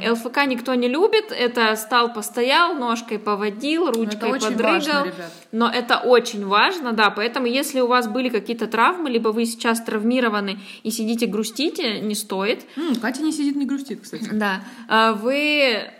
ЛФК 0.09 0.47
никто 0.47 0.75
не 0.75 0.88
любит, 0.88 1.33
это 1.33 1.77
стал, 1.77 2.12
постоял, 2.12 2.75
ножкой 2.75 3.19
поводил, 3.19 3.91
ручкой 3.91 4.31
очень 4.31 4.53
подрыгал. 4.53 4.73
важно, 4.73 5.12
ребят. 5.18 5.33
Но 5.52 5.70
это 5.70 5.98
очень 5.98 6.46
важно, 6.46 6.92
да, 6.92 7.11
поэтому 7.11 7.46
если 7.46 7.81
у 7.81 7.87
вас 7.87 8.09
были 8.09 8.28
какие-то 8.28 8.66
травмы, 8.66 9.11
либо 9.11 9.28
вы 9.28 9.44
сейчас 9.46 9.83
травмированы 9.83 10.59
и 10.83 10.90
сидите 10.90 11.26
грустите, 11.26 12.00
не 12.00 12.14
стоит. 12.14 12.64
М, 12.76 12.96
Катя 12.96 13.22
не 13.22 13.33
сидит, 13.33 13.57
не 13.57 13.66
грустит, 13.66 14.00
кстати. 14.02 14.28
Да, 14.33 14.61
А, 14.88 15.12
вы 15.12 15.90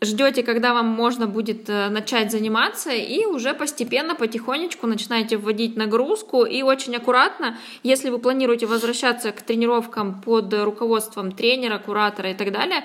ждете, 0.00 0.42
когда 0.42 0.74
вам 0.74 0.86
можно 0.86 1.26
будет 1.26 1.68
э, 1.68 1.88
начать 1.88 2.30
заниматься, 2.30 2.90
и 2.90 3.24
уже 3.24 3.54
постепенно, 3.54 4.14
потихонечку 4.14 4.86
начинаете 4.86 5.36
вводить 5.36 5.76
нагрузку, 5.76 6.44
и 6.44 6.62
очень 6.62 6.94
аккуратно, 6.96 7.56
если 7.82 8.10
вы 8.10 8.18
планируете 8.18 8.66
возвращаться 8.66 9.32
к 9.32 9.42
тренировкам 9.42 10.20
под 10.20 10.52
руководством 10.52 11.32
тренера, 11.32 11.78
куратора 11.78 12.30
и 12.30 12.34
так 12.34 12.52
далее, 12.52 12.84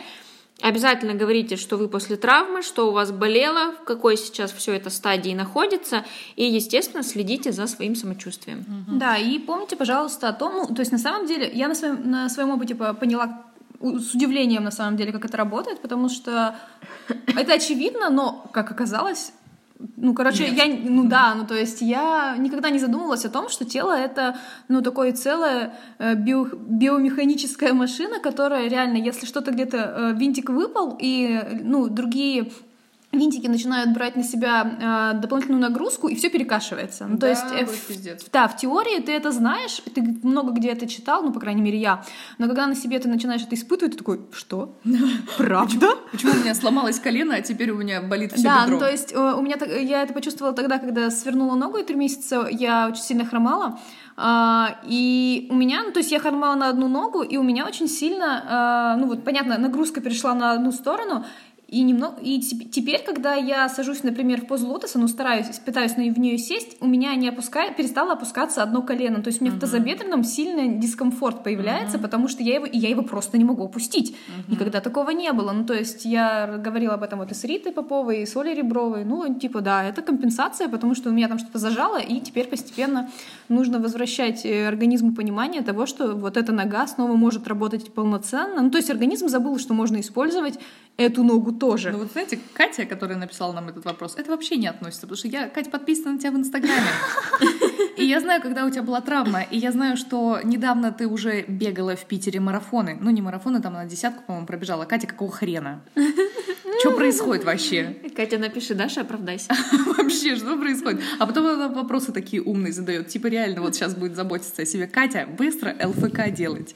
Обязательно 0.62 1.14
говорите, 1.14 1.56
что 1.56 1.78
вы 1.78 1.88
после 1.88 2.18
травмы, 2.18 2.62
что 2.62 2.90
у 2.90 2.92
вас 2.92 3.12
болело, 3.12 3.72
в 3.72 3.84
какой 3.86 4.18
сейчас 4.18 4.52
все 4.52 4.74
это 4.74 4.90
стадии 4.90 5.34
находится, 5.34 6.04
и, 6.36 6.44
естественно, 6.44 7.02
следите 7.04 7.52
за 7.52 7.66
своим 7.68 7.96
самочувствием. 7.96 8.66
Да, 8.88 9.18
и 9.18 9.40
помните, 9.40 9.76
пожалуйста, 9.76 10.28
о 10.30 10.34
том, 10.34 10.54
ну, 10.54 10.76
то 10.76 10.82
есть 10.82 10.92
на 10.92 10.98
самом 10.98 11.28
деле 11.28 11.50
я 11.54 11.68
на 11.68 11.76
своем, 11.76 12.10
на 12.10 12.30
своем 12.30 12.50
опыте 12.52 12.76
по- 12.76 12.94
поняла 12.94 13.44
с 13.82 14.14
удивлением 14.14 14.66
на 14.66 14.72
самом 14.72 14.98
деле, 14.98 15.14
как 15.14 15.24
это 15.24 15.38
работает, 15.38 15.80
потому 15.82 16.10
что 16.10 16.56
это 17.08 17.54
очевидно, 17.54 18.10
но, 18.10 18.46
как 18.52 18.72
оказалось, 18.72 19.32
ну, 19.96 20.14
короче, 20.14 20.46
я, 20.46 20.66
ну 20.68 21.08
да, 21.08 21.36
ну, 21.36 21.46
то 21.48 21.56
есть 21.56 21.82
я 21.82 22.36
никогда 22.38 22.70
не 22.70 22.80
задумывалась 22.80 23.24
о 23.26 23.30
том, 23.30 23.48
что 23.48 23.64
тело— 23.64 23.98
это, 23.98 24.38
ну, 24.68 24.82
такое 24.82 25.14
целое 25.14 25.74
э, 26.00 26.16
био- 26.16 26.54
биомеханическая 26.54 27.74
машина, 27.74 28.20
которая 28.20 28.68
реально, 28.68 28.98
если 28.98 29.26
что-то 29.26 29.52
где-то, 29.52 29.78
э, 29.78 30.14
винтик 30.18 30.50
выпал, 30.50 30.98
и, 31.00 31.40
э, 31.42 31.60
ну, 31.64 31.88
другие 31.88 32.52
винтики 33.12 33.48
начинают 33.48 33.92
брать 33.94 34.16
на 34.16 34.24
себя 34.24 35.14
э, 35.16 35.20
дополнительную 35.20 35.62
нагрузку, 35.62 36.08
и 36.08 36.16
все 36.16 36.30
перекашивается. 36.30 37.06
Ну, 37.08 37.16
то 37.18 37.22
Да, 37.22 37.30
есть, 37.30 37.46
э, 37.52 37.66
в- 37.66 38.32
да, 38.32 38.48
в 38.48 38.56
теории 38.56 39.00
ты 39.02 39.12
это 39.14 39.32
знаешь, 39.32 39.82
ты 39.96 40.02
много 40.24 40.52
где 40.52 40.70
это 40.70 40.88
читал, 40.88 41.24
ну, 41.24 41.32
по 41.34 41.40
крайней 41.40 41.62
мере, 41.62 41.80
я. 41.80 42.04
Но 42.38 42.46
когда 42.48 42.68
на 42.68 42.76
себе 42.76 43.00
ты 43.00 43.08
начинаешь 43.10 43.42
это 43.42 43.56
испытывать, 43.56 43.94
ты 43.94 43.98
такой, 43.98 44.22
что? 44.32 44.76
Правда? 45.38 45.88
Почему 46.12 46.34
у 46.34 46.36
меня 46.36 46.54
сломалось 46.54 47.00
колено, 47.00 47.36
а 47.36 47.42
теперь 47.42 47.72
у 47.72 47.78
меня 47.78 48.02
болит 48.02 48.34
все 48.34 48.44
Да, 48.44 48.64
бедро? 48.66 48.74
ну 48.76 48.80
то 48.80 48.90
есть 48.92 49.12
э, 49.14 49.18
у 49.38 49.42
меня 49.42 49.56
я 49.80 50.04
это 50.04 50.14
почувствовала 50.14 50.56
тогда, 50.56 50.78
когда 50.78 51.10
свернула 51.10 51.56
ногу 51.56 51.78
и 51.78 51.84
три 51.84 51.96
месяца 51.96 52.48
я 52.52 52.88
очень 52.90 53.02
сильно 53.04 53.26
хромала. 53.26 53.80
А, 54.22 54.80
и 54.86 55.48
у 55.50 55.56
меня, 55.56 55.82
ну 55.86 55.92
то 55.94 56.00
есть 56.00 56.12
я 56.12 56.20
хромала 56.20 56.54
на 56.56 56.68
одну 56.70 56.90
ногу, 56.90 57.22
и 57.22 57.38
у 57.38 57.44
меня 57.44 57.66
очень 57.66 57.88
сильно, 57.88 58.44
а, 58.50 58.96
ну 58.98 59.08
вот 59.08 59.24
понятно, 59.24 59.58
нагрузка 59.58 60.02
перешла 60.02 60.34
на 60.34 60.52
одну 60.52 60.74
сторону, 60.74 61.26
и 61.70 61.84
немного, 61.84 62.20
и 62.22 62.40
теп- 62.40 62.70
теперь, 62.70 63.04
когда 63.04 63.36
я 63.36 63.70
сажусь, 63.70 64.04
например, 64.04 64.42
в 64.42 64.48
позу 64.48 64.68
лотоса, 64.68 64.98
ну 64.98 65.08
стараюсь, 65.08 65.48
пытаюсь 65.64 65.94
в 65.94 65.98
нее 65.98 66.38
сесть, 66.38 66.78
у 66.80 66.88
меня 66.88 67.14
не 67.16 67.30
опускает, 67.30 67.76
перестало 67.76 68.14
опускаться 68.14 68.64
одно 68.64 68.82
колено, 68.82 69.22
то 69.22 69.28
есть 69.28 69.42
у 69.42 69.46
меня 69.46 69.54
в 69.56 69.60
тазобедренном 69.60 70.24
сильно 70.24 70.80
дискомфорт 70.80 71.44
появляется, 71.44 72.00
потому 72.00 72.28
что 72.28 72.42
я 72.44 72.56
его, 72.56 72.66
я 72.72 72.90
его 72.90 73.04
просто 73.04 73.38
не 73.38 73.44
могу 73.44 73.66
опустить. 73.66 74.16
Никогда 74.48 74.82
такого 74.82 75.12
не 75.12 75.32
было. 75.32 75.52
Ну 75.52 75.66
то 75.66 75.74
есть 75.74 76.06
я 76.06 76.58
говорила 76.58 76.96
об 76.96 77.04
этом 77.04 77.20
вот 77.20 77.32
и 77.32 77.36
с 77.36 77.44
Ритой 77.44 77.72
Поповой, 77.72 78.24
и 78.24 78.26
с 78.26 78.36
Олей 78.36 78.56
Ребровой, 78.56 79.06
ну 79.06 79.34
типа 79.34 79.62
да, 79.62 79.84
это 79.84 80.02
компенсация, 80.02 80.70
потому 80.70 80.96
что 80.96 81.10
у 81.10 81.14
меня 81.14 81.28
там 81.28 81.38
что-то 81.38 81.60
зажало, 81.60 82.00
и 82.00 82.20
теперь 82.20 82.48
постепенно 82.48 83.10
нужно 83.48 83.80
возвращать 83.80 84.46
э, 84.46 84.68
организму 84.68 85.14
понимание 85.14 85.62
того, 85.62 85.86
что 85.86 86.16
вот 86.16 86.38
эта 86.38 86.52
нога 86.52 86.88
снова 86.88 87.14
может 87.14 87.48
работать 87.48 87.94
полноценно. 87.94 88.62
Ну 88.62 88.72
то 88.72 88.78
есть 88.78 88.90
организм 88.90 89.28
забыл, 89.28 89.60
что 89.60 89.74
можно 89.74 90.00
использовать 90.00 90.60
эту 90.98 91.24
ногу 91.24 91.54
тоже. 91.60 91.92
Ну 91.92 92.00
вот 92.00 92.12
знаете, 92.12 92.40
Катя, 92.54 92.86
которая 92.86 93.18
написала 93.18 93.54
нам 93.54 93.70
этот 93.70 93.86
вопрос, 93.86 94.16
это 94.18 94.32
вообще 94.32 94.56
не 94.56 94.68
относится, 94.68 95.02
потому 95.02 95.18
что 95.18 95.28
я, 95.28 95.50
Катя, 95.50 95.70
подписана 95.70 96.14
на 96.14 96.20
тебя 96.20 96.32
в 96.32 96.38
Инстаграме. 96.38 96.90
И 97.98 98.06
я 98.06 98.20
знаю, 98.22 98.42
когда 98.42 98.66
у 98.66 98.70
тебя 98.70 98.84
была 98.84 99.02
травма, 99.02 99.42
и 99.42 99.58
я 99.58 99.72
знаю, 99.72 99.98
что 99.98 100.40
недавно 100.44 100.92
ты 100.92 101.06
уже 101.08 101.44
бегала 101.48 101.96
в 101.96 102.06
Питере 102.06 102.40
марафоны. 102.40 102.98
Ну, 103.00 103.10
не 103.10 103.22
марафоны, 103.22 103.62
там 103.62 103.74
на 103.74 103.86
десятку, 103.86 104.24
по-моему, 104.24 104.48
пробежала. 104.48 104.86
Катя, 104.86 105.08
какого 105.08 105.32
хрена? 105.32 105.82
Что 106.80 106.92
происходит 106.92 107.44
вообще? 107.44 107.98
Катя, 108.16 108.38
напиши, 108.38 108.74
Даша, 108.74 109.02
оправдайся. 109.02 109.52
Вообще, 109.98 110.38
что 110.38 110.58
происходит? 110.58 111.02
А 111.20 111.26
потом 111.28 111.48
она 111.48 111.68
вопросы 111.68 112.14
такие 112.14 112.42
умные 112.42 112.72
задает. 112.72 113.10
Типа 113.10 113.28
реально 113.28 113.62
вот 113.62 113.76
сейчас 113.76 113.96
будет 113.96 114.16
заботиться 114.16 114.62
о 114.62 114.66
себе. 114.66 114.88
Катя, 114.88 115.28
быстро 115.28 115.76
ЛФК 115.84 116.30
делать. 116.32 116.76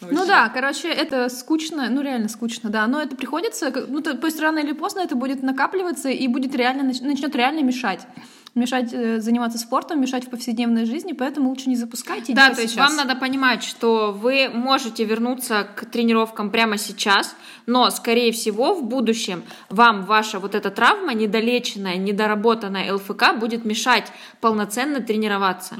Ну 0.00 0.08
вообще. 0.08 0.26
да, 0.26 0.48
короче, 0.48 0.88
это 0.88 1.28
скучно, 1.28 1.88
ну 1.90 2.00
реально 2.00 2.28
скучно, 2.28 2.70
да, 2.70 2.86
но 2.86 3.02
это 3.02 3.16
приходится, 3.16 3.72
ну 3.88 4.00
то, 4.00 4.16
то 4.16 4.26
есть 4.26 4.40
рано 4.40 4.58
или 4.58 4.72
поздно 4.72 5.00
это 5.00 5.14
будет 5.14 5.42
накапливаться 5.42 6.08
и 6.08 6.26
будет 6.26 6.54
реально, 6.54 6.90
нач- 6.90 7.04
начнет 7.04 7.36
реально 7.36 7.62
мешать. 7.62 8.06
Мешать 8.54 8.92
э, 8.92 9.20
заниматься 9.20 9.58
спортом, 9.58 10.00
мешать 10.00 10.26
в 10.26 10.30
повседневной 10.30 10.84
жизни, 10.84 11.12
поэтому 11.12 11.50
лучше 11.50 11.68
не 11.68 11.76
запускайте. 11.76 12.34
Да, 12.34 12.50
то 12.50 12.60
есть 12.60 12.74
сейчас. 12.74 12.88
вам 12.88 12.96
надо 12.96 13.14
понимать, 13.14 13.62
что 13.62 14.10
вы 14.12 14.48
можете 14.52 15.04
вернуться 15.04 15.68
к 15.76 15.84
тренировкам 15.84 16.50
прямо 16.50 16.76
сейчас, 16.76 17.36
но, 17.66 17.90
скорее 17.90 18.32
всего, 18.32 18.74
в 18.74 18.82
будущем 18.82 19.44
вам 19.68 20.04
ваша 20.04 20.40
вот 20.40 20.56
эта 20.56 20.70
травма, 20.70 21.14
недолеченная, 21.14 21.96
недоработанная 21.96 22.92
ЛФК 22.94 23.36
будет 23.38 23.64
мешать 23.64 24.10
полноценно 24.40 25.00
тренироваться. 25.00 25.76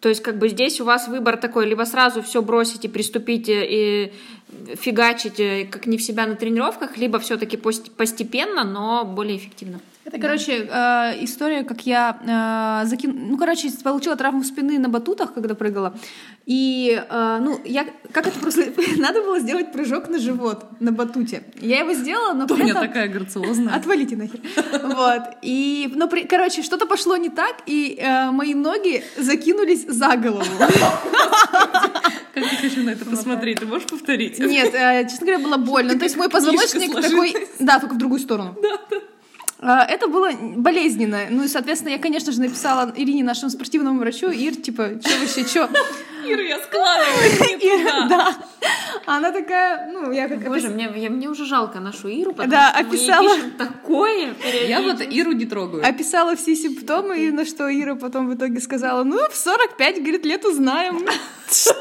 То 0.00 0.08
есть 0.08 0.22
как 0.22 0.38
бы 0.38 0.48
здесь 0.48 0.80
у 0.80 0.84
вас 0.84 1.08
выбор 1.08 1.36
такой, 1.36 1.66
либо 1.66 1.84
сразу 1.84 2.22
все 2.22 2.42
бросите, 2.42 2.88
приступите 2.88 3.64
и 3.64 4.12
фигачите 4.74 5.68
как 5.70 5.86
не 5.86 5.96
в 5.96 6.02
себя 6.02 6.26
на 6.26 6.34
тренировках, 6.34 6.96
либо 6.96 7.18
все-таки 7.18 7.56
постепенно, 7.56 8.64
но 8.64 9.04
более 9.04 9.36
эффективно. 9.36 9.80
Это, 10.12 10.20
короче, 10.20 10.68
э, 10.68 11.24
история, 11.24 11.62
как 11.62 11.86
я 11.86 12.82
э, 12.82 12.86
закин... 12.88 13.28
ну, 13.30 13.36
короче, 13.38 13.70
получила 13.84 14.16
травму 14.16 14.42
спины 14.42 14.78
на 14.80 14.88
батутах, 14.88 15.32
когда 15.34 15.54
прыгала. 15.54 15.94
И, 16.46 17.00
э, 17.08 17.38
ну, 17.40 17.60
я, 17.64 17.86
как 18.10 18.26
это 18.26 18.36
просто, 18.40 18.72
надо 18.96 19.22
было 19.22 19.38
сделать 19.38 19.70
прыжок 19.70 20.08
на 20.08 20.18
живот 20.18 20.64
на 20.80 20.90
батуте. 20.90 21.44
Я 21.60 21.80
его 21.80 21.92
сделала, 21.94 22.32
но 22.32 22.48
при 22.48 22.56
Тоня 22.56 22.70
этом- 22.72 22.88
такая 22.88 23.08
грациозная. 23.08 23.72
Отвалите 23.74 24.16
нахер. 24.16 24.40
Вот. 24.82 25.22
И, 25.42 25.92
ну, 25.94 26.08
при- 26.08 26.24
короче, 26.24 26.62
что-то 26.62 26.86
пошло 26.86 27.16
не 27.16 27.28
так, 27.30 27.56
и 27.66 27.96
э, 28.00 28.32
мои 28.32 28.54
ноги 28.54 29.04
закинулись 29.16 29.86
за 29.86 30.16
голову. 30.16 30.44
Как 32.34 32.44
я 32.52 32.58
хочу 32.58 32.82
на 32.82 32.90
это 32.90 33.04
посмотреть. 33.04 33.60
Ты 33.60 33.66
можешь 33.66 33.86
повторить? 33.86 34.38
Нет, 34.40 34.72
честно 35.08 35.26
говоря, 35.26 35.44
было 35.44 35.56
больно. 35.56 35.94
То 35.98 36.04
есть 36.04 36.16
мой 36.16 36.28
позвоночник 36.28 36.94
такой... 36.94 37.34
Да, 37.60 37.78
только 37.78 37.94
в 37.94 37.98
другую 37.98 38.20
сторону. 38.20 38.56
А, 38.60 38.96
Это 39.62 40.08
было 40.08 40.30
болезненно. 40.56 41.20
Ну 41.30 41.44
и, 41.44 41.48
соответственно, 41.48 41.92
я, 41.92 41.98
конечно 41.98 42.32
же, 42.32 42.40
написала 42.40 42.92
Ирине, 42.96 43.22
нашему 43.24 43.50
спортивному 43.50 44.00
врачу, 44.00 44.30
Ир, 44.30 44.56
типа, 44.56 44.92
что 45.04 45.18
вообще, 45.20 45.44
что? 45.46 45.68
Ира, 46.26 46.42
я 46.42 46.58
складываю. 46.58 48.08
Да. 48.08 48.34
А 49.06 49.16
Она 49.16 49.32
такая, 49.32 49.90
ну, 49.92 50.12
я 50.12 50.28
как 50.28 50.44
Боже, 50.46 50.68
мне, 50.68 50.90
я- 50.96 51.10
мне 51.10 51.28
уже 51.28 51.44
жалко 51.46 51.80
нашу 51.80 52.08
Иру, 52.08 52.32
потому 52.32 52.50
Да, 52.50 52.70
что 52.74 52.84
мы 52.84 52.94
ей 52.96 53.10
описала. 53.10 53.34
пишем 53.34 53.50
такое. 53.52 54.34
Я 54.68 54.82
вот. 54.82 55.00
Иру 55.00 55.32
не 55.32 55.46
трогаю. 55.46 55.86
описала 55.86 56.36
все 56.36 56.54
симптомы, 56.54 57.18
и 57.18 57.30
на 57.30 57.44
что 57.44 57.68
Ира 57.70 57.94
потом 57.94 58.28
в 58.28 58.34
итоге 58.34 58.60
сказала, 58.60 59.02
ну, 59.04 59.18
в 59.30 59.36
45, 59.36 59.98
говорит, 60.00 60.26
лет 60.26 60.44
узнаем, 60.44 60.98
что 61.50 61.72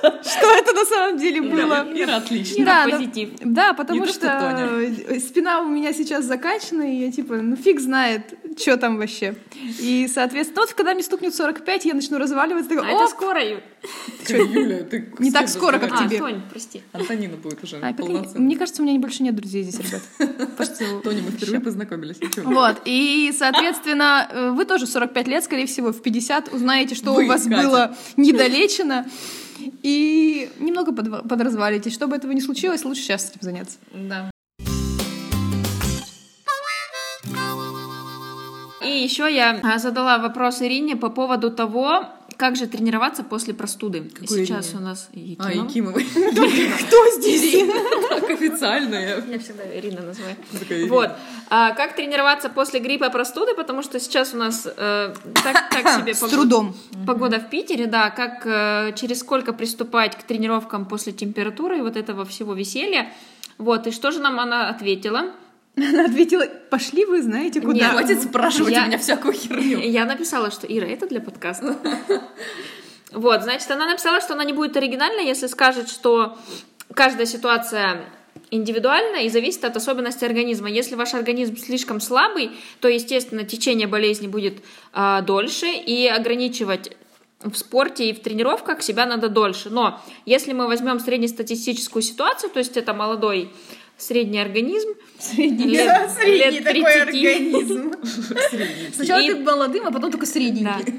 это 0.58 0.74
на 0.74 0.86
самом 0.86 1.18
деле 1.18 1.42
было. 1.42 1.86
Ира 1.94 2.18
отлично. 2.18 2.66
Да, 2.66 2.88
позитив. 2.90 3.30
Да, 3.42 3.74
потому 3.74 4.06
что, 4.06 4.82
спина 5.20 5.62
у 5.62 5.68
меня 5.68 5.94
сейчас 5.94 6.26
закачана, 6.26 6.84
и 6.84 6.96
я 7.06 7.12
типа, 7.12 7.36
ну 7.36 7.56
фиг 7.56 7.69
знает, 7.78 8.34
что 8.58 8.78
там 8.78 8.98
вообще. 8.98 9.36
И, 9.80 10.10
соответственно, 10.12 10.62
вот 10.62 10.74
когда 10.74 10.94
мне 10.94 11.04
стукнет 11.04 11.36
45, 11.36 11.86
я 11.86 11.94
начну 11.94 12.18
разваливаться, 12.18 12.74
А 12.74 12.76
такая, 12.76 12.96
это 12.96 13.04
«О, 13.04 13.08
скоро, 13.08 13.44
Юль. 13.44 13.62
Чё, 14.28 14.38
Юля, 14.38 14.84
ты 14.84 15.14
Не 15.20 15.32
так 15.32 15.48
скоро, 15.48 15.80
как 15.80 15.92
разговариваешь? 15.92 16.06
А, 16.06 16.10
тебе. 16.10 16.20
Тонь, 16.20 16.42
прости. 16.50 16.82
Антонина 16.92 17.38
будет 17.38 17.64
уже 17.64 17.78
А, 17.78 17.94
мне 18.40 18.58
кажется, 18.58 18.82
у 18.82 18.86
меня 18.86 19.00
больше 19.00 19.24
нет 19.24 19.36
друзей 19.36 19.64
здесь, 19.64 19.80
ребят. 19.80 20.02
Тоня, 21.04 21.22
мы 21.22 21.32
впервые 21.32 21.60
познакомились. 21.62 22.18
Вот, 22.38 22.82
и, 22.86 23.34
соответственно, 23.38 24.28
э, 24.32 24.52
вы 24.52 24.66
тоже 24.66 24.88
45 24.88 25.28
лет, 25.28 25.44
скорее 25.44 25.68
всего, 25.68 25.92
в 25.92 26.02
50 26.02 26.54
узнаете, 26.54 26.96
что 26.96 27.14
у 27.14 27.26
вас 27.26 27.48
было 27.48 27.96
недолечено, 28.18 29.06
и 29.84 30.50
немного 30.60 30.92
подразвалитесь. 30.94 31.94
Чтобы 31.94 32.16
этого 32.16 32.32
не 32.32 32.42
случилось, 32.42 32.84
лучше 32.86 33.02
сейчас 33.02 33.30
этим 33.30 33.42
заняться. 33.42 33.78
Да. 33.94 34.32
Еще 39.04 39.34
я 39.34 39.60
а, 39.64 39.78
задала 39.80 40.18
вопрос 40.20 40.62
Ирине 40.62 40.96
по 40.96 41.10
поводу 41.10 41.52
того, 41.52 42.06
как 42.38 42.56
же 42.56 42.68
тренироваться 42.68 43.24
после 43.24 43.54
простуды. 43.54 44.10
Какой 44.14 44.46
Сейчас 44.46 44.70
Ирине? 44.70 44.80
у 44.80 44.84
нас 44.86 45.10
А, 45.40 45.52
Якимова. 45.52 46.00
Кто 46.80 47.20
здесь? 47.20 47.68
Так 48.10 48.30
официально 48.30 48.96
я. 48.96 49.40
Всегда 49.40 49.64
Ирина 49.78 50.02
называю. 50.02 50.36
Ирина. 50.70 50.90
Вот. 50.90 51.10
А, 51.50 51.72
как 51.72 51.96
тренироваться 51.98 52.50
после 52.50 52.80
гриппа 52.80 53.06
и 53.06 53.12
простуды, 53.12 53.56
потому 53.56 53.82
что 53.84 54.00
сейчас 54.00 54.34
у 54.34 54.38
нас 54.38 54.66
э, 54.66 55.14
так, 55.44 55.70
так 55.70 56.00
себе 56.00 56.14
С 56.14 56.20
погода. 56.20 56.38
трудом. 56.38 56.76
Погода 57.06 57.40
в 57.40 57.50
Питере, 57.50 57.88
да, 57.88 58.10
как 58.10 58.46
э, 58.46 58.94
через 58.96 59.20
сколько 59.20 59.52
приступать 59.52 60.18
к 60.18 60.24
тренировкам 60.24 60.86
после 60.86 61.12
температуры 61.12 61.80
и 61.80 61.82
вот 61.82 61.98
этого 61.98 62.24
всего 62.24 62.54
веселья. 62.54 63.12
Вот, 63.58 63.88
и 63.88 63.92
что 63.92 64.12
же 64.12 64.20
нам 64.20 64.40
она 64.40 64.70
ответила? 64.70 65.32
Она 65.88 66.06
ответила, 66.06 66.46
пошли 66.70 67.06
вы 67.06 67.22
знаете 67.22 67.62
куда. 67.62 67.74
Нет. 67.74 67.92
Хватит 67.92 68.22
спрашивать 68.22 68.74
Я- 68.74 68.84
у 68.84 68.88
меня 68.88 68.98
всякую 68.98 69.34
херню. 69.34 69.80
Я 69.84 70.06
написала, 70.06 70.52
что 70.52 70.68
Ира, 70.68 70.88
это 70.88 71.08
для 71.08 71.22
подкаста. 71.22 71.78
Вот, 73.12 73.42
значит, 73.42 73.72
она 73.72 73.88
написала, 73.88 74.22
что 74.22 74.34
она 74.34 74.44
не 74.44 74.54
будет 74.54 74.78
оригинальной, 74.78 75.26
если 75.26 75.48
скажет, 75.48 75.90
что 75.90 76.38
каждая 76.94 77.26
ситуация 77.26 78.06
индивидуальна 78.52 79.18
и 79.18 79.30
зависит 79.30 79.66
от 79.66 79.76
особенностей 79.76 80.28
организма. 80.28 80.70
Если 80.70 80.94
ваш 80.94 81.16
организм 81.16 81.58
слишком 81.58 82.02
слабый, 82.02 82.52
то, 82.80 82.88
естественно, 82.88 83.44
течение 83.44 83.88
болезни 83.88 84.28
будет 84.28 84.64
а, 84.94 85.22
дольше, 85.22 85.68
и 85.68 86.08
ограничивать 86.08 86.96
в 87.44 87.56
спорте 87.56 88.10
и 88.10 88.14
в 88.14 88.22
тренировках 88.22 88.82
себя 88.82 89.06
надо 89.06 89.30
дольше. 89.30 89.70
Но 89.70 90.02
если 90.26 90.54
мы 90.54 90.68
возьмем 90.68 91.00
среднестатистическую 91.00 92.04
ситуацию, 92.04 92.50
то 92.50 92.60
есть 92.60 92.76
это 92.76 92.94
молодой 92.94 93.52
средний 94.00 94.40
организм. 94.40 94.90
Средний. 95.20 95.66
Лет- 95.68 96.12
Средний 96.12 96.60
лет 96.60 96.64
такой 96.64 96.82
30. 96.82 97.02
организм. 97.08 97.94
Сначала 98.94 99.20
И- 99.20 99.28
ты 99.28 99.36
молодым, 99.40 99.86
а 99.88 99.92
потом 99.92 100.12
только 100.12 100.26
Да. 100.26 100.32
средненький. 100.32 100.94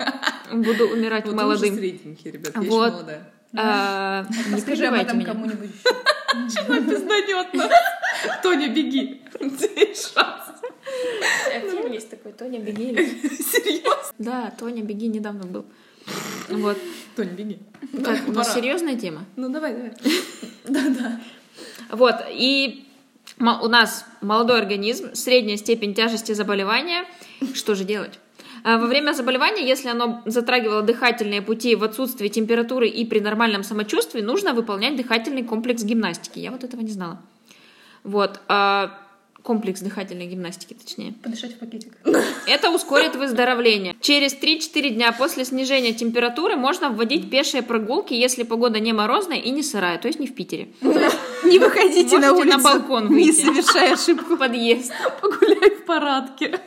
Буду 0.53 0.89
умирать 0.89 1.27
Вот 1.27 1.35
молодым. 1.35 1.75
средненький, 1.77 2.31
ребят, 2.31 2.53
я 2.55 2.61
еще 2.61 2.71
Вот. 2.71 2.93
молодая. 2.93 3.33
А, 3.57 4.25
Не 4.49 4.55
Расскажи 4.55 4.87
об 4.87 4.95
этом 4.95 5.19
меня. 5.19 5.27
кому-нибудь. 5.33 5.71
Пизданет 6.57 7.55
нас. 7.55 7.71
Тоня, 8.43 8.69
беги. 8.69 9.21
Шанс. 9.41 10.43
Фильм 11.71 11.93
есть 11.93 12.11
такой, 12.11 12.33
Тоня, 12.33 12.61
беги. 12.61 12.95
Серьезно? 13.23 13.91
Да, 14.19 14.53
Тоня, 14.59 14.83
беги, 14.83 15.09
недавно 15.09 15.45
был. 15.47 15.65
Вот. 16.49 16.79
Тоня, 17.17 17.31
беги. 17.31 17.59
Так, 18.05 18.21
у 18.29 18.33
нас 18.33 18.55
серьезная 18.55 18.97
тема. 18.97 19.25
Ну, 19.37 19.49
давай, 19.49 19.75
давай. 19.75 19.93
Да-да. 20.69 21.21
Вот, 21.91 22.15
и 22.31 22.87
у 23.41 23.69
нас 23.69 24.05
молодой 24.21 24.59
организм, 24.59 25.15
средняя 25.15 25.57
степень 25.57 25.95
тяжести 25.95 26.33
заболевания. 26.33 27.05
Что 27.55 27.75
же 27.75 27.85
делать? 27.85 28.19
А, 28.63 28.79
Во 28.79 28.87
время 28.87 29.13
заболевания, 29.13 29.67
если 29.67 29.89
оно 29.89 30.23
затрагивало 30.27 30.83
дыхательные 30.83 31.43
пути 31.43 31.75
в 31.75 31.85
отсутствии 31.85 32.29
температуры 32.29 32.89
и 32.89 33.05
при 33.05 33.21
нормальном 33.21 33.63
самочувствии, 33.63 34.21
нужно 34.21 34.53
выполнять 34.53 34.97
дыхательный 34.97 35.43
комплекс 35.43 35.83
гимнастики. 35.83 36.39
Я 36.39 36.51
вот 36.51 36.65
этого 36.65 36.81
не 36.81 36.91
знала. 36.91 37.21
Вот. 38.05 38.41
а, 38.49 38.99
Комплекс 39.43 39.81
дыхательной 39.81 40.27
гимнастики, 40.27 40.75
точнее. 40.75 41.15
Подышать 41.23 41.55
в 41.55 41.59
пакетик. 41.59 41.93
Это 42.47 42.71
ускорит 42.71 43.17
выздоровление. 43.17 43.97
Через 44.01 44.35
3-4 44.35 44.91
дня 44.91 45.13
после 45.13 45.47
снижения 45.47 45.95
температуры 45.95 46.57
можно 46.57 46.91
вводить 46.91 47.31
пешие 47.31 47.63
прогулки, 47.63 48.13
если 48.13 48.43
погода 48.43 48.81
не 48.81 48.93
морозная 48.93 49.39
и 49.39 49.51
не 49.51 49.63
сырая, 49.63 49.99
то 49.99 50.09
есть 50.09 50.21
не 50.21 50.27
в 50.27 50.35
Питере. 50.35 50.69
Не 51.51 51.59
выходите 51.59 52.19
на 52.19 52.33
Можете 52.33 52.51
на 52.51 52.57
улицу, 52.57 52.63
балкон 52.65 53.09
не 53.09 53.25
выйти. 53.25 53.45
совершая 53.45 53.95
ошибку. 53.95 54.37
Подъезд. 54.37 54.93
Погуляй 55.21 55.71
в 55.77 55.85
парадке. 55.85 56.61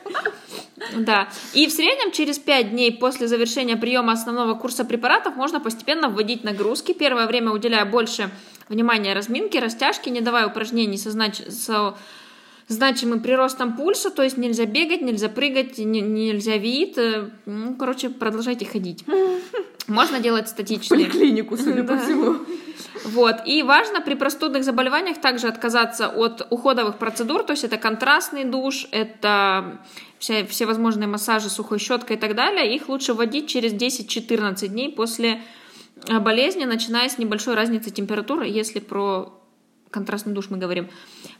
Да. 0.97 1.29
И 1.53 1.67
в 1.67 1.71
среднем 1.71 2.11
через 2.11 2.39
5 2.39 2.71
дней 2.71 2.91
после 2.91 3.27
завершения 3.27 3.77
приема 3.77 4.13
основного 4.13 4.53
курса 4.55 4.83
препаратов 4.83 5.35
можно 5.35 5.59
постепенно 5.59 6.09
вводить 6.09 6.43
нагрузки. 6.43 6.91
Первое 6.93 7.25
время 7.27 7.51
уделяя 7.51 7.85
больше 7.85 8.29
внимания 8.69 9.13
разминке, 9.13 9.59
растяжке, 9.59 10.09
не 10.09 10.21
давая 10.21 10.47
упражнений 10.47 10.97
со, 10.97 11.09
знач- 11.09 11.49
со 11.49 11.95
значимым 12.67 13.19
приростом 13.21 13.75
пульса, 13.75 14.09
то 14.09 14.23
есть 14.23 14.37
нельзя 14.37 14.65
бегать, 14.65 15.01
нельзя 15.01 15.29
прыгать, 15.29 15.77
не- 15.77 16.01
нельзя 16.01 16.57
вид. 16.57 16.97
э, 16.97 17.29
Ну, 17.45 17.75
короче, 17.75 18.09
продолжайте 18.09 18.65
ходить. 18.65 19.03
Можно 19.87 20.19
делать 20.19 20.47
статичные. 20.47 21.05
Поликлинику, 21.05 21.57
судя 21.57 21.83
по 21.89 21.97
всему. 21.97 22.37
Вот. 23.05 23.35
И 23.45 23.63
важно 23.63 23.99
при 24.01 24.13
простудных 24.15 24.63
заболеваниях 24.63 25.19
также 25.19 25.47
отказаться 25.47 26.07
от 26.07 26.47
уходовых 26.49 26.97
процедур, 26.97 27.43
то 27.43 27.51
есть 27.51 27.63
это 27.65 27.77
контрастный 27.77 28.45
душ, 28.45 28.87
это 28.91 29.81
вся, 30.19 30.45
всевозможные 30.45 31.07
массажи 31.07 31.49
сухой 31.49 31.79
щеткой 31.79 32.15
и 32.15 32.19
так 32.19 32.33
далее. 32.35 32.73
Их 32.73 32.87
лучше 32.87 33.13
вводить 33.13 33.47
через 33.49 33.73
10-14 33.73 34.67
дней 34.69 34.89
после 34.89 35.41
э, 36.07 36.19
болезни, 36.19 36.63
начиная 36.63 37.09
с 37.09 37.17
небольшой 37.17 37.55
разницы 37.55 37.91
температуры, 37.91 38.47
если 38.47 38.79
про 38.79 39.33
контрастный 39.93 40.33
душ 40.33 40.49
мы 40.49 40.57
говорим. 40.57 40.89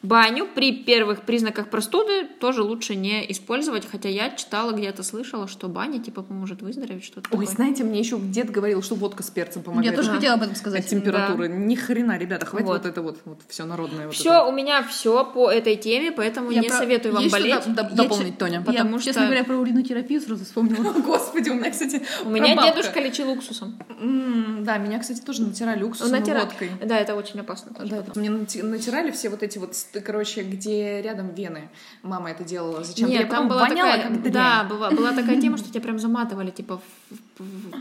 Баню 0.02 0.48
при 0.54 0.72
первых 0.84 1.24
признаках 1.24 1.70
простуды 1.70 2.26
тоже 2.40 2.62
лучше 2.62 2.96
не 2.96 3.30
использовать, 3.32 3.90
хотя 3.90 4.10
я 4.10 4.30
читала 4.30 4.72
где-то, 4.72 5.04
слышала, 5.04 5.48
что 5.48 5.68
баня 5.68 6.00
типа 6.02 6.22
поможет 6.24 6.62
выздороветь, 6.62 7.04
что-то 7.04 7.28
Ой, 7.32 7.46
такое. 7.46 7.56
знаете, 7.56 7.84
мне 7.84 8.00
еще 8.00 8.20
дед 8.20 8.50
говорил, 8.52 8.82
что 8.84 8.96
водка 8.96 9.24
с 9.24 9.30
перцем 9.30 9.64
помогает. 9.64 9.92
Я 9.92 9.98
тоже 9.98 10.10
от- 10.10 10.16
хотела 10.16 10.36
об 10.36 10.42
этом 10.42 10.52
от 10.54 10.58
сказать. 10.58 10.88
температуры. 10.88 11.48
Ни 11.50 11.76
хрена, 11.76 12.18
ребята, 12.18 12.46
хватит 12.46 12.68
Вот. 12.68 12.78
вот, 12.84 12.86
это 12.86 13.02
вот, 13.02 13.20
вот 13.26 13.40
все 13.48 13.66
народное. 13.66 14.06
Вот 14.08 14.16
Все, 14.16 14.30
это. 14.32 14.46
у 14.46 14.52
меня 14.52 14.84
все 14.84 15.26
по 15.26 15.50
этой 15.50 15.76
теме, 15.76 16.12
поэтому 16.12 16.52
Я 16.52 16.62
не 16.62 16.70
про- 16.70 16.78
советую 16.78 17.14
вам 17.14 17.24
есть 17.24 17.36
что 17.36 17.44
болеть. 17.44 17.66
Я 17.66 17.74
дополнить, 17.84 18.34
че- 18.34 18.40
Тоня. 18.40 18.62
потому 18.62 18.90
я, 18.92 19.00
что- 19.00 19.06
честно 19.06 19.26
говоря, 19.26 19.44
про 19.44 19.56
уринотерапию 19.58 20.22
сразу 20.22 20.46
вспомнила. 20.46 20.94
Господи, 21.06 21.50
у 21.50 21.56
меня, 21.56 21.72
кстати, 21.72 22.02
У 22.26 22.30
меня 22.30 22.56
дедушка 22.56 23.00
лечил 23.00 23.30
уксусом. 23.32 23.78
М, 24.00 24.64
Да, 24.64 24.78
меня, 24.78 25.00
кстати, 25.00 25.22
тоже 25.22 25.42
натирали 25.42 25.84
уксусом 25.84 26.24
водкой. 26.24 26.72
Да, 26.84 27.00
это 27.00 27.16
очень 27.16 27.40
опасно. 27.40 27.72
Да, 27.84 28.04
мне 28.16 28.30
натирали 28.62 29.12
все 29.12 29.30
вот 29.30 29.44
эти 29.44 29.58
вот, 29.58 29.76
короче, 30.06 30.44
где 30.44 31.02
рядом 31.02 31.34
вены. 31.34 31.70
Мама 32.02 32.32
это 32.32 32.44
делала. 32.44 32.84
Зачем? 32.84 33.10
Нет, 33.10 33.22
Я 33.22 33.28
там 33.28 33.48
была 33.48 33.68
такая, 33.68 34.10
да, 34.32 34.64
была, 34.64 34.92
была 34.92 35.12
такая 35.14 35.40
тема, 35.42 35.58
что 35.58 35.70
тебя 35.70 35.82
прям 35.82 36.00
заматывали, 36.00 36.52
типа, 36.52 36.82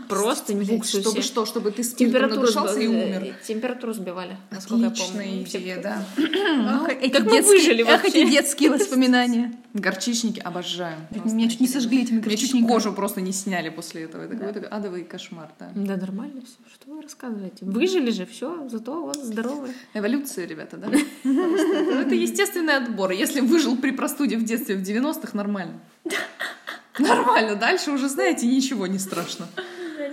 просто 0.09 0.53
уксусе. 0.53 1.01
Чтобы 1.01 1.21
что? 1.21 1.45
Чтобы 1.45 1.71
ты 1.71 1.83
Температуру, 1.83 2.47
и 2.79 2.87
умер. 2.87 3.23
э, 3.23 3.33
температуру 3.45 3.93
сбивали, 3.93 4.37
насколько 4.51 4.83
я 4.83 4.87
Отличная 4.89 5.25
помню. 5.25 5.43
идея, 5.43 5.81
да. 5.81 6.05
Ах, 6.17 6.89
эти 7.01 7.11
как 7.11 7.25
мы 7.25 7.41
выжили 7.41 7.81
ах, 7.83 8.03
вообще? 8.03 8.23
эти 8.23 8.31
детские 8.31 8.69
воспоминания. 8.77 9.53
Горчичники 9.73 10.39
обожаю. 10.39 10.97
Меня 11.25 11.49
чуть 11.49 11.59
не 11.61 11.67
сожгли 11.67 12.03
этими 12.03 12.17
чуть 12.17 12.25
горчичниками. 12.27 12.67
кожу 12.67 12.93
просто 12.93 13.21
не 13.21 13.31
сняли 13.31 13.69
после 13.69 14.03
этого. 14.03 14.23
Это 14.23 14.35
какой-то 14.35 14.67
адовый 14.67 15.03
кошмар, 15.03 15.51
да. 15.59 15.71
Да, 15.75 15.97
нормально 15.97 16.41
все. 16.41 16.55
Что 16.73 16.91
вы 16.91 17.01
рассказываете? 17.01 17.65
Выжили 17.65 18.11
же, 18.11 18.25
все, 18.25 18.67
зато 18.69 19.01
вот 19.01 19.15
здоровые. 19.15 19.73
Эволюция, 19.93 20.45
ребята, 20.53 20.77
да? 20.77 20.87
Это 20.87 22.13
это 22.13 22.15
естественный 22.15 22.77
отбор. 22.77 23.11
Если 23.11 23.41
выжил 23.41 23.75
при 23.77 23.91
простуде 23.91 24.37
в 24.37 24.43
детстве 24.43 24.75
в 24.75 24.81
90-х, 24.81 25.29
нормально. 25.33 25.79
Нормально. 26.99 27.55
Дальше 27.55 27.91
уже, 27.91 28.07
знаете, 28.07 28.47
ничего 28.47 28.87
не 28.87 28.99
страшно. 28.99 29.47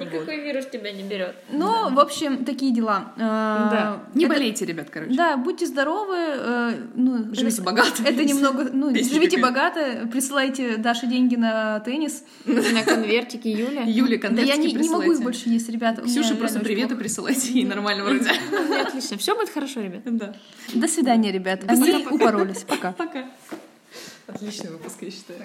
Никакой 0.05 0.40
вирус 0.40 0.66
тебя 0.66 0.92
не 0.92 1.03
берет. 1.03 1.34
Ну, 1.51 1.90
в 1.94 1.98
общем, 2.01 2.44
такие 2.44 2.72
дела. 2.72 3.12
Да. 3.16 4.03
Не 4.14 4.24
Это- 4.24 4.34
болейте, 4.34 4.64
ребят, 4.64 4.88
короче. 4.90 5.14
Да, 5.14 5.36
будьте 5.36 5.66
здоровы. 5.66 6.16
э, 6.16 6.72
ну, 6.94 7.34
Живите 7.34 7.57
это- 7.57 7.62
богато. 7.62 8.03
Это 8.05 8.24
немного, 8.24 8.68
ну, 8.72 8.90
живите 8.94 9.30
пели. 9.36 9.42
богато, 9.42 10.09
присылайте 10.11 10.76
Даше 10.76 11.07
деньги 11.07 11.36
на 11.36 11.80
теннис. 11.80 12.24
На 12.44 12.82
конвертике 12.82 13.51
Юля. 13.51 13.82
Юля, 13.86 14.16
Да 14.18 14.28
конвертики 14.28 14.48
я 14.51 14.57
не, 14.57 14.72
не 14.72 14.88
могу 14.88 15.12
их 15.12 15.20
больше 15.22 15.48
есть, 15.48 15.68
ребята. 15.68 16.03
реально 16.07 16.36
просто 16.36 16.61
приветы 16.61 16.88
плохо. 16.88 17.03
присылайте, 17.03 17.53
ей 17.53 17.64
нормально 17.64 18.05
вроде. 18.05 18.30
Ну, 18.51 18.80
Отлично. 18.80 19.16
Все 19.18 19.34
будет 19.34 19.51
хорошо, 19.51 19.80
ребят. 19.80 20.03
Да. 20.05 20.34
До 20.74 20.88
свидания, 20.88 21.32
ребят. 21.32 21.62
Они 21.66 22.07
упоролись. 22.11 22.64
Пока. 22.64 22.92
Пока. 22.92 23.24
Отличный 24.26 24.70
выпуск, 24.70 24.98
я 25.03 25.11
считаю. 25.11 25.40